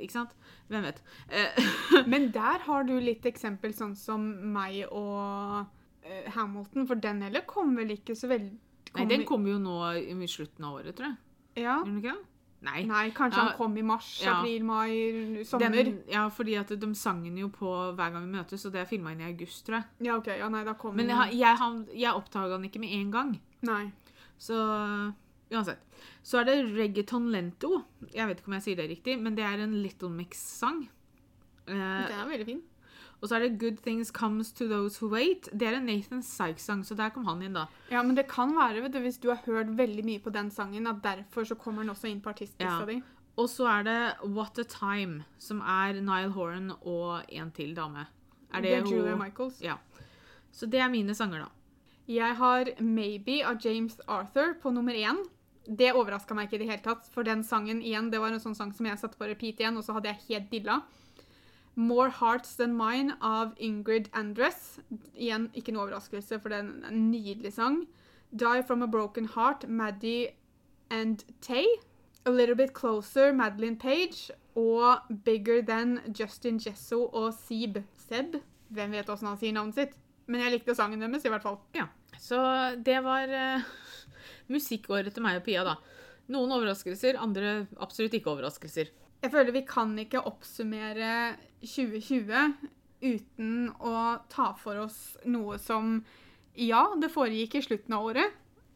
Ikke 0.00 0.12
sant? 0.12 0.32
Hvem 0.68 0.82
vet. 0.88 1.02
Eh, 1.28 1.60
Men 2.12 2.30
der 2.34 2.58
har 2.66 2.84
du 2.84 2.94
litt 3.00 3.24
eksempel 3.28 3.72
sånn 3.76 3.94
som 3.96 4.24
meg 4.52 4.82
og 4.90 5.66
eh, 6.04 6.30
Hamilton, 6.36 6.86
for 6.86 7.00
den 7.00 7.22
heller 7.22 7.46
kom 7.48 7.74
vel 7.78 7.94
ikke 7.96 8.16
så 8.18 8.28
veldig 8.30 8.58
nei, 8.96 9.06
den 9.06 9.24
kommer 9.28 9.52
jo 9.54 9.58
nå 9.62 9.76
i 10.02 10.28
slutten 10.28 10.66
av 10.66 10.80
året, 10.80 10.96
tror 10.98 11.12
jeg. 11.12 11.16
Ja. 11.64 11.78
Gjør 11.80 11.86
den 11.88 12.02
ikke 12.02 12.16
det? 12.16 12.26
Nei. 12.60 12.82
Nei, 12.84 13.06
kanskje 13.16 13.38
Ja. 13.40 13.44
han 13.48 13.56
kom 13.56 13.76
i 13.80 13.82
mars, 13.88 14.08
Ja. 14.22 14.34
april, 14.40 14.64
mai, 14.68 15.44
sommer. 15.48 15.70
Den, 15.72 16.02
ja, 16.10 16.26
fordi 16.28 16.58
at 16.60 16.68
de 16.68 16.94
sang 16.94 17.22
den 17.24 17.38
jo 17.38 17.48
på 17.48 17.70
hver 17.96 18.12
gang 18.12 18.26
vi 18.26 18.36
møtes, 18.36 18.66
og 18.66 18.72
det 18.74 18.82
er 18.82 18.90
filma 18.90 19.12
inn 19.14 19.22
i 19.22 19.30
august, 19.30 19.64
tror 19.64 19.78
jeg. 19.80 19.84
Ja, 20.08 20.16
ok. 20.18 20.26
Ja, 20.36 20.48
nei, 20.52 20.64
da 20.64 20.74
kom 20.74 20.94
Men 20.96 21.08
jeg, 21.08 21.38
jeg, 21.38 21.56
jeg 21.96 22.12
oppdaga 22.12 22.58
den 22.58 22.68
ikke 22.68 22.80
med 22.82 22.92
en 22.92 23.10
gang. 23.10 23.40
Nei. 23.62 23.92
Så 24.36 24.58
uansett. 25.52 25.78
Så 26.22 26.40
er 26.40 26.44
det 26.44 26.56
reggaeton 26.76 27.30
lento. 27.32 27.84
Jeg 28.14 28.26
vet 28.28 28.38
ikke 28.40 28.48
om 28.48 28.54
jeg 28.58 28.62
sier 28.62 28.76
det 28.76 28.88
riktig, 28.90 29.18
men 29.20 29.34
det 29.34 29.44
er 29.44 29.58
en 29.64 29.74
Little 29.82 30.10
Mix-sang. 30.10 30.88
Eh, 31.66 31.74
Den 31.74 32.18
er 32.20 32.28
veldig 32.28 32.46
fin. 32.46 32.62
og 33.22 33.28
så 33.28 33.36
er 33.36 33.40
det 33.48 33.58
Good 33.60 33.82
Things 33.84 34.10
Comes 34.10 34.52
To 34.52 34.66
Those 34.66 34.98
Who 35.02 35.10
Wait. 35.12 35.48
Det 35.52 35.62
er 35.68 35.76
en 35.76 35.86
Nathan 35.86 36.22
Sykes-sang, 36.22 36.82
så 36.84 36.96
der 36.96 37.10
kom 37.10 37.24
han 37.26 37.42
inn, 37.42 37.52
da. 37.52 37.66
Ja, 37.90 38.02
men 38.02 38.14
det 38.16 38.28
kan 38.28 38.54
være, 38.56 38.80
vet 38.82 38.92
du, 38.92 39.00
hvis 39.00 39.18
du 39.20 39.28
har 39.28 39.36
hørt 39.44 39.66
veldig 39.76 40.04
mye 40.04 40.18
på 40.24 40.32
den 40.32 40.50
sangen, 40.50 40.86
at 40.86 41.02
derfor 41.02 41.44
så 41.44 41.54
kommer 41.54 41.82
den 41.82 41.90
også 41.90 42.08
inn 42.08 42.20
på 42.20 42.30
artistlista 42.30 42.80
Ja. 42.80 42.84
di. 42.86 43.02
Og 43.38 43.48
så 43.48 43.66
er 43.68 43.82
det 43.84 44.28
What 44.34 44.58
A 44.58 44.62
Time, 44.64 45.24
som 45.38 45.60
er 45.60 45.92
Nile 46.00 46.32
Horan 46.32 46.72
og 46.82 47.22
en 47.28 47.50
til 47.52 47.74
dame. 47.74 48.06
Er 48.52 48.60
det, 48.60 48.62
det 48.62 48.72
er 48.72 48.96
Julia 48.96 49.12
hun- 49.14 49.22
Michaels. 49.22 49.60
Ja. 49.62 49.76
Så 50.52 50.66
det 50.68 50.80
er 50.80 50.88
mine 50.88 51.14
sanger, 51.14 51.38
da. 51.44 51.48
Jeg 52.08 52.34
har 52.36 52.64
Maybe 52.82 53.44
av 53.46 53.60
James 53.64 54.00
Arthur 54.08 54.54
på 54.60 54.72
nummer 54.72 54.92
én. 54.92 55.16
Det 55.70 55.92
overraska 55.94 56.34
meg 56.34 56.48
ikke 56.48 56.58
i 56.58 56.62
det 56.64 56.70
hele 56.72 56.82
tatt, 56.82 57.06
for 57.14 57.26
den 57.26 57.44
sangen 57.46 57.78
igjen, 57.82 58.08
det 58.10 58.18
var 58.18 58.34
en 58.34 58.42
sånn 58.42 58.56
sang 58.58 58.72
som 58.74 58.88
jeg 58.88 58.98
satte 58.98 59.18
på 59.20 59.28
repeat 59.30 59.60
igjen, 59.62 59.76
og 59.78 59.86
så 59.86 59.94
hadde 59.94 60.10
jeg 60.10 60.26
helt 60.26 60.50
dilla. 60.50 60.80
More 61.78 62.10
Hearts 62.10 62.56
Than 62.58 62.74
Mine 62.76 63.14
av 63.22 63.54
Ingrid 63.56 64.10
Andress. 64.12 64.80
Igjen 65.14 65.48
ikke 65.54 65.72
noe 65.72 65.86
overraskelse, 65.86 66.40
for 66.42 66.50
det 66.50 66.58
er 66.58 66.90
en 66.90 67.06
nydelig 67.12 67.54
sang. 67.54 67.84
Die 68.30 68.64
From 68.66 68.82
A 68.82 68.88
Broken 68.90 69.30
Heart, 69.36 69.68
Maddie 69.68 70.34
and 70.90 71.24
Tay. 71.40 71.66
A 72.26 72.30
Little 72.30 72.54
Bit 72.54 72.74
Closer, 72.74 73.32
Madeline 73.32 73.78
Page. 73.78 74.34
Og 74.58 74.98
Bigger 75.24 75.62
Than 75.62 76.00
Justin 76.18 76.60
Jesso 76.60 77.04
og 77.06 77.32
Seb. 77.34 77.78
Seb? 77.96 78.36
Hvem 78.68 78.98
vet 78.98 79.08
åssen 79.10 79.30
han 79.30 79.38
sier 79.38 79.54
navnet 79.54 79.78
sitt? 79.78 79.96
Men 80.30 80.44
jeg 80.44 80.58
likte 80.58 80.74
sangen 80.78 81.00
deres, 81.02 81.24
i 81.24 81.32
hvert 81.32 81.46
fall. 81.46 81.58
Ja. 81.74 81.88
Så 82.20 82.38
det 82.86 83.00
var 83.06 83.30
eh, 83.30 83.64
musikkåret 84.48 85.12
til 85.14 85.22
meg 85.22 85.36
og 85.40 85.44
Pia, 85.44 85.64
da. 85.64 85.76
Noen 86.30 86.52
overraskelser, 86.54 87.16
andre 87.18 87.66
absolutt 87.80 88.12
ikke 88.14 88.30
overraskelser. 88.36 88.90
Jeg 89.22 89.30
føler 89.32 89.52
vi 89.52 89.62
kan 89.68 89.96
ikke 89.98 90.22
oppsummere 90.24 91.36
2020 91.60 92.54
uten 93.02 93.70
å 93.80 93.94
ta 94.32 94.52
for 94.60 94.76
oss 94.86 95.16
noe 95.24 95.58
som 95.58 96.04
Ja, 96.60 96.82
det 97.00 97.12
foregikk 97.14 97.54
i 97.56 97.62
slutten 97.62 97.94
av 97.94 98.04
året, 98.10 98.32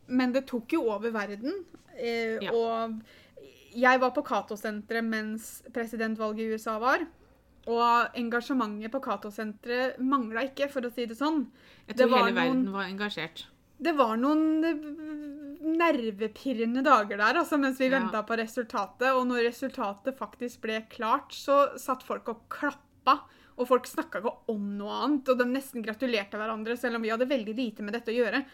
men 0.07 0.33
det 0.33 0.47
tok 0.47 0.73
jo 0.73 0.85
over 0.93 1.11
verden. 1.11 1.65
Eh, 1.99 2.39
Ja. 2.41 2.53
Og 2.53 3.01
jeg 3.75 4.01
var 4.01 4.11
på 4.15 4.23
Cato-senteret 4.25 5.05
mens 5.05 5.63
presidentvalget 5.73 6.39
i 6.41 6.53
USA 6.55 6.79
var. 6.79 7.03
Og 7.67 8.15
engasjementet 8.15 8.91
på 8.93 9.01
Cato-senteret 9.03 9.99
mangla 9.99 10.45
ikke, 10.49 10.71
for 10.71 10.83
å 10.83 10.93
si 10.95 11.05
det 11.07 11.17
sånn. 11.19 11.47
Jeg 11.89 11.97
tror 11.97 12.11
var 12.11 12.25
hele 12.27 12.35
verden 12.37 12.65
noen- 12.65 12.73
var 12.73 12.85
engasjert. 12.85 13.47
Det 13.83 13.95
var 13.97 14.17
noen 14.17 14.63
nervepirrende 15.65 16.83
dager 16.85 17.17
der 17.21 17.41
altså, 17.41 17.59
mens 17.61 17.79
vi 17.81 17.89
Ja. 17.91 17.99
venta 17.99 18.23
på 18.23 18.37
resultatet. 18.39 19.13
Og 19.15 19.27
når 19.27 19.49
resultatet 19.49 20.17
faktisk 20.19 20.61
ble 20.61 20.83
klart, 20.91 21.33
så 21.33 21.79
satt 21.79 22.03
folk 22.03 22.29
og 22.29 22.43
klappa. 22.49 23.21
Og 23.57 23.69
folk 23.69 23.85
snakka 23.87 24.19
ikke 24.21 24.33
om 24.49 24.77
noe 24.79 24.91
annet, 25.05 25.29
og 25.29 25.39
de 25.39 25.45
nesten 25.45 25.83
gratulerte 25.85 26.33
hverandre, 26.37 26.77
selv 26.77 26.97
om 26.97 27.03
vi 27.03 27.11
hadde 27.11 27.29
veldig 27.29 27.55
lite 27.55 27.83
med 27.83 27.95
dette 27.95 28.11
å 28.11 28.17
gjøre. 28.17 28.45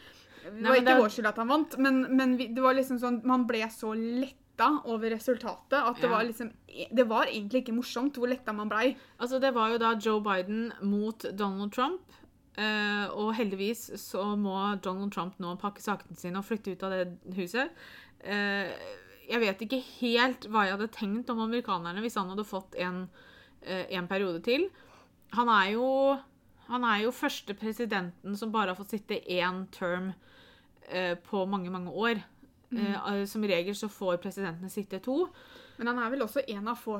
Det 0.43 0.53
var 0.53 0.71
Nei, 0.73 0.79
ikke 0.81 0.85
det 0.87 0.99
vår 1.01 1.09
skyld 1.15 1.27
at 1.29 1.37
han 1.37 1.49
vant, 1.49 1.79
men, 1.79 2.17
men 2.17 2.37
vi, 2.37 2.47
det 2.49 2.63
var 2.63 2.75
liksom 2.75 2.99
sånn, 3.01 3.25
man 3.25 3.47
ble 3.47 3.63
så 3.73 3.95
letta 3.97 4.83
over 4.85 5.09
resultatet 5.11 5.73
at 5.81 5.97
det 5.97 6.05
Ja. 6.05 6.11
var 6.17 6.25
liksom 6.25 6.53
Det 6.93 7.07
var 7.09 7.25
egentlig 7.27 7.63
ikke 7.65 7.75
morsomt 7.77 8.13
hvor 8.17 8.29
letta 8.29 8.53
man 8.53 8.69
blei. 8.69 8.95
Altså, 9.19 9.41
det 9.41 9.55
var 9.55 9.71
jo 9.71 9.79
da 9.79 9.95
Joe 9.95 10.21
Biden 10.21 10.71
mot 10.83 11.19
Donald 11.35 11.73
Trump. 11.73 12.01
Eh, 12.57 13.07
og 13.11 13.35
heldigvis 13.39 13.87
så 14.01 14.25
må 14.39 14.57
Donald 14.83 15.13
Trump 15.15 15.39
nå 15.43 15.55
pakke 15.61 15.83
sakene 15.85 16.19
sine 16.19 16.41
og 16.41 16.49
flytte 16.49 16.75
ut 16.75 16.87
av 16.87 16.95
det 16.97 17.37
huset. 17.39 17.75
Uh, 18.21 18.69
jeg 19.31 19.41
vet 19.41 19.63
ikke 19.65 19.79
helt 20.01 20.45
hva 20.51 20.67
jeg 20.67 20.75
hadde 20.75 20.91
tenkt 20.93 21.31
om 21.33 21.39
amerikanerne 21.41 22.03
hvis 22.05 22.19
han 22.21 22.29
hadde 22.29 22.45
fått 22.45 22.75
en, 22.83 23.07
uh, 23.65 23.85
en 23.89 24.11
periode 24.11 24.43
til. 24.45 24.67
Han 25.39 25.49
er 25.53 25.77
jo 25.77 25.87
han 26.71 26.85
er 26.87 27.07
jo 27.07 27.15
første 27.15 27.55
presidenten 27.59 28.37
som 28.39 28.53
bare 28.55 28.71
har 28.71 28.79
fått 28.79 28.93
sitte 28.95 29.17
én 29.27 29.65
term 29.75 30.13
på 31.27 31.41
mange, 31.47 31.71
mange 31.71 31.91
år. 31.91 32.21
Eh, 32.71 33.25
som 33.27 33.45
regel 33.45 33.75
så 33.77 33.89
får 33.91 34.21
presidentene 34.23 34.71
sitte 34.71 35.01
to. 35.03 35.25
Men 35.81 35.89
han 35.95 35.99
er 36.05 36.11
vel 36.13 36.21
også 36.27 36.43
en 36.53 36.69
av 36.69 36.77
få 36.77 36.99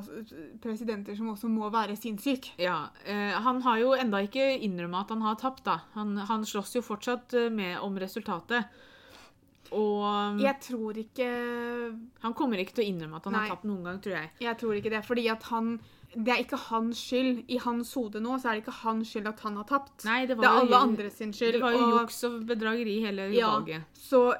presidenter 0.63 1.15
som 1.15 1.27
også 1.35 1.47
må 1.53 1.69
være 1.71 1.93
sinnssyk. 1.95 2.47
Ja, 2.57 2.87
eh, 3.05 3.31
Han 3.45 3.61
har 3.61 3.77
jo 3.77 3.91
enda 3.93 4.17
ikke 4.25 4.47
innrømmet 4.65 5.05
at 5.05 5.09
han 5.13 5.21
har 5.21 5.35
tapt. 5.37 5.63
da. 5.67 5.75
Han, 5.93 6.15
han 6.17 6.41
slåss 6.49 6.73
jo 6.79 6.81
fortsatt 6.81 7.35
eh, 7.37 7.49
med 7.53 7.77
om 7.85 7.95
resultatet. 8.01 8.65
Og 9.71 10.41
Jeg 10.41 10.57
tror 10.65 10.97
ikke 10.99 11.27
han 12.25 12.33
kommer 12.35 12.59
ikke 12.59 12.73
til 12.75 12.83
å 12.83 12.89
innrømme 12.91 13.21
at 13.21 13.27
han 13.29 13.33
Nei. 13.37 13.45
har 13.45 13.53
tapt 13.55 13.67
noen 13.69 13.85
gang, 13.87 14.01
tror 14.03 14.17
jeg. 14.17 14.31
Jeg 14.43 14.57
tror 14.59 14.73
ikke 14.75 14.91
det, 14.97 15.03
fordi 15.07 15.29
at 15.31 15.43
han 15.53 15.79
Det 16.11 16.27
er 16.33 16.41
ikke 16.43 16.57
hans 16.67 16.99
skyld. 17.07 17.45
I 17.47 17.57
hans 17.63 17.93
hode 17.95 18.19
nå 18.19 18.33
så 18.41 18.49
er 18.51 18.57
det 18.57 18.65
ikke 18.65 18.79
hans 18.81 19.07
skyld 19.13 19.29
at 19.29 19.39
han 19.45 19.55
har 19.55 19.63
tapt. 19.69 20.03
Nei, 20.03 20.25
det 20.25 20.35
det 20.35 20.37
var 20.41 20.43
er 20.43 20.57
jo- 20.57 20.65
alle 20.65 20.81
andre 20.89 21.09
sin 21.09 21.31
skyld. 21.31 21.53
Det 21.53 21.61
var 21.61 21.71
jo 21.71 21.85
og- 21.85 22.01
juks 22.01 22.23
og 22.27 22.41
bedrageri 22.49 22.99
hele 22.99 23.29
Ja. 23.31 23.47
valget. 23.55 23.83
Så, 23.95 24.35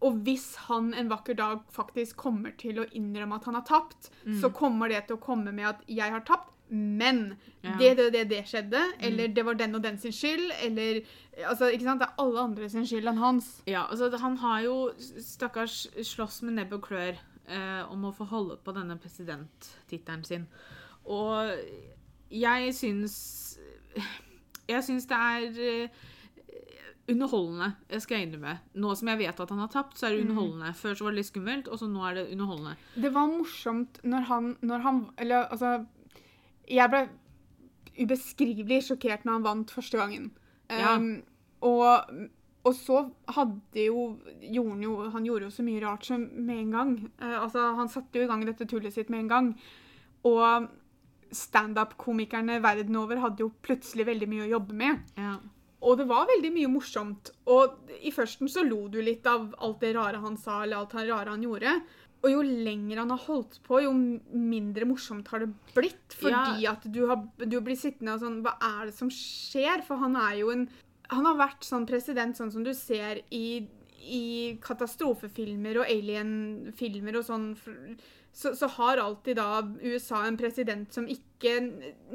og 0.00 0.18
hvis 0.26 0.54
han 0.68 0.92
en 0.94 1.08
vakker 1.10 1.34
dag 1.34 1.60
faktisk 1.74 2.16
kommer 2.16 2.52
til 2.58 2.78
å 2.82 2.86
innrømme 2.94 3.34
at 3.40 3.44
han 3.48 3.54
har 3.58 3.64
tapt, 3.66 4.10
så 4.40 4.50
kommer 4.54 4.88
det 4.88 5.06
til 5.08 5.16
å 5.16 5.20
komme 5.22 5.52
med 5.52 5.66
at 5.66 5.80
'jeg 5.88 6.10
har 6.10 6.20
tapt', 6.20 6.50
men 6.70 7.36
Ja. 7.62 7.76
det, 7.78 7.96
det, 7.96 8.12
det, 8.12 8.28
det 8.30 8.44
skjedde, 8.46 8.80
eller 9.00 9.28
det 9.28 9.44
var 9.44 9.54
den 9.54 9.74
og 9.74 9.82
den 9.82 9.98
sin 9.98 10.12
skyld, 10.12 10.52
eller 10.62 11.02
altså, 11.46 11.68
ikke 11.68 11.84
sant? 11.84 12.00
Det 12.00 12.08
er 12.08 12.22
alle 12.22 12.40
andre 12.40 12.68
sin 12.68 12.86
skyld 12.86 13.08
enn 13.08 13.18
hans. 13.18 13.62
Ja, 13.66 13.86
altså 13.90 14.16
Han 14.18 14.36
har 14.38 14.60
jo, 14.62 14.90
stakkars, 15.20 15.86
slåss 16.02 16.42
med 16.42 16.54
nebb 16.54 16.72
og 16.72 16.82
klør 16.82 17.18
eh, 17.48 17.92
om 17.92 18.04
å 18.04 18.12
få 18.14 18.24
holde 18.24 18.56
på 18.56 18.72
denne 18.72 18.96
presidenttittelen 18.98 20.24
sin. 20.24 20.46
Og 21.04 21.52
jeg 22.30 22.74
syns 22.74 23.58
Jeg 24.68 24.84
syns 24.84 25.06
det 25.06 25.16
er 25.16 25.90
eh, 27.12 27.16
underholdende, 27.16 28.00
skal 28.02 28.18
jeg 28.18 28.28
innrømme. 28.28 28.56
Nå 28.82 28.92
som 28.98 29.10
jeg 29.12 29.20
vet 29.22 29.40
at 29.44 29.54
han 29.54 29.62
har 29.62 29.72
tapt, 29.72 29.96
så 29.98 30.08
er 30.08 30.14
det 30.14 30.26
underholdende. 30.26 30.74
Før 30.78 30.98
så 30.98 31.06
var 31.06 31.14
det 31.14 31.22
litt 31.22 31.30
skummelt, 31.30 31.70
og 31.70 31.80
så 31.80 31.88
nå 31.90 32.04
er 32.08 32.18
det 32.18 32.28
underholdende. 32.34 32.76
Det 33.06 33.14
var 33.14 33.32
morsomt 33.32 34.00
når 34.04 34.28
han, 34.30 34.52
når 34.60 34.86
han 34.86 35.02
Eller 35.18 35.48
altså 35.52 35.72
Jeg 36.68 36.90
ble 36.92 37.08
ubeskrivelig 37.98 38.86
sjokkert 38.86 39.26
når 39.26 39.38
han 39.38 39.48
vant 39.48 39.74
første 39.74 39.98
gangen. 40.00 40.30
Ja. 40.72 40.96
Um, 40.96 41.22
og, 41.60 42.12
og 42.64 42.74
så 42.74 43.02
hadde 43.36 43.84
jo, 43.84 44.06
gjorde 44.40 44.70
han 44.70 44.84
jo 44.86 44.94
Han 45.12 45.26
gjorde 45.26 45.44
jo 45.44 45.52
så 45.52 45.64
mye 45.66 45.82
rart 45.84 46.06
som 46.08 46.24
med 46.32 46.58
en 46.58 46.76
gang. 46.76 46.94
Uh, 47.20 47.42
altså, 47.42 47.72
han 47.76 47.90
satte 47.92 48.18
jo 48.18 48.24
i 48.24 48.30
gang 48.30 48.46
dette 48.48 48.68
tullet 48.70 48.94
sitt 48.94 49.12
med 49.12 49.26
en 49.26 49.32
gang. 49.34 49.50
Og 50.28 50.70
standup-komikerne 51.32 52.60
verden 52.62 52.96
over 53.00 53.20
hadde 53.22 53.44
jo 53.44 53.52
plutselig 53.64 54.06
veldig 54.08 54.28
mye 54.30 54.46
å 54.46 54.52
jobbe 54.56 54.76
med. 54.76 55.12
Ja. 55.18 55.36
Og 55.82 55.98
det 55.98 56.06
var 56.06 56.28
veldig 56.30 56.52
mye 56.54 56.70
morsomt. 56.70 57.32
Og 57.50 57.90
i 58.02 58.12
førsten 58.14 58.48
så 58.50 58.62
lo 58.66 58.84
du 58.88 59.00
litt 59.02 59.26
av 59.26 59.48
alt 59.58 59.80
det 59.82 59.94
rare 59.96 60.20
han 60.22 60.36
sa, 60.38 60.62
eller 60.62 60.78
alt 60.78 60.94
det 60.94 61.08
rare 61.10 61.34
han 61.34 61.42
gjorde. 61.42 61.72
Og 62.22 62.30
jo 62.30 62.42
lenger 62.46 63.00
han 63.02 63.10
har 63.10 63.18
holdt 63.24 63.56
på, 63.66 63.80
jo 63.82 63.90
mindre 64.38 64.86
morsomt 64.86 65.26
har 65.32 65.42
det 65.42 65.48
blitt. 65.74 66.14
Fordi 66.14 66.62
Ja. 66.62 66.72
at 66.76 66.86
du 66.92 67.06
har, 67.08 67.24
du 67.38 67.60
blir 67.60 67.74
sittende 67.74 68.14
og 68.14 68.20
sånn 68.22 68.42
Hva 68.44 68.54
er 68.62 68.86
det 68.86 68.94
som 68.94 69.10
skjer? 69.10 69.82
For 69.82 69.96
han 69.96 70.14
er 70.16 70.36
jo 70.38 70.50
en 70.54 70.68
Han 71.10 71.26
har 71.26 71.34
vært 71.36 71.60
sånn 71.66 71.84
president 71.86 72.36
sånn 72.38 72.52
som 72.52 72.62
du 72.64 72.72
ser 72.72 73.20
i, 73.30 73.66
i 74.00 74.56
katastrofefilmer 74.62 75.80
og 75.82 75.86
alien-filmer 75.90 77.18
og 77.18 77.24
sånn. 77.26 77.98
Så, 78.32 78.54
så 78.56 78.66
har 78.78 78.96
alltid 78.96 79.36
da 79.36 79.60
USA 79.82 80.22
en 80.24 80.38
president 80.40 80.94
som 80.94 81.04
ikke 81.10 81.52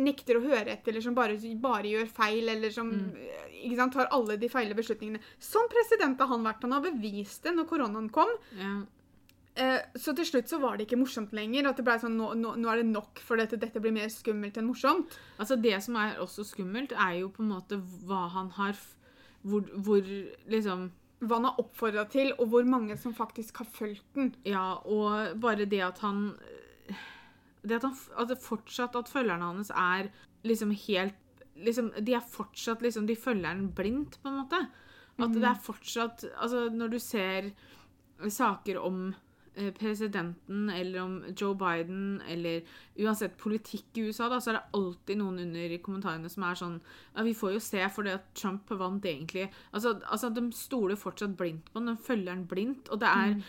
nekter 0.01 0.39
å 0.39 0.43
høre 0.47 0.73
etter, 0.73 0.91
eller 0.91 1.05
som 1.05 1.15
bare, 1.17 1.37
bare 1.61 1.91
gjør 1.91 2.09
feil, 2.09 2.49
eller 2.49 2.73
som 2.73 2.89
ikke 3.61 3.77
sant, 3.77 3.93
tar 3.93 4.09
alle 4.15 4.37
de 4.41 4.49
feile 4.49 4.77
beslutningene. 4.77 5.21
Sånn 5.37 5.69
president 5.69 6.19
har 6.21 6.31
han 6.31 6.45
vært. 6.45 6.65
Han 6.65 6.73
har 6.73 6.85
bevist 6.87 7.45
det 7.45 7.53
når 7.53 7.69
koronaen 7.69 8.09
kom. 8.13 8.33
Ja. 8.57 8.79
Eh, 9.57 9.79
så 9.97 10.13
til 10.17 10.27
slutt 10.29 10.51
så 10.51 10.59
var 10.61 10.77
det 10.77 10.85
ikke 10.85 10.99
morsomt 11.01 11.33
lenger. 11.37 11.69
At 11.69 11.79
det 11.79 11.85
ble 11.87 11.97
sånn, 12.01 12.17
nå, 12.19 12.31
nå, 12.37 12.53
nå 12.61 12.69
er 12.71 12.81
det 12.81 12.91
nok 12.91 13.21
for 13.23 13.41
dette, 13.41 13.57
dette 13.61 13.81
blir 13.81 13.95
mer 13.95 14.11
skummelt 14.13 14.59
enn 14.59 14.69
morsomt. 14.69 15.17
Altså 15.41 15.57
Det 15.61 15.73
som 15.85 15.97
er 16.01 16.21
også 16.21 16.45
skummelt, 16.45 16.93
er 16.93 17.21
jo 17.23 17.31
på 17.33 17.45
en 17.45 17.53
måte 17.55 17.81
hva 18.05 18.27
han 18.35 18.53
har 18.59 18.77
Hvor, 19.47 19.61
hvor 19.85 20.01
liksom 20.49 20.89
Hva 21.19 21.39
han 21.39 21.47
har 21.49 21.61
oppfordra 21.61 22.05
til, 22.13 22.33
og 22.37 22.51
hvor 22.51 22.67
mange 22.69 22.97
som 23.01 23.15
faktisk 23.17 23.63
har 23.63 23.69
fulgt 23.73 24.05
den. 24.17 24.33
Ja, 24.45 24.77
og 24.85 25.39
bare 25.41 25.65
det 25.65 25.81
at 25.81 26.01
han 26.05 26.35
Det 27.63 27.79
at 27.79 27.87
han 27.87 27.95
at 28.17 28.29
det 28.29 28.41
fortsatt 28.43 28.95
at 28.95 29.09
følgerne 29.09 29.49
hans 29.49 29.71
er 29.71 30.11
liksom 30.43 30.71
helt 30.71 31.15
liksom, 31.55 31.91
De 32.05 32.13
er 32.13 32.21
fortsatt 32.21 32.81
liksom 32.85 33.07
De 33.09 33.15
følger 33.15 33.49
han 33.49 33.71
blindt, 33.73 34.19
på 34.21 34.29
en 34.29 34.41
måte. 34.43 34.61
At 35.17 35.33
det 35.33 35.47
er 35.49 35.63
fortsatt 35.63 36.27
Altså, 36.37 36.67
når 36.69 36.93
du 36.93 36.99
ser 36.99 37.51
saker 38.29 38.79
om 38.81 39.13
presidenten 39.77 40.69
eller 40.69 41.01
om 41.01 41.13
Joe 41.33 41.55
Biden 41.57 42.21
eller 42.29 42.65
uansett 43.01 43.37
politikk 43.41 43.97
i 43.97 44.07
USA, 44.07 44.29
da, 44.29 44.39
så 44.41 44.51
er 44.51 44.59
det 44.59 44.79
alltid 44.79 45.21
noen 45.21 45.41
under 45.45 45.75
i 45.75 45.79
kommentarene 45.83 46.29
som 46.31 46.45
er 46.47 46.59
sånn 46.59 46.79
Ja, 47.15 47.23
vi 47.25 47.35
får 47.37 47.55
jo 47.55 47.63
se, 47.63 47.81
fordi 47.93 48.13
at 48.15 48.27
Trump 48.37 48.69
vant 48.77 49.05
egentlig 49.05 49.47
Altså, 49.71 49.97
altså 50.05 50.29
de 50.33 50.47
stoler 50.55 50.99
fortsatt 50.99 51.37
blindt 51.37 51.71
på 51.71 51.79
ham, 51.79 51.89
de 51.89 51.97
følger 52.09 52.33
ham 52.35 52.45
blindt, 52.49 52.91
og 52.93 53.01
det 53.01 53.13
er 53.13 53.39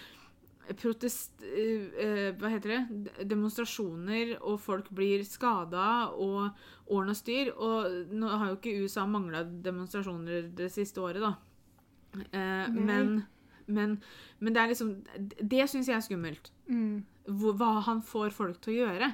protest... 0.77 1.43
eh, 1.43 1.89
eh, 2.05 2.35
hva 2.37 2.51
heter 2.53 2.75
det? 2.75 3.15
Demonstrasjoner, 3.29 4.35
og 4.41 4.59
folk 4.61 4.91
blir 4.95 5.25
skada, 5.25 6.11
og 6.13 6.51
ordn 6.93 7.13
og 7.15 7.19
styr. 7.19 7.53
Og 7.57 8.13
nå 8.13 8.29
har 8.29 8.51
jo 8.51 8.59
ikke 8.59 8.77
USA 8.85 9.07
mangla 9.09 9.45
demonstrasjoner 9.45 10.51
det 10.59 10.71
siste 10.75 11.01
året, 11.01 11.25
da. 11.25 11.35
Eh, 12.33 12.69
men, 12.75 13.23
men, 13.69 13.99
men 14.41 14.55
det 14.55 14.63
er 14.63 14.73
liksom 14.73 14.93
Det 15.39 15.67
syns 15.71 15.91
jeg 15.91 15.97
er 15.99 16.05
skummelt. 16.05 16.51
Mm. 16.69 17.05
Hva 17.29 17.79
han 17.87 18.03
får 18.05 18.33
folk 18.37 18.61
til 18.65 18.75
å 18.75 18.79
gjøre. 18.87 19.13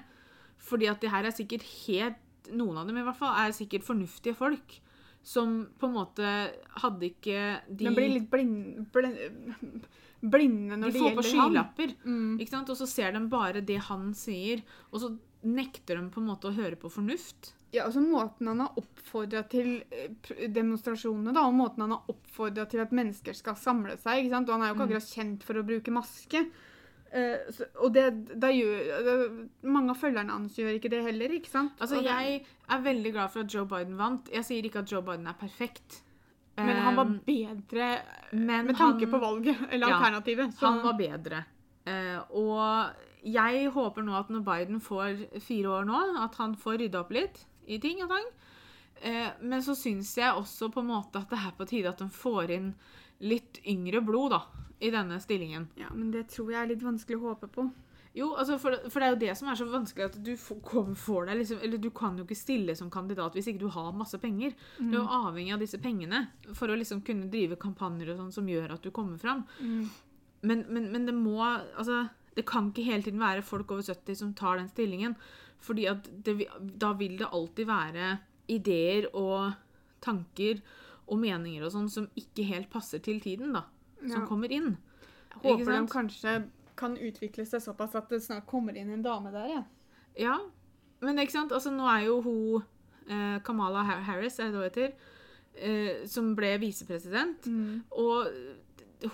Fordi 0.64 0.88
at 0.90 1.02
det 1.02 1.12
her 1.12 1.28
er 1.28 1.34
sikkert 1.34 1.66
helt 1.84 2.20
Noen 2.52 2.76
av 2.76 2.88
dem 2.88 2.98
i 3.00 3.02
hvert 3.07 3.16
fall 3.16 3.38
er 3.40 3.55
sikkert 3.57 3.86
fornuftige 3.86 4.36
folk. 4.36 4.78
Som 5.24 5.62
på 5.80 5.88
en 5.88 5.94
måte 5.96 6.32
hadde 6.82 7.07
ikke 7.09 7.44
de 7.70 7.86
Men 7.86 7.94
blir 7.96 8.11
litt 8.18 8.26
blind, 8.28 8.82
blind, 8.92 9.86
blinde 10.20 10.76
når 10.76 10.92
De 10.92 10.98
det 10.98 11.05
får 11.07 11.16
på 11.16 11.24
skylapper. 11.30 11.94
Mm. 12.05 12.34
Ikke 12.36 12.52
sant? 12.52 12.72
Og 12.72 12.76
så 12.76 12.88
ser 12.90 13.16
de 13.16 13.22
bare 13.32 13.64
det 13.64 13.78
han 13.88 14.11
sier, 14.16 14.61
og 14.90 15.00
så 15.00 15.14
nekter 15.44 16.00
de 16.00 16.12
på 16.12 16.20
en 16.20 16.28
måte 16.28 16.50
å 16.50 16.57
høre 16.57 16.76
på 16.80 16.92
fornuft. 16.92 17.55
Ja, 17.74 17.84
altså 17.88 18.00
Måten 18.04 18.46
han 18.52 18.60
har 18.62 18.76
oppfordra 18.78 19.40
til 19.50 19.80
eh, 19.90 20.44
demonstrasjonene, 20.54 21.32
da, 21.34 21.42
og 21.48 21.56
måten 21.58 21.82
han 21.86 21.94
har 21.96 22.12
oppfordra 22.12 22.68
til 22.70 22.82
at 22.84 22.92
mennesker 22.94 23.34
skal 23.34 23.56
samle 23.58 23.96
seg 23.98 24.22
ikke 24.24 24.30
sant? 24.36 24.48
Og 24.48 24.54
han 24.58 24.62
er 24.62 24.70
jo 24.70 24.76
ikke 24.76 24.84
Mm. 24.86 24.92
akkurat 24.94 25.14
kjent 25.16 25.42
for 25.48 25.54
å 25.60 25.66
bruke 25.66 25.94
maske. 25.96 26.44
Uh, 27.14 27.44
så, 27.54 27.66
og 27.78 27.92
det, 27.94 28.04
da 28.42 28.48
gjør, 28.50 28.78
det, 29.06 29.14
Mange 29.70 29.90
av 29.92 29.98
følgerne 30.00 30.32
hans 30.34 30.56
gjør 30.58 30.72
ikke 30.80 30.90
det 30.90 31.02
heller, 31.06 31.30
ikke 31.36 31.46
sant? 31.52 31.76
Altså, 31.78 32.00
det- 32.02 32.10
Jeg 32.10 32.46
er 32.68 32.80
veldig 32.82 33.12
glad 33.12 33.30
for 33.30 33.40
at 33.44 33.54
Joe 33.54 33.64
Biden 33.70 33.96
vant. 33.96 34.30
Jeg 34.32 34.42
sier 34.44 34.62
ikke 34.66 34.80
at 34.82 34.90
Joe 34.90 35.02
Biden 35.02 35.26
er 35.30 35.36
perfekt. 35.38 36.00
Men 36.56 36.76
han 36.76 36.94
var 36.96 37.04
Um, 37.06 37.20
bedre 37.26 38.02
men 38.32 38.66
med 38.66 38.76
tanke 38.76 39.06
han- 39.06 39.10
på 39.10 39.20
valget, 39.20 39.56
eller 39.72 39.88
Ja, 39.88 39.98
alternativet. 39.98 40.54
Så, 40.54 40.66
Han 40.66 40.82
var 40.82 40.92
bedre. 40.98 41.44
Uh, 41.86 42.20
og 42.30 42.94
jeg 43.24 43.70
håper 43.70 44.02
nå 44.02 44.18
at 44.18 44.28
når 44.30 44.44
Biden 44.44 44.80
får 44.80 45.40
fire 45.40 45.66
år 45.68 45.84
nå, 45.86 46.02
at 46.24 46.34
han 46.36 46.54
får 46.56 46.78
rydda 46.78 47.00
opp 47.00 47.10
litt 47.12 47.44
i 47.66 47.80
ting 47.82 48.02
og 48.04 48.10
tang. 48.12 48.26
Eh, 49.04 49.30
men 49.40 49.62
så 49.64 49.76
syns 49.78 50.12
jeg 50.18 50.34
også 50.34 50.70
på 50.72 50.82
en 50.82 50.92
måte 50.92 51.20
at 51.20 51.32
det 51.32 51.40
er 51.40 51.56
på 51.56 51.66
tide 51.68 51.90
at 51.90 52.02
de 52.02 52.08
får 52.12 52.52
inn 52.54 52.74
litt 53.24 53.60
yngre 53.68 54.02
blod 54.04 54.34
da, 54.34 54.42
i 54.80 54.90
denne 54.92 55.20
stillingen. 55.22 55.68
ja, 55.80 55.90
men 55.94 56.12
det 56.12 56.28
tror 56.34 56.52
jeg 56.52 56.60
er 56.62 56.70
litt 56.72 56.84
vanskelig 56.84 57.20
å 57.20 57.32
håpe 57.32 57.50
på. 57.52 57.68
Jo, 58.14 58.28
altså 58.38 58.60
for, 58.62 58.76
for 58.86 59.02
det 59.02 59.06
er 59.06 59.12
jo 59.14 59.22
det 59.24 59.32
som 59.34 59.48
er 59.50 59.58
så 59.58 59.64
vanskelig, 59.66 60.06
at 60.06 60.18
du 60.22 60.36
får, 60.38 60.92
får 61.02 61.24
deg 61.26 61.38
liksom 61.40 61.62
Eller 61.66 61.80
du 61.82 61.88
kan 61.90 62.14
jo 62.14 62.22
ikke 62.22 62.38
stille 62.38 62.76
som 62.78 62.90
kandidat 62.92 63.34
hvis 63.34 63.48
ikke 63.50 63.64
du 63.64 63.72
har 63.74 63.90
masse 63.96 64.20
penger. 64.22 64.54
Du 64.78 64.92
er 64.92 65.00
jo 65.00 65.16
avhengig 65.16 65.56
av 65.56 65.64
disse 65.64 65.80
pengene 65.82 66.20
for 66.54 66.70
å 66.70 66.76
liksom 66.78 67.02
kunne 67.06 67.26
drive 67.32 67.58
kampanjer 67.58 68.12
og 68.12 68.20
sånn 68.20 68.36
som 68.36 68.50
gjør 68.50 68.76
at 68.76 68.86
du 68.86 68.92
kommer 68.94 69.18
fram. 69.18 69.42
Mm. 69.58 69.88
Men, 70.46 70.62
men, 70.68 70.92
men 70.94 71.08
det 71.10 71.16
må 71.16 71.40
Altså, 71.42 72.04
det 72.38 72.46
kan 72.46 72.70
ikke 72.70 72.86
hele 72.86 73.02
tiden 73.02 73.22
være 73.22 73.42
folk 73.46 73.74
over 73.74 73.82
70 73.82 74.20
som 74.20 74.30
tar 74.38 74.62
den 74.62 74.70
stillingen. 74.70 75.18
Fordi 75.64 75.86
at 75.88 76.08
det, 76.26 76.34
da 76.78 76.92
vil 76.98 77.16
det 77.20 77.30
alltid 77.32 77.68
være 77.70 78.08
ideer 78.52 79.06
og 79.16 79.54
tanker 80.04 80.60
og 81.08 81.18
meninger 81.20 81.64
og 81.64 81.72
sånn 81.72 81.88
som 81.92 82.08
ikke 82.20 82.44
helt 82.48 82.68
passer 82.72 83.00
til 83.04 83.20
tiden, 83.24 83.54
da. 83.56 83.64
Som 84.02 84.20
Ja. 84.22 84.26
kommer 84.28 84.52
inn. 84.52 84.76
Jeg 85.42 85.56
håper 85.58 85.72
de 85.72 85.86
kanskje 85.92 86.34
kan 86.76 86.96
utvikle 86.96 87.46
seg 87.46 87.62
såpass 87.62 87.94
at 87.94 88.08
det 88.10 88.20
snart 88.22 88.46
kommer 88.50 88.76
inn 88.76 88.90
en 88.90 89.02
dame 89.02 89.30
der, 89.32 89.48
jeg. 89.48 89.64
Ja, 90.26 90.38
men 91.00 91.16
ikke 91.18 91.32
sant? 91.32 91.52
Altså, 91.52 91.70
nå 91.72 91.86
er 91.88 92.04
jo 92.06 92.20
hun 92.22 92.64
eh, 93.08 93.38
Kamala 93.44 93.82
Harris, 93.84 94.38
er 94.40 94.50
det 94.50 94.54
hun 94.54 94.62
heter, 94.68 94.92
eh, 95.56 96.04
som 96.06 96.34
ble 96.36 96.58
visepresident. 96.58 97.46
Og 97.92 98.28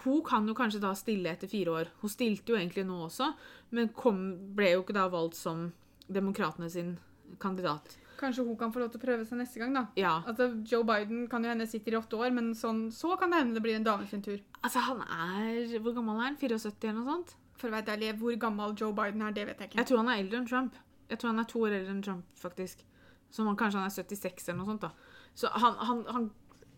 hun 0.04 0.22
kan 0.22 0.46
jo 0.46 0.54
kanskje 0.54 0.80
da 0.80 0.92
stille 0.94 1.30
etter 1.32 1.48
fire 1.50 1.72
år. 1.80 1.88
Hun 2.00 2.10
stilte 2.10 2.52
jo 2.52 2.56
egentlig 2.58 2.84
nå 2.86 3.06
også, 3.08 3.32
men 3.72 3.88
kom, 3.88 4.54
ble 4.54 4.72
jo 4.76 4.82
ikke 4.84 4.94
da 4.94 5.08
valgt 5.08 5.34
som 5.36 5.72
demokratene 6.12 6.70
sin 6.70 6.94
kandidat. 7.42 7.96
Kanskje 8.20 8.44
hun 8.44 8.56
kan 8.60 8.72
få 8.72 8.82
lov 8.82 8.90
til 8.92 9.00
å 9.00 9.04
prøve 9.04 9.24
seg 9.24 9.38
neste 9.40 9.60
gang, 9.62 9.72
da. 9.72 9.86
Ja. 9.96 10.18
Altså, 10.28 10.50
Joe 10.68 10.84
Biden 10.84 11.24
kan 11.30 11.44
jo 11.44 11.52
hende 11.52 11.66
sitter 11.70 11.94
i 11.94 11.98
åtte 12.00 12.18
år, 12.20 12.34
men 12.36 12.50
sånn, 12.58 12.88
så 12.92 13.14
kan 13.20 13.32
det 13.32 13.40
hende 13.40 13.56
det 13.56 13.64
blir 13.64 13.78
en 13.78 13.86
dame 13.86 14.08
sin 14.10 14.24
tur. 14.24 14.42
Altså, 14.60 14.82
han 14.84 15.00
er 15.06 15.78
Hvor 15.80 15.96
gammel 15.96 16.18
er 16.18 16.28
han? 16.28 16.36
74 16.40 16.90
eller 16.90 17.00
noe 17.00 17.14
sånt? 17.14 17.34
For 17.60 17.70
å 17.70 17.74
være 17.76 17.96
ærlig, 17.96 18.12
hvor 18.20 18.36
gammel 18.40 18.76
Joe 18.76 18.92
Biden 18.96 19.24
er, 19.24 19.32
det 19.36 19.46
vet 19.48 19.62
jeg 19.62 19.70
ikke. 19.70 19.80
Jeg 19.80 19.88
tror 19.88 20.02
han 20.02 20.12
er 20.12 20.20
eldre 20.20 20.40
enn 20.40 20.50
Trump. 20.50 20.76
Jeg 21.10 21.20
tror 21.20 21.32
han 21.32 21.42
er 21.42 21.48
to 21.50 21.64
år 21.64 21.76
eldre 21.78 21.94
enn 21.96 22.04
Trump, 22.04 22.36
faktisk. 22.40 22.84
Så 23.30 23.46
man, 23.46 23.56
kanskje 23.56 23.80
han 23.80 23.88
er 23.88 23.94
76 23.94 24.48
eller 24.48 24.60
noe 24.60 24.70
sånt, 24.72 24.84
da. 24.84 25.26
Så 25.38 25.50
han, 25.54 25.76
han, 25.86 26.04
han 26.10 26.30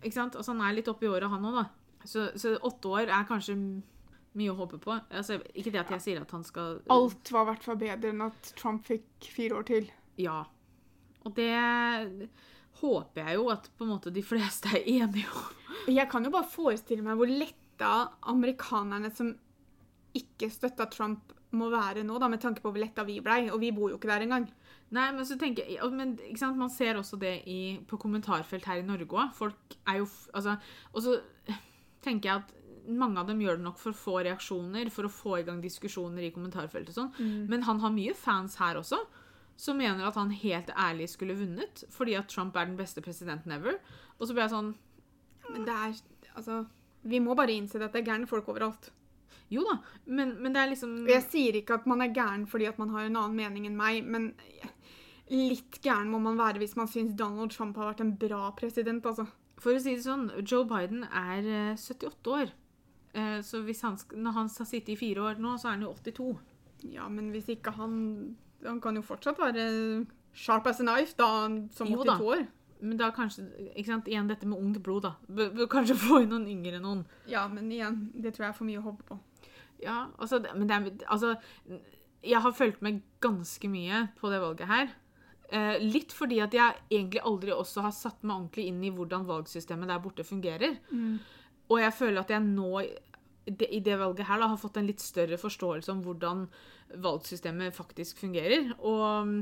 Ikke 0.03 0.19
sant? 0.19 0.37
Altså, 0.37 0.53
han 0.55 0.63
er 0.67 0.77
litt 0.77 0.91
oppi 0.91 1.11
året, 1.11 1.31
han 1.31 1.47
òg, 1.49 1.59
da. 1.63 1.67
Så, 2.07 2.29
så 2.39 2.55
åtte 2.67 2.91
år 2.91 3.11
er 3.11 3.27
kanskje 3.29 3.55
mye 4.39 4.53
å 4.53 4.57
håpe 4.59 4.79
på. 4.83 4.95
Altså, 5.13 5.39
ikke 5.53 5.73
det 5.75 5.83
at 5.83 5.93
jeg 5.97 6.05
sier 6.07 6.23
at 6.23 6.33
han 6.35 6.45
skal 6.47 6.81
Alt 6.93 7.33
var 7.35 7.47
i 7.47 7.51
hvert 7.53 7.67
fall 7.67 7.79
bedre 7.81 8.13
enn 8.13 8.25
at 8.25 8.53
Trump 8.59 8.87
fikk 8.89 9.29
fire 9.35 9.59
år 9.61 9.69
til. 9.69 9.91
Ja. 10.21 10.43
Og 11.23 11.35
det 11.37 11.53
håper 12.83 13.27
jeg 13.27 13.39
jo 13.39 13.49
at 13.53 13.69
på 13.77 13.87
en 13.87 13.93
måte 13.95 14.13
de 14.15 14.25
fleste 14.25 14.73
er 14.73 14.89
enige 14.89 15.29
om. 15.29 15.61
Jeg 15.93 16.09
kan 16.11 16.25
jo 16.25 16.33
bare 16.35 16.49
forestille 16.49 17.05
meg 17.05 17.19
hvor 17.19 17.31
letta 17.31 17.93
amerikanerne 18.33 19.11
som 19.15 19.33
ikke 20.17 20.51
støtta 20.53 20.89
Trump, 20.93 21.33
må 21.53 21.67
være 21.69 22.01
nå, 22.07 22.17
da, 22.17 22.31
med 22.33 22.41
tanke 22.41 22.63
på 22.65 22.71
hvor 22.73 22.81
letta 22.81 23.05
vi 23.05 23.19
blei. 23.25 23.43
Og 23.53 23.61
vi 23.61 23.73
bor 23.77 23.91
jo 23.93 23.99
ikke 23.99 24.09
der 24.09 24.25
engang. 24.25 24.47
Nei, 24.93 25.07
men 25.13 25.27
så 25.29 25.37
tenker 25.41 25.69
jeg, 25.69 25.91
men? 25.93 26.15
Man 26.57 26.73
ser 26.73 26.97
også 27.01 27.19
det 27.21 27.35
i, 27.49 27.77
på 27.89 27.99
kommentarfelt 28.01 28.65
her 28.69 28.81
i 28.81 28.87
Norge 28.87 29.09
òg. 29.09 29.35
Folk 29.37 29.77
er 29.89 30.01
jo 30.01 30.09
altså, 30.33 30.57
Og 30.93 31.05
så 31.05 31.19
tenker 32.05 32.31
jeg 32.31 32.43
at 32.43 32.55
mange 32.89 33.21
av 33.21 33.27
dem 33.29 33.41
gjør 33.41 33.59
det 33.59 33.65
nok 33.67 33.79
for 33.79 33.93
å 33.93 33.99
få 33.99 34.15
reaksjoner, 34.27 34.91
for 34.91 35.07
å 35.07 35.13
få 35.13 35.39
i 35.41 35.45
gang 35.47 35.61
diskusjoner 35.63 36.27
i 36.27 36.33
kommentarfeltet 36.35 36.93
og 36.95 36.99
sånn. 36.99 37.47
Men 37.51 37.63
han 37.69 37.81
har 37.81 37.93
mye 37.95 38.15
fans 38.15 38.57
her 38.61 38.81
også, 38.81 38.99
som 39.57 39.77
mener 39.79 40.07
at 40.09 40.17
han 40.19 40.31
helt 40.31 40.71
ærlig 40.75 41.11
skulle 41.13 41.37
vunnet 41.39 41.85
fordi 41.93 42.17
at 42.19 42.31
Trump 42.33 42.57
er 42.57 42.67
den 42.67 42.79
beste 42.79 43.03
presidenten 43.05 43.53
ever. 43.53 43.77
Og 44.19 44.27
så 44.27 44.35
ble 44.35 44.47
jeg 44.47 44.55
sånn 44.55 44.73
Men 45.53 45.65
det 45.69 45.75
er 45.77 46.01
Altså, 46.33 46.63
vi 47.05 47.19
må 47.21 47.35
bare 47.37 47.53
innse 47.53 47.77
at 47.77 47.93
det 47.93 48.01
er 48.01 48.07
gærne 48.15 48.27
folk 48.27 48.47
overalt. 48.49 48.87
Jo 49.53 49.61
da, 49.67 49.75
men, 50.07 50.31
men 50.41 50.55
det 50.55 50.63
er 50.63 50.71
liksom 50.71 50.95
jeg 51.05 51.25
sier 51.29 51.59
ikke 51.59 51.77
at 51.77 51.85
man 51.91 52.01
er 52.01 52.15
gæren 52.17 52.47
fordi 52.49 52.71
at 52.71 52.79
man 52.81 52.89
har 52.95 53.05
en 53.05 53.19
annen 53.21 53.37
mening 53.37 53.67
enn 53.69 53.77
meg, 53.77 54.01
men 54.01 54.31
litt 55.29 55.77
gæren 55.85 56.09
må 56.09 56.23
man 56.25 56.41
være 56.41 56.63
hvis 56.63 56.77
man 56.79 56.89
syns 56.89 57.13
Donald 57.19 57.53
Trump 57.53 57.77
har 57.77 57.91
vært 57.91 58.01
en 58.05 58.15
bra 58.17 58.47
president, 58.57 59.05
altså. 59.05 59.27
For 59.63 59.77
å 59.77 59.83
si 59.83 59.95
det 59.95 60.07
sånn, 60.07 60.31
Joe 60.41 60.65
Biden 60.67 61.05
er 61.07 61.45
eh, 61.45 61.77
78 61.79 62.33
år. 62.35 62.51
Eh, 63.15 63.41
Så 63.43 63.63
hvis 63.63 63.83
han, 63.83 63.99
når 64.15 64.31
han 64.33 64.49
har 64.59 64.65
sittet 64.67 64.95
i 64.95 64.97
fire 64.97 65.21
år 65.23 65.39
nå, 65.43 65.57
så 65.59 65.69
er 65.69 65.77
han 65.77 65.83
jo 65.83 65.93
82. 65.95 66.39
Ja, 66.93 67.09
men 67.09 67.31
hvis 67.31 67.49
ikke 67.49 67.71
han 67.77 68.37
Han 68.65 68.81
kan 68.81 68.95
jo 68.95 69.03
fortsatt 69.03 69.39
være 69.43 70.07
sharp 70.33 70.67
as 70.71 70.79
a 70.81 70.85
knife 70.85 71.17
da 71.19 71.49
som 71.75 71.89
82 71.89 72.05
da. 72.07 72.15
82 72.15 72.27
år. 72.31 72.47
Men 72.83 72.97
da 72.97 73.11
kanskje 73.11 73.43
ikke 73.77 73.87
sant, 73.87 74.07
Igjen 74.07 74.29
dette 74.29 74.47
med 74.47 74.59
ungt 74.59 74.83
blod, 74.83 75.03
da. 75.03 75.13
B 75.29 75.49
-b 75.51 75.67
kanskje 75.67 75.97
få 75.99 76.21
inn 76.23 76.31
noen 76.31 76.47
yngre 76.47 76.81
noen. 76.81 77.05
Ja, 77.27 77.49
men 77.49 77.71
igjen, 77.73 78.11
det 78.15 78.35
tror 78.35 78.45
jeg 78.47 78.49
er 78.49 78.59
for 78.59 78.65
mye 78.65 78.79
å 78.79 78.83
håpe 78.87 79.03
på. 79.09 79.19
Ja, 79.83 80.07
altså, 80.19 80.39
men 80.55 80.69
det 80.69 80.77
er 80.77 81.07
Altså, 81.09 81.37
jeg 82.23 82.41
har 82.41 82.53
fulgt 82.53 82.83
med 82.83 83.03
ganske 83.21 83.69
mye 83.69 84.09
på 84.21 84.31
det 84.31 84.41
valget 84.41 84.67
her. 84.69 84.89
Eh, 85.51 85.79
litt 85.83 86.13
fordi 86.13 86.41
at 86.41 86.55
jeg 86.55 86.75
egentlig 86.91 87.21
aldri 87.23 87.51
også 87.53 87.83
har 87.83 87.91
satt 87.91 88.23
meg 88.23 88.37
ordentlig 88.37 88.67
inn 88.67 88.83
i 88.85 88.91
hvordan 88.91 89.27
valgsystemet 89.27 89.89
der 89.89 89.99
borte 89.99 90.25
fungerer. 90.25 90.79
Og 91.73 91.81
jeg 91.81 91.97
føler 91.97 92.21
at 92.21 92.33
jeg 92.33 92.45
nå 92.45 92.85
i 93.49 93.81
det 93.83 93.97
valget 93.99 94.29
her 94.29 94.39
da, 94.39 94.53
har 94.53 94.61
fått 94.61 94.79
en 94.79 94.87
litt 94.87 95.03
større 95.03 95.39
forståelse 95.41 95.91
om 95.91 96.03
hvordan 96.05 96.45
valgsystemet 97.03 97.75
faktisk 97.75 98.21
fungerer. 98.23 98.71
Og 98.79 99.29
mm, 99.29 99.39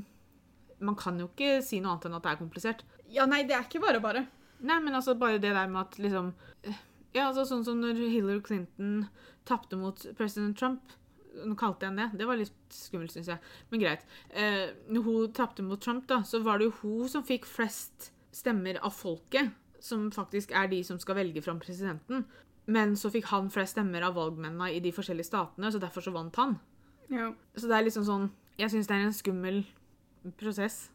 man 0.87 0.97
kan 0.99 1.18
jo 1.20 1.28
ikke 1.28 1.59
si 1.64 1.83
noe 1.83 1.97
annet 1.97 2.09
enn 2.09 2.16
at 2.16 2.26
det 2.26 2.33
er 2.33 2.41
komplisert. 2.41 2.85
Ja, 3.11 3.26
nei, 3.28 3.43
det 3.49 3.57
er 3.57 3.66
ikke 3.66 3.83
bare 3.83 4.01
bare. 4.03 4.24
Nei, 4.61 4.78
men 4.85 4.97
altså 4.97 5.16
bare 5.18 5.41
det 5.41 5.53
der 5.57 5.68
med 5.72 5.83
at 5.87 5.99
liksom 6.01 6.33
eh, 6.68 6.87
Ja, 7.11 7.26
altså 7.26 7.47
sånn 7.49 7.64
som 7.66 7.81
når 7.83 7.99
Hillary 7.99 8.43
Clinton 8.45 9.07
tapte 9.49 9.76
mot 9.81 10.05
president 10.18 10.57
Trump. 10.61 10.93
Nå 11.43 11.57
kalte 11.59 11.87
jeg 11.87 11.91
henne 11.91 12.07
det. 12.07 12.20
Det 12.20 12.28
var 12.28 12.39
litt 12.39 12.74
skummelt, 12.74 13.12
syns 13.14 13.33
jeg. 13.33 13.43
Men 13.72 13.83
greit. 13.83 14.05
Eh, 14.31 14.70
når 14.93 15.07
hun 15.09 15.33
tapte 15.35 15.64
mot 15.66 15.81
Trump, 15.83 16.07
da, 16.11 16.20
så 16.26 16.39
var 16.45 16.61
det 16.61 16.68
jo 16.68 16.76
hun 16.85 17.11
som 17.11 17.26
fikk 17.26 17.49
flest 17.51 18.12
stemmer 18.37 18.78
av 18.87 18.95
folket. 18.95 19.51
Som 19.81 20.11
faktisk 20.12 20.53
er 20.53 20.68
de 20.68 20.83
som 20.85 20.99
skal 21.01 21.16
velge 21.16 21.43
fram 21.43 21.59
presidenten. 21.62 22.24
Men 22.66 22.93
så 23.01 23.11
fikk 23.11 23.24
han 23.33 23.49
flest 23.51 23.72
stemmer 23.74 24.05
av 24.07 24.14
valgmennene 24.14 24.68
i 24.76 24.81
de 24.85 24.93
forskjellige 24.93 25.26
statene, 25.31 25.70
så 25.72 25.81
derfor 25.81 26.05
så 26.05 26.12
vant 26.14 26.37
han. 26.37 26.59
Ja. 27.11 27.33
Så 27.57 27.66
det 27.66 27.76
er 27.78 27.87
liksom 27.89 28.05
sånn 28.07 28.28
Jeg 28.61 28.70
syns 28.70 28.87
det 28.87 28.95
er 28.95 29.07
en 29.09 29.14
skummel 29.16 29.62
prosess, 30.37 30.91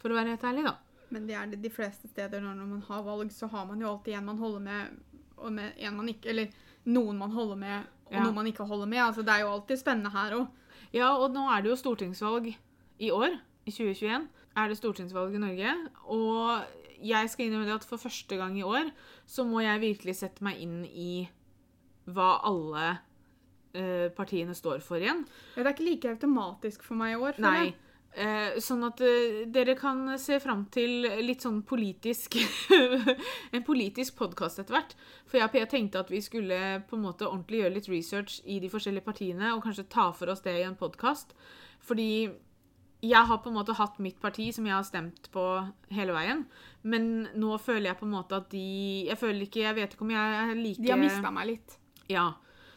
for 0.00 0.08
å 0.10 0.16
være 0.16 0.32
helt 0.32 0.44
ærlig, 0.48 0.62
da. 0.64 0.72
Men 1.12 1.26
det 1.28 1.34
er 1.36 1.50
det 1.52 1.58
de 1.62 1.70
fleste 1.70 2.08
steder 2.08 2.40
når 2.40 2.62
man 2.66 2.80
har 2.88 3.02
valg, 3.04 3.28
så 3.30 3.46
har 3.52 3.66
man 3.68 3.82
jo 3.82 3.90
alltid 3.90 4.16
en 4.16 4.24
man 4.30 4.38
holder 4.40 4.62
med, 4.64 4.96
og 5.36 5.52
med 5.52 5.74
en 5.76 5.96
man 5.98 6.08
ikke 6.08 6.30
Eller 6.32 6.48
noen 6.86 7.18
man 7.18 7.30
holder 7.36 7.56
med, 7.60 7.84
og 8.06 8.12
Ja. 8.12 8.22
noen 8.24 8.34
man 8.34 8.46
ikke 8.46 8.64
holder 8.66 8.86
med. 8.86 8.98
Altså, 9.02 9.22
det 9.22 9.28
er 9.34 9.40
jo 9.44 9.52
alltid 9.52 9.76
spennende 9.78 10.10
her 10.10 10.32
òg. 10.38 10.48
Ja, 10.94 11.12
og 11.16 11.30
nå 11.34 11.44
er 11.50 11.62
det 11.62 11.70
jo 11.70 11.76
stortingsvalg 11.76 12.56
i 12.98 13.10
år. 13.10 13.36
I 13.66 13.70
2021 13.70 14.28
er 14.56 14.68
det 14.68 14.76
stortingsvalg 14.78 15.34
i 15.34 15.38
Norge. 15.38 15.74
Og 16.06 16.62
jeg 17.02 17.32
skal 17.32 17.46
innrømme 17.46 17.68
det 17.68 17.78
at 17.78 17.88
for 17.88 18.00
første 18.00 18.38
gang 18.38 18.58
i 18.58 18.66
år 18.66 18.92
så 19.28 19.44
må 19.48 19.62
jeg 19.64 19.82
virkelig 19.82 20.16
sette 20.20 20.44
meg 20.46 20.60
inn 20.62 20.84
i 20.86 21.26
hva 22.06 22.36
alle 22.46 22.86
eh, 23.74 24.06
partiene 24.14 24.54
står 24.54 24.84
for 24.84 25.02
igjen. 25.02 25.24
Ja, 25.56 25.62
det 25.62 25.66
er 25.66 25.74
ikke 25.74 25.90
like 25.90 26.14
automatisk 26.14 26.86
for 26.86 26.98
meg 26.98 27.16
i 27.16 27.20
år. 27.20 27.42
Nei. 27.42 27.74
Eh, 28.16 28.54
sånn 28.64 28.80
at 28.86 29.02
eh, 29.04 29.42
dere 29.52 29.74
kan 29.76 30.14
se 30.16 30.38
fram 30.40 30.62
til 30.72 31.04
litt 31.20 31.42
sånn 31.44 31.58
politisk 31.68 32.38
En 33.56 33.64
politisk 33.66 34.16
podkast 34.16 34.62
etter 34.62 34.78
hvert. 34.78 34.94
For 35.28 35.36
jeg, 35.36 35.50
og 35.50 35.52
Pia 35.52 35.68
tenkte 35.68 36.00
at 36.00 36.12
vi 36.12 36.22
skulle 36.24 36.60
på 36.88 36.96
en 36.96 37.04
måte 37.04 37.28
ordentlig 37.28 37.60
gjøre 37.60 37.74
litt 37.74 37.90
research 37.92 38.38
i 38.48 38.56
de 38.62 38.70
forskjellige 38.72 39.04
partiene, 39.04 39.52
og 39.52 39.60
kanskje 39.66 39.88
ta 39.92 40.08
for 40.16 40.32
oss 40.32 40.40
det 40.46 40.56
i 40.56 40.64
en 40.64 40.78
podkast. 40.80 41.36
Fordi 41.84 42.10
jeg 43.04 43.28
har 43.28 43.42
på 43.42 43.50
en 43.50 43.58
måte 43.58 43.76
hatt 43.76 43.98
mitt 44.02 44.16
parti 44.22 44.48
som 44.54 44.64
jeg 44.64 44.74
har 44.74 44.86
stemt 44.86 45.28
på 45.34 45.44
hele 45.92 46.16
veien. 46.16 46.46
Men 46.86 47.26
nå 47.34 47.56
føler 47.58 47.90
jeg 47.90 47.98
på 47.98 48.06
en 48.06 48.14
måte 48.14 48.38
at 48.38 48.50
de 48.52 48.60
Jeg 49.08 49.18
føler 49.18 49.46
ikke 49.48 49.64
Jeg 49.64 49.74
vet 49.74 49.94
ikke 49.96 50.04
om 50.06 50.12
jeg 50.14 50.34
er 50.42 50.52
like 50.54 50.82
De 50.84 50.92
har 50.92 51.00
mista 51.00 51.32
meg 51.34 51.48
litt. 51.54 51.78
ja. 52.12 52.28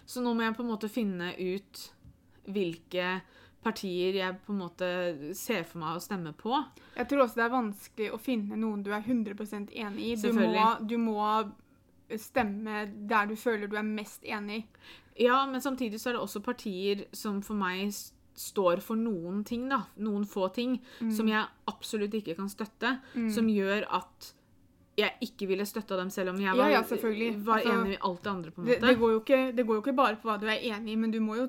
Så 0.10 0.24
nå 0.26 0.32
må 0.34 0.42
jeg 0.42 0.56
på 0.58 0.64
en 0.66 0.72
måte 0.72 0.88
finne 0.90 1.28
ut 1.38 1.82
hvilke 2.50 3.20
partier 3.62 4.16
jeg 4.18 4.38
på 4.42 4.56
en 4.56 4.62
måte 4.64 4.88
ser 5.38 5.68
for 5.70 5.84
meg 5.84 6.00
å 6.00 6.02
stemme 6.02 6.32
på. 6.34 6.56
Jeg 6.96 7.06
tror 7.12 7.28
også 7.28 7.38
det 7.38 7.44
er 7.46 7.54
vanskelig 7.54 8.08
å 8.16 8.18
finne 8.18 8.58
noen 8.58 8.82
du 8.82 8.90
er 8.96 9.04
100 9.06 9.70
enig 9.70 10.08
i. 10.08 10.16
Du 10.18 10.32
må, 10.34 10.64
du 10.82 10.96
må 10.98 11.20
stemme 12.18 12.88
der 13.10 13.30
du 13.30 13.36
føler 13.38 13.70
du 13.70 13.78
er 13.78 13.86
mest 13.86 14.26
enig. 14.26 14.64
Ja, 15.20 15.44
men 15.46 15.62
samtidig 15.62 16.00
så 16.02 16.10
er 16.10 16.18
det 16.18 16.24
også 16.24 16.42
partier 16.42 17.06
som 17.14 17.44
for 17.46 17.60
meg 17.60 17.92
står 18.40 18.80
for 18.86 18.96
noen 19.00 19.44
ting, 19.48 19.68
da. 19.70 19.82
Noen 20.00 20.24
få 20.30 20.48
ting 20.56 20.78
som 21.12 21.28
jeg 21.28 21.46
absolutt 21.68 22.14
ikke 22.22 22.38
kan 22.40 22.50
støtte. 22.52 22.98
Som 23.34 23.50
gjør 23.52 23.84
at 24.00 24.34
jeg 25.00 25.14
ikke 25.24 25.48
ville 25.48 25.64
støtta 25.68 25.96
dem 25.96 26.10
selv 26.12 26.34
om 26.34 26.40
jeg 26.44 26.52
var, 26.58 26.70
Ja, 26.74 26.82
ja, 26.82 26.82
var 26.82 27.60
Altså, 27.62 27.72
enig 27.72 27.94
i 27.94 28.00
alt 28.04 28.24
det 28.24 28.32
andre. 28.32 28.52
på 28.52 28.62
en 28.62 28.68
måte. 28.68 28.80
det, 28.88 28.98
går 29.00 29.12
jo 29.14 29.20
ikke, 29.22 29.56
det 29.56 29.66
går 29.68 29.76
jo 29.78 29.82
ikke 29.84 29.96
bare 29.96 30.16
på 30.20 30.28
hva 30.28 30.40
du 30.42 30.48
er 30.52 30.60
enig 30.74 30.92
i, 30.92 30.96
men 31.00 31.12
du 31.12 31.20
må 31.24 31.38
jo, 31.38 31.46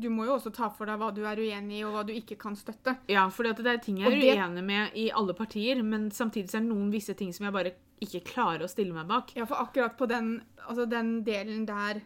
du 0.00 0.08
må 0.10 0.24
jo 0.26 0.32
også 0.34 0.50
ta 0.52 0.68
for 0.74 0.86
deg 0.90 0.98
hva 0.98 1.12
du 1.14 1.20
er 1.24 1.36
uenig 1.38 1.78
i, 1.78 1.84
og 1.86 1.92
hva 1.94 2.02
du 2.06 2.12
ikke 2.12 2.36
kan 2.38 2.56
støtte. 2.58 2.96
Ja, 3.08 3.28
for 3.30 3.44
det 3.46 3.64
er 3.64 3.78
ting 3.78 3.98
jeg 4.02 4.10
er 4.10 4.18
det- 4.20 4.38
uenig 4.38 4.64
med 4.64 4.90
i 4.98 5.08
alle 5.10 5.34
partier, 5.34 5.82
men 5.84 6.10
samtidig 6.10 6.50
så 6.50 6.56
er 6.58 6.66
det 6.66 6.68
noen 6.74 6.90
visse 6.90 7.14
ting 7.14 7.32
som 7.32 7.44
jeg 7.46 7.52
bare 7.52 7.72
ikke 8.02 8.24
klarer 8.24 8.64
å 8.64 8.68
stille 8.68 8.92
meg 8.92 9.06
bak. 9.06 9.36
Ja, 9.36 9.44
for 9.44 9.54
akkurat 9.56 9.96
på 9.96 10.08
den, 10.08 10.42
altså 10.68 10.88
den 10.88 11.22
delen 11.22 11.64
der 11.66 12.02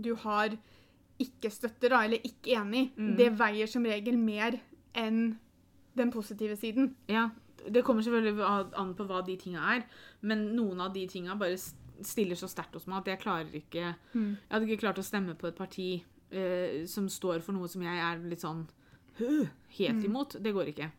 du 0.00 0.14
har 0.16 0.50
ikke 1.18 1.50
støtter, 1.50 1.88
da, 1.90 2.02
eller 2.04 2.18
ikke 2.24 2.56
enig, 2.60 2.90
Mm. 2.96 3.16
det 3.16 3.30
veier 3.38 3.66
som 3.68 3.84
regel 3.84 4.16
mer 4.18 4.58
enn 4.94 5.38
den 5.96 6.10
positive 6.12 6.56
siden. 6.56 6.94
Ja, 7.08 7.30
det 7.70 7.82
kommer 7.84 8.02
selvfølgelig 8.02 8.74
an 8.76 8.94
på 8.94 9.06
hva 9.08 9.24
de 9.24 9.36
tinga 9.36 9.60
er, 9.76 9.84
men 10.22 10.54
noen 10.56 10.80
av 10.80 10.92
de 10.92 11.06
tinga 11.06 11.34
bare 11.38 11.56
stiller 12.02 12.36
så 12.36 12.46
sterkt 12.48 12.74
hos 12.74 12.86
meg 12.86 12.98
at 12.98 13.06
jeg 13.06 13.20
klarer 13.20 13.52
ikke 13.56 13.94
Mm. 14.14 14.36
Jeg 14.36 14.50
hadde 14.50 14.66
ikke 14.68 14.80
klart 14.80 14.98
å 14.98 15.04
stemme 15.04 15.34
på 15.34 15.48
et 15.48 15.56
parti 15.56 16.02
eh, 16.30 16.84
som 16.86 17.08
står 17.08 17.40
for 17.40 17.52
noe 17.52 17.68
som 17.68 17.80
jeg 17.82 17.96
er 17.96 18.18
litt 18.28 18.40
sånn 18.40 18.66
«Hø, 19.18 19.46
helt 19.78 20.02
Mm. 20.02 20.04
imot. 20.04 20.36
Det 20.42 20.52
går 20.52 20.66
ikke. 20.74 20.90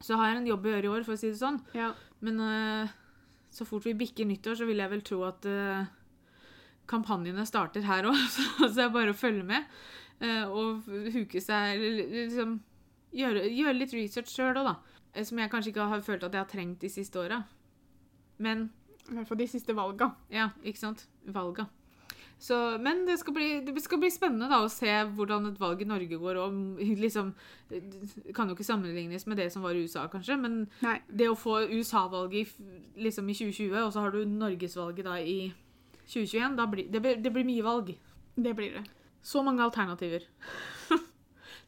Så 0.00 0.14
har 0.16 0.28
jeg 0.28 0.36
en 0.36 0.46
jobb 0.46 0.62
å 0.64 0.70
gjøre 0.70 0.84
i 0.84 0.88
år, 1.00 1.04
for 1.04 1.12
å 1.14 1.18
si 1.18 1.30
det 1.30 1.38
sånn. 1.40 1.60
Ja. 1.74 1.92
Men 2.20 2.38
eh, 2.38 2.88
så 3.50 3.66
fort 3.66 3.82
vi 3.82 3.94
bikker 3.94 4.24
nyttår, 4.26 4.54
så 4.56 4.66
vil 4.66 4.76
jeg 4.76 4.90
vel 4.90 5.00
tro 5.00 5.24
at 5.24 5.44
eh, 5.44 5.86
kampanjene 6.88 7.44
starter 7.48 7.84
her 7.86 8.08
òg. 8.10 8.18
Så, 8.34 8.68
det 8.74 8.84
er 8.86 8.92
bare 8.94 9.14
å 9.14 9.18
følge 9.18 9.44
med. 9.46 9.68
eh, 10.20 10.44
og 10.48 10.88
huke 11.14 11.40
seg 11.44 11.78
liksom 11.80 12.58
Gjøre, 13.08 13.46
gjøre 13.48 13.72
litt 13.78 13.92
research 13.96 14.28
sjøl 14.34 14.58
òg, 14.60 14.66
da. 14.68 14.74
Eh, 15.14 15.24
Som 15.24 15.38
jeg 15.40 15.48
kanskje 15.48 15.70
ikke 15.72 15.86
har 15.88 16.02
følt 16.04 16.26
at 16.26 16.34
jeg 16.36 16.42
har 16.44 16.50
trengt 16.50 16.82
de 16.84 16.90
siste 16.92 17.16
åra. 17.16 17.38
Men 18.38 18.66
I 19.08 19.14
hvert 19.16 19.30
fall 19.30 19.38
de 19.40 19.46
siste 19.48 19.72
valga. 19.72 20.10
ja, 20.30 20.50
ikke 20.62 20.82
sant? 20.82 21.06
Valga. 21.24 21.64
Så, 22.38 22.54
men 22.78 23.00
det 23.08 23.16
skal, 23.18 23.34
bli, 23.34 23.46
det 23.66 23.80
skal 23.82 23.98
bli 23.98 24.10
spennende 24.14 24.46
da 24.46 24.60
å 24.62 24.68
se 24.70 24.92
hvordan 25.16 25.48
et 25.48 25.56
valg 25.58 25.80
i 25.82 25.88
Norge 25.88 26.18
går. 26.20 26.36
Og 26.44 26.58
liksom, 27.04 27.32
kan 28.36 28.52
jo 28.52 28.54
ikke 28.54 28.68
sammenlignes 28.68 29.24
med 29.26 29.40
det 29.40 29.48
som 29.50 29.64
var 29.64 29.74
i 29.74 29.86
USA, 29.88 30.04
kanskje. 30.12 30.36
Men 30.38 30.60
Nei. 30.84 30.98
det 31.08 31.30
å 31.32 31.38
få 31.38 31.62
USA-valget 31.72 32.52
liksom 33.00 33.32
i 33.32 33.38
2020, 33.40 33.72
og 33.86 33.90
så 33.96 34.04
har 34.04 34.12
du 34.14 34.20
Norgesvalget 34.28 35.08
da 35.08 35.16
i 35.18 35.38
2021, 35.48 35.56
da 36.56 36.66
blir, 36.66 36.88
det, 36.90 37.00
blir, 37.04 37.16
det 37.22 37.32
blir 37.32 37.44
mye 37.44 37.62
valg. 37.66 37.92
Det 38.36 38.54
blir 38.56 38.72
det. 38.78 38.84
Så 39.22 39.42
mange 39.44 39.62
alternativer. 39.62 40.22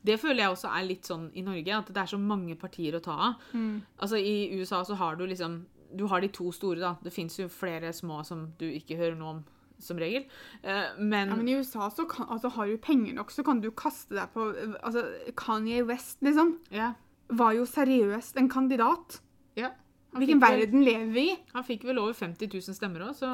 det 0.06 0.16
føler 0.20 0.44
jeg 0.44 0.54
også 0.54 0.70
er 0.72 0.86
litt 0.86 1.08
sånn 1.08 1.26
i 1.36 1.42
Norge, 1.44 1.76
at 1.76 1.90
det 1.92 2.00
er 2.02 2.10
så 2.12 2.18
mange 2.20 2.56
partier 2.56 2.96
å 2.96 3.02
ta 3.04 3.16
av. 3.28 3.42
Mm. 3.52 3.80
Altså 4.00 4.16
I 4.20 4.50
USA 4.56 4.82
så 4.86 4.96
har 5.00 5.16
du 5.20 5.26
liksom 5.26 5.66
Du 5.92 6.04
har 6.06 6.20
de 6.22 6.28
to 6.30 6.52
store, 6.54 6.78
da. 6.78 6.92
Det 7.02 7.10
fins 7.12 7.34
jo 7.40 7.48
flere 7.50 7.90
små 7.92 8.20
som 8.24 8.52
du 8.60 8.64
ikke 8.70 8.94
hører 8.96 9.16
noe 9.18 9.30
om, 9.34 9.40
som 9.82 9.98
regel. 9.98 10.22
Uh, 10.62 10.94
men, 11.02 11.28
Ja, 11.32 11.34
men 11.36 11.48
i 11.48 11.56
USA 11.58 11.88
så 11.90 12.04
kan, 12.06 12.28
altså, 12.30 12.48
har 12.54 12.66
du 12.70 12.76
penger 12.78 13.12
nok, 13.16 13.30
så 13.34 13.42
kan 13.42 13.58
du 13.60 13.72
kaste 13.74 14.14
deg 14.14 14.30
på 14.32 14.46
altså, 14.84 15.02
Kanye 15.36 15.82
West, 15.88 16.20
liksom, 16.22 16.60
Yeah. 16.70 16.92
var 17.28 17.52
jo 17.58 17.64
seriøst 17.66 18.38
en 18.38 18.48
kandidat. 18.48 19.20
ja. 19.56 19.72
Han 20.12 20.22
Hvilken 20.24 20.40
vel- 20.42 20.58
verden 20.60 20.80
lever 20.84 21.10
vi 21.14 21.22
i? 21.32 21.36
Han 21.54 21.62
fikk 21.62 21.84
vel 21.86 21.98
over 21.98 22.12
50 22.12 22.48
000 22.50 22.74
stemmer 22.74 23.04
òg, 23.08 23.14
så 23.14 23.28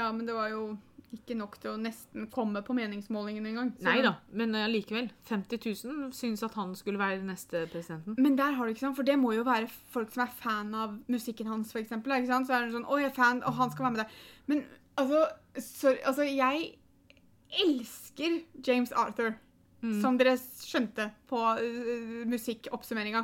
Ja, 0.00 0.08
men 0.16 0.26
det 0.28 0.36
var 0.36 0.48
jo 0.52 0.62
ikke 1.10 1.34
nok 1.34 1.56
til 1.58 1.72
å 1.72 1.78
nesten 1.80 2.28
komme 2.30 2.60
på 2.62 2.74
meningsmålingen 2.78 3.46
engang. 3.50 3.72
Nei 3.82 3.96
da, 4.04 4.12
men 4.30 4.54
allikevel. 4.54 5.08
likevel. 5.08 5.08
50 5.26 5.64
000 5.90 6.12
syns 6.14 6.44
at 6.46 6.54
han 6.54 6.76
skulle 6.78 7.00
være 7.02 7.24
neste 7.26 7.64
presidenten. 7.72 8.14
Men 8.22 8.36
der 8.38 8.54
har 8.54 8.66
du 8.68 8.70
ikke 8.74 8.84
sant, 8.84 8.98
for 8.98 9.08
det 9.08 9.16
må 9.18 9.32
jo 9.34 9.42
være 9.48 9.66
folk 9.90 10.12
som 10.14 10.22
er 10.22 10.36
fan 10.38 10.70
av 10.78 10.94
musikken 11.10 11.50
hans, 11.50 11.74
eksempel. 11.74 12.14
Ikke 12.20 12.30
sant? 12.30 12.46
Så 12.46 12.54
er 12.54 12.68
det 12.68 12.76
sånn, 12.76 12.86
å, 12.86 13.00
jeg 13.02 13.10
er 13.10 13.16
fan, 13.18 13.42
og 13.42 13.58
han 13.58 13.74
skal 13.74 13.88
være 13.88 13.96
med 13.96 14.04
der. 14.04 14.22
Men 14.52 14.62
altså, 15.02 15.24
sorry, 15.66 15.98
altså 16.06 16.28
jeg 16.30 16.70
elsker 17.66 18.42
James 18.66 18.92
Arthur, 18.94 19.34
Mm. 19.80 19.94
som 20.02 20.18
dere 20.20 20.34
skjønte 20.36 21.06
på 21.30 21.38
uh, 21.40 22.26
musikkoppsummeringa. 22.28 23.22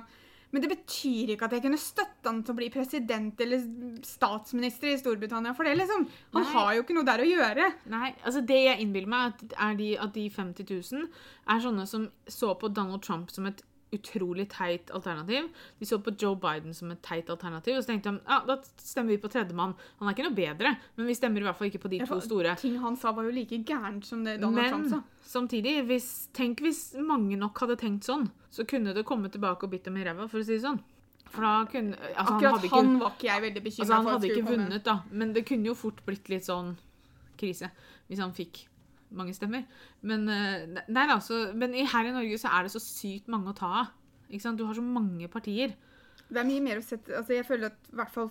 Men 0.55 0.63
det 0.63 0.71
betyr 0.71 1.33
ikke 1.35 1.49
at 1.49 1.55
jeg 1.57 1.65
kunne 1.65 1.81
støtte 1.81 2.31
han 2.31 2.43
til 2.47 2.55
å 2.55 2.59
bli 2.61 2.69
president 2.73 3.41
eller 3.43 3.65
statsminister 4.07 4.93
i 4.93 4.99
Storbritannia. 5.01 5.55
For 5.59 5.67
det, 5.67 5.75
liksom. 5.81 6.07
Han 6.37 6.47
Nei. 6.47 6.53
har 6.55 6.75
jo 6.77 6.85
ikke 6.85 6.97
noe 6.97 7.09
der 7.09 7.23
å 7.25 7.29
gjøre. 7.29 7.71
Nei, 7.93 8.11
altså 8.23 8.45
det 8.47 8.61
jeg 8.63 8.85
innbiller 8.85 9.11
meg, 9.11 9.35
at, 9.35 9.57
er 9.69 9.79
de, 9.81 9.89
at 10.07 10.15
de 10.15 10.27
50 10.33 10.71
000 10.71 11.09
er 11.55 11.65
sånne 11.65 11.89
som 11.91 12.07
så 12.31 12.55
på 12.61 12.71
Donald 12.73 13.05
Trump 13.07 13.35
som 13.35 13.49
et 13.51 13.65
utrolig 13.95 14.49
teit 14.51 14.91
alternativ. 14.91 15.49
De 15.79 15.87
så 15.87 15.99
på 16.03 16.13
Joe 16.19 16.37
Biden 16.37 16.75
som 16.75 16.91
et 16.91 17.03
teit 17.05 17.31
alternativ, 17.31 17.77
og 17.77 17.85
så 17.85 17.93
tenkte 17.93 18.13
de 18.13 18.21
ja, 18.27 18.41
da 18.49 18.57
stemmer 18.83 19.15
vi 19.15 19.21
på 19.23 19.31
tredjemann. 19.33 19.77
Han 20.01 20.09
er 20.09 20.17
ikke 20.17 20.27
noe 20.27 20.37
bedre, 20.37 20.75
men 20.97 21.11
vi 21.11 21.17
stemmer 21.17 21.43
i 21.45 21.47
hvert 21.47 21.59
fall 21.59 21.71
ikke 21.71 21.83
på 21.85 21.93
de 21.93 22.01
to 22.03 22.19
store. 22.25 22.57
Ting 22.61 22.81
han 22.83 22.99
sa, 23.01 23.15
var 23.17 23.29
jo 23.29 23.35
like 23.37 23.61
gærent 23.67 24.09
som 24.09 24.25
det 24.27 24.39
Donald 24.43 24.73
Trump 24.73 24.91
sa. 24.91 25.01
Men 25.05 25.31
samtidig, 25.31 25.79
hvis, 25.91 26.11
tenk 26.37 26.63
hvis 26.67 26.83
mange 26.99 27.39
nok 27.41 27.63
hadde 27.65 27.79
tenkt 27.81 28.09
sånn, 28.09 28.29
så 28.51 28.67
kunne 28.69 28.95
det 28.97 29.07
komme 29.07 29.31
tilbake 29.33 29.69
og 29.69 29.75
bitt 29.75 29.87
dem 29.89 29.99
i 30.01 30.07
ræva, 30.07 30.29
for 30.31 30.43
å 30.43 30.47
si 30.47 30.57
det 30.57 30.65
sånn. 30.67 30.83
For 31.27 31.43
da 31.43 31.55
kunne 31.71 31.97
altså, 31.99 32.37
Akkurat 32.37 32.53
han, 32.71 32.93
ikke, 32.95 33.03
var 33.03 33.15
ikke 33.17 33.27
jeg 33.29 33.43
veldig 33.45 33.63
bekymra 33.65 33.83
altså, 33.83 33.95
han 33.95 34.05
for. 34.05 34.11
Han 34.11 34.21
hadde 34.21 34.33
ikke 34.33 34.51
vunnet, 34.51 34.85
da. 34.87 35.01
Men 35.11 35.35
det 35.37 35.43
kunne 35.49 35.71
jo 35.71 35.75
fort 35.79 36.03
blitt 36.07 36.31
litt 36.33 36.47
sånn 36.47 36.77
krise 37.37 37.69
hvis 38.07 38.23
han 38.23 38.33
fikk 38.33 38.63
mange 39.11 39.35
stemmer. 39.37 39.67
Men, 40.03 40.27
altså, 40.89 41.53
men 41.55 41.75
her 41.75 42.09
i 42.09 42.15
Norge 42.15 42.39
så 42.41 42.51
er 42.53 42.67
det 42.67 42.73
så 42.75 42.83
sykt 42.83 43.29
mange 43.33 43.53
å 43.53 43.57
ta 43.57 43.73
av. 43.83 43.95
Du 44.29 44.65
har 44.67 44.75
så 44.75 44.83
mange 44.83 45.29
partier. 45.31 45.77
Det 46.27 46.41
er 46.41 46.49
mye 46.49 46.63
mer 46.65 46.81
å 46.81 46.83
sette 46.83 47.13
Altså, 47.15 47.37
jeg 47.37 47.47
føler 47.47 47.69
at 47.71 47.91
i 47.93 47.97
hvert 48.01 48.11
fall 48.11 48.31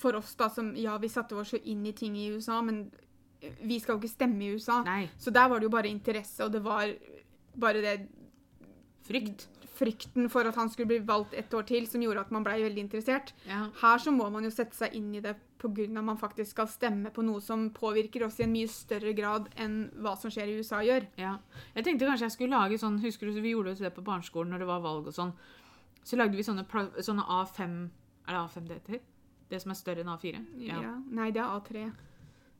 for 0.00 0.16
oss, 0.16 0.32
da, 0.40 0.48
som 0.48 0.72
Ja, 0.80 0.96
vi 0.98 1.10
satte 1.12 1.36
oss 1.36 1.52
så 1.52 1.60
inn 1.60 1.84
i 1.86 1.92
ting 1.92 2.16
i 2.16 2.30
USA, 2.32 2.62
men 2.64 2.86
vi 3.60 3.76
skal 3.82 3.94
jo 3.94 4.00
ikke 4.00 4.14
stemme 4.14 4.40
i 4.46 4.54
USA. 4.56 4.80
Nei. 4.86 5.10
Så 5.20 5.30
der 5.34 5.50
var 5.52 5.60
det 5.60 5.68
jo 5.68 5.74
bare 5.74 5.90
interesse, 5.92 6.40
og 6.46 6.54
det 6.54 6.62
var 6.64 6.88
bare 7.60 7.82
det 7.84 7.96
Frykt. 9.04 9.50
Frykten 9.74 10.28
for 10.32 10.46
at 10.48 10.56
han 10.58 10.70
skulle 10.70 10.90
bli 10.92 11.00
valgt 11.06 11.34
ett 11.34 11.54
år 11.54 11.66
til, 11.68 11.86
som 11.90 12.02
gjorde 12.02 12.22
at 12.24 12.32
man 12.34 12.44
blei 12.46 12.60
veldig 12.62 12.84
interessert. 12.86 13.32
Ja. 13.48 13.66
Her 13.80 14.02
så 14.02 14.12
må 14.14 14.28
man 14.32 14.46
jo 14.46 14.52
sette 14.54 14.76
seg 14.76 14.94
inn 14.96 15.10
i 15.14 15.22
det 15.24 15.34
pga. 15.62 15.86
at 15.98 16.04
man 16.04 16.18
faktisk 16.20 16.50
skal 16.50 16.68
stemme 16.68 17.10
på 17.10 17.22
noe 17.22 17.40
som 17.40 17.70
påvirker 17.70 18.24
oss 18.26 18.38
i 18.40 18.44
en 18.44 18.52
mye 18.52 18.68
større 18.68 19.14
grad 19.16 19.48
enn 19.56 19.90
hva 19.96 20.14
som 20.20 20.30
skjer 20.30 20.48
i 20.52 20.58
USA 20.60 20.82
gjør. 20.84 21.06
Ja. 21.16 21.38
Jeg 21.74 21.84
tenkte 21.84 22.06
kanskje 22.06 22.28
jeg 22.28 22.36
skulle 22.36 22.58
lage 22.58 22.78
sånn 22.78 23.00
Husker 23.00 23.26
du 23.26 23.40
vi 23.40 23.54
gjorde 23.54 23.74
det 23.74 23.94
på 23.94 24.04
barneskolen 24.04 24.52
når 24.52 24.64
det 24.64 24.70
var 24.70 24.84
valg 24.84 25.08
og 25.08 25.16
sånn? 25.16 25.32
Så 26.04 26.16
lagde 26.20 26.36
vi 26.36 26.44
sånne, 26.44 26.66
sånne 27.00 27.24
A5 27.24 27.88
Er 28.28 28.32
det 28.34 28.40
A5 28.42 28.68
det 28.68 28.80
heter? 28.80 29.00
Det 29.48 29.60
som 29.60 29.72
er 29.72 29.78
større 29.78 30.04
enn 30.04 30.12
A4? 30.12 30.44
Ja. 30.64 30.80
Nei, 31.10 31.30
det 31.30 31.40
er 31.40 31.52
A3. 31.52 31.88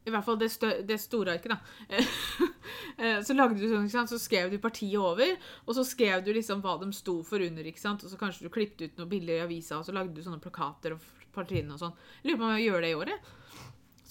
I 0.05 0.12
hvert 0.12 0.26
fall 0.26 0.36
det, 0.36 0.50
stø 0.52 0.70
det 0.84 0.98
store 1.00 1.38
arket, 1.38 1.55
da. 1.55 2.00
Eh, 2.94 3.18
så 3.26 3.34
lagde 3.34 3.59
du 3.59 3.64
sånn, 3.66 3.88
ikke 3.88 3.96
sant? 3.96 4.11
Så 4.12 4.20
skrev 4.22 4.52
du 4.52 4.55
partiet 4.62 4.94
over, 5.00 5.32
og 5.66 5.74
så 5.74 5.82
skrev 5.86 6.20
du 6.22 6.28
liksom 6.36 6.61
hva 6.62 6.76
de 6.78 6.86
sto 6.94 7.16
for 7.26 7.42
under. 7.42 7.66
ikke 7.66 7.82
sant? 7.82 8.05
Og 8.07 8.12
så 8.12 8.18
kanskje 8.20 8.46
du 8.46 8.52
klippet 8.55 8.84
ut 8.84 9.00
noen 9.00 9.11
bilder 9.11 9.40
i 9.40 9.42
avisa, 9.42 9.80
og 9.80 9.88
så 9.88 9.94
lagde 9.96 10.14
du 10.14 10.22
sånne 10.22 10.38
plakater 10.42 10.94
og 10.94 11.09
partiene 11.34 11.74
og 11.74 11.80
sånn. 11.82 11.96
Lurer 12.22 12.38
på 12.38 12.46
om 12.46 12.52
jeg 12.55 12.68
gjør 12.68 12.84
det 12.86 12.92
i 12.92 12.98
året. 13.00 13.32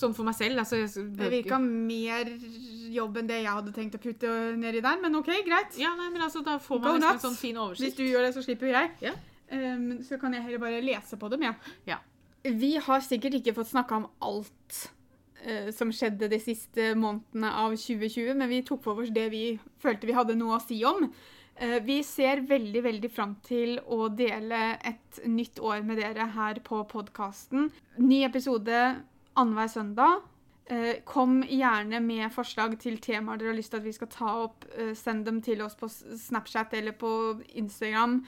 Sånn 0.04 0.16
for 0.18 0.28
meg 0.28 0.36
selv. 0.36 0.60
altså... 0.60 0.80
Jeg, 0.82 1.06
Det 1.16 1.30
virka 1.32 1.60
mer 1.64 2.32
jobb 2.94 3.20
enn 3.22 3.30
det 3.30 3.38
jeg 3.44 3.52
hadde 3.52 3.76
tenkt 3.76 3.98
å 3.98 4.02
putte 4.04 4.32
nedi 4.60 4.82
der, 4.84 4.98
men 5.04 5.20
OK, 5.20 5.30
greit. 5.48 5.78
Ja, 5.80 5.94
nei, 6.00 6.10
men 6.14 6.26
altså, 6.26 6.42
Da 6.46 6.58
får 6.62 6.82
man 6.82 6.98
liksom 6.98 7.20
en 7.20 7.24
sånn 7.28 7.38
fin 7.40 7.60
oversikt. 7.62 7.86
Hvis 7.86 8.00
du 8.02 8.04
gjør 8.08 8.28
det, 8.28 8.34
så 8.36 8.44
slipper 8.46 8.74
jeg. 8.74 8.90
Ja. 9.06 9.14
Um, 9.54 10.02
så 10.04 10.18
kan 10.20 10.34
jeg 10.36 10.44
heller 10.48 10.62
bare 10.64 10.82
lese 10.84 11.20
på 11.22 11.30
dem, 11.32 11.46
jeg. 11.46 11.78
Ja. 11.94 12.02
Vi 12.44 12.74
har 12.84 13.06
sikkert 13.06 13.38
ikke 13.40 13.56
fått 13.56 13.70
snakka 13.72 14.02
om 14.02 14.10
alt 14.26 14.82
som 15.76 15.90
skjedde 15.92 16.30
de 16.32 16.38
siste 16.40 16.94
månedene 16.96 17.50
av 17.60 17.74
2020, 17.76 18.30
men 18.40 18.48
vi 18.48 18.62
tok 18.64 18.84
for 18.86 19.02
oss 19.04 19.12
det 19.12 19.26
vi 19.34 19.42
følte 19.84 20.08
vi 20.08 20.16
hadde 20.16 20.38
noe 20.40 20.56
å 20.56 20.64
si 20.64 20.78
om. 20.88 21.10
Eh, 21.56 21.80
vi 21.84 22.04
ser 22.04 22.42
veldig, 22.50 22.82
veldig 22.84 23.10
fram 23.14 23.36
til 23.46 23.78
å 23.86 24.08
dele 24.10 24.62
et 24.82 25.20
nytt 25.30 25.62
år 25.62 25.84
med 25.86 26.00
dere 26.02 26.26
her 26.34 26.62
på 26.66 26.82
podkasten. 26.90 27.70
Ny 28.02 28.24
episode 28.26 28.80
annenhver 29.38 29.70
søndag. 29.70 30.24
Eh, 30.66 31.04
kom 31.06 31.42
gjerne 31.44 32.00
med 32.02 32.32
forslag 32.34 32.78
til 32.82 32.98
temaer 33.04 33.38
dere 33.38 33.52
har 33.52 33.60
lyst 33.60 33.74
til 33.74 33.84
at 33.84 33.86
vi 33.86 33.94
skal 33.94 34.10
ta 34.10 34.32
opp. 34.48 34.66
Eh, 34.78 34.94
send 34.98 35.28
dem 35.28 35.42
til 35.46 35.62
oss 35.62 35.78
på 35.78 35.90
Snapchat 35.92 36.74
eller 36.74 36.98
på 36.98 37.12
Instagram, 37.54 38.24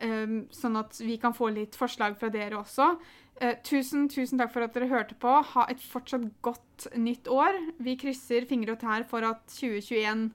eh, 0.00 0.40
sånn 0.50 0.80
at 0.80 0.98
vi 0.98 1.18
kan 1.18 1.34
få 1.34 1.52
litt 1.54 1.78
forslag 1.78 2.18
fra 2.18 2.28
dere 2.28 2.58
også. 2.58 2.96
Eh, 3.42 3.56
tusen, 3.66 4.06
tusen 4.08 4.38
takk 4.38 4.52
for 4.54 4.64
at 4.64 4.74
dere 4.76 4.90
hørte 4.92 5.16
på. 5.18 5.30
Ha 5.54 5.66
et 5.70 5.82
fortsatt 5.82 6.26
godt 6.44 6.88
nytt 6.94 7.28
år. 7.30 7.58
Vi 7.82 7.96
krysser 7.98 8.46
fingre 8.46 8.76
og 8.76 8.82
tær 8.82 9.06
for 9.10 9.26
at 9.26 9.42
2021 9.50 10.28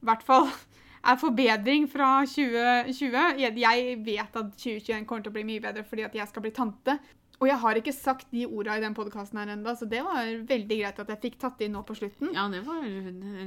i 0.00 0.06
hvert 0.08 0.22
fall 0.24 0.46
er 1.10 1.18
forbedring 1.20 1.88
fra 1.90 2.20
2020. 2.28 3.40
Jeg, 3.40 3.96
vet 4.06 4.36
at 4.42 4.52
2021 4.54 5.08
kommer 5.08 5.24
til 5.24 5.32
å 5.32 5.38
bli 5.38 5.48
mye 5.48 5.64
bedre 5.64 5.86
fordi 5.86 6.06
at 6.06 6.14
jeg 6.16 6.30
skal 6.30 6.46
bli 6.46 6.54
tante. 6.54 7.00
Og 7.40 7.48
jeg 7.48 7.56
har 7.56 7.78
ikke 7.80 7.94
sagt 7.96 8.26
de 8.34 8.44
orda 8.44 8.74
i 8.76 8.82
den 8.82 8.94
podkasten 8.94 9.38
her 9.40 9.54
ennå, 9.54 9.72
så 9.72 9.86
det 9.88 10.02
var 10.04 10.28
veldig 10.44 10.76
greit 10.82 10.98
at 11.00 11.08
jeg 11.08 11.22
fikk 11.22 11.38
tatt 11.40 11.56
det 11.56 11.70
inn 11.70 11.72
nå 11.72 11.80
på 11.88 11.96
slutten. 11.96 12.34
Ja, 12.36 12.44
det 12.52 12.60
var 12.66 12.84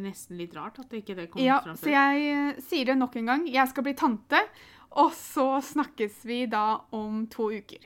nesten 0.02 0.40
litt 0.40 0.56
rart 0.58 0.82
at 0.82 0.96
ikke 0.98 1.14
det 1.20 1.28
kom 1.30 1.44
Ja, 1.44 1.60
fram 1.62 1.78
så 1.78 1.94
jeg 1.94 2.24
eh, 2.32 2.62
sier 2.66 2.90
det 2.90 2.98
nok 2.98 3.20
en 3.22 3.30
gang. 3.30 3.46
Jeg 3.54 3.70
skal 3.70 3.86
bli 3.86 3.94
tante, 3.94 4.42
og 4.98 5.14
så 5.14 5.48
snakkes 5.62 6.24
vi 6.26 6.42
da 6.50 6.66
om 6.98 7.28
to 7.30 7.52
uker. 7.54 7.86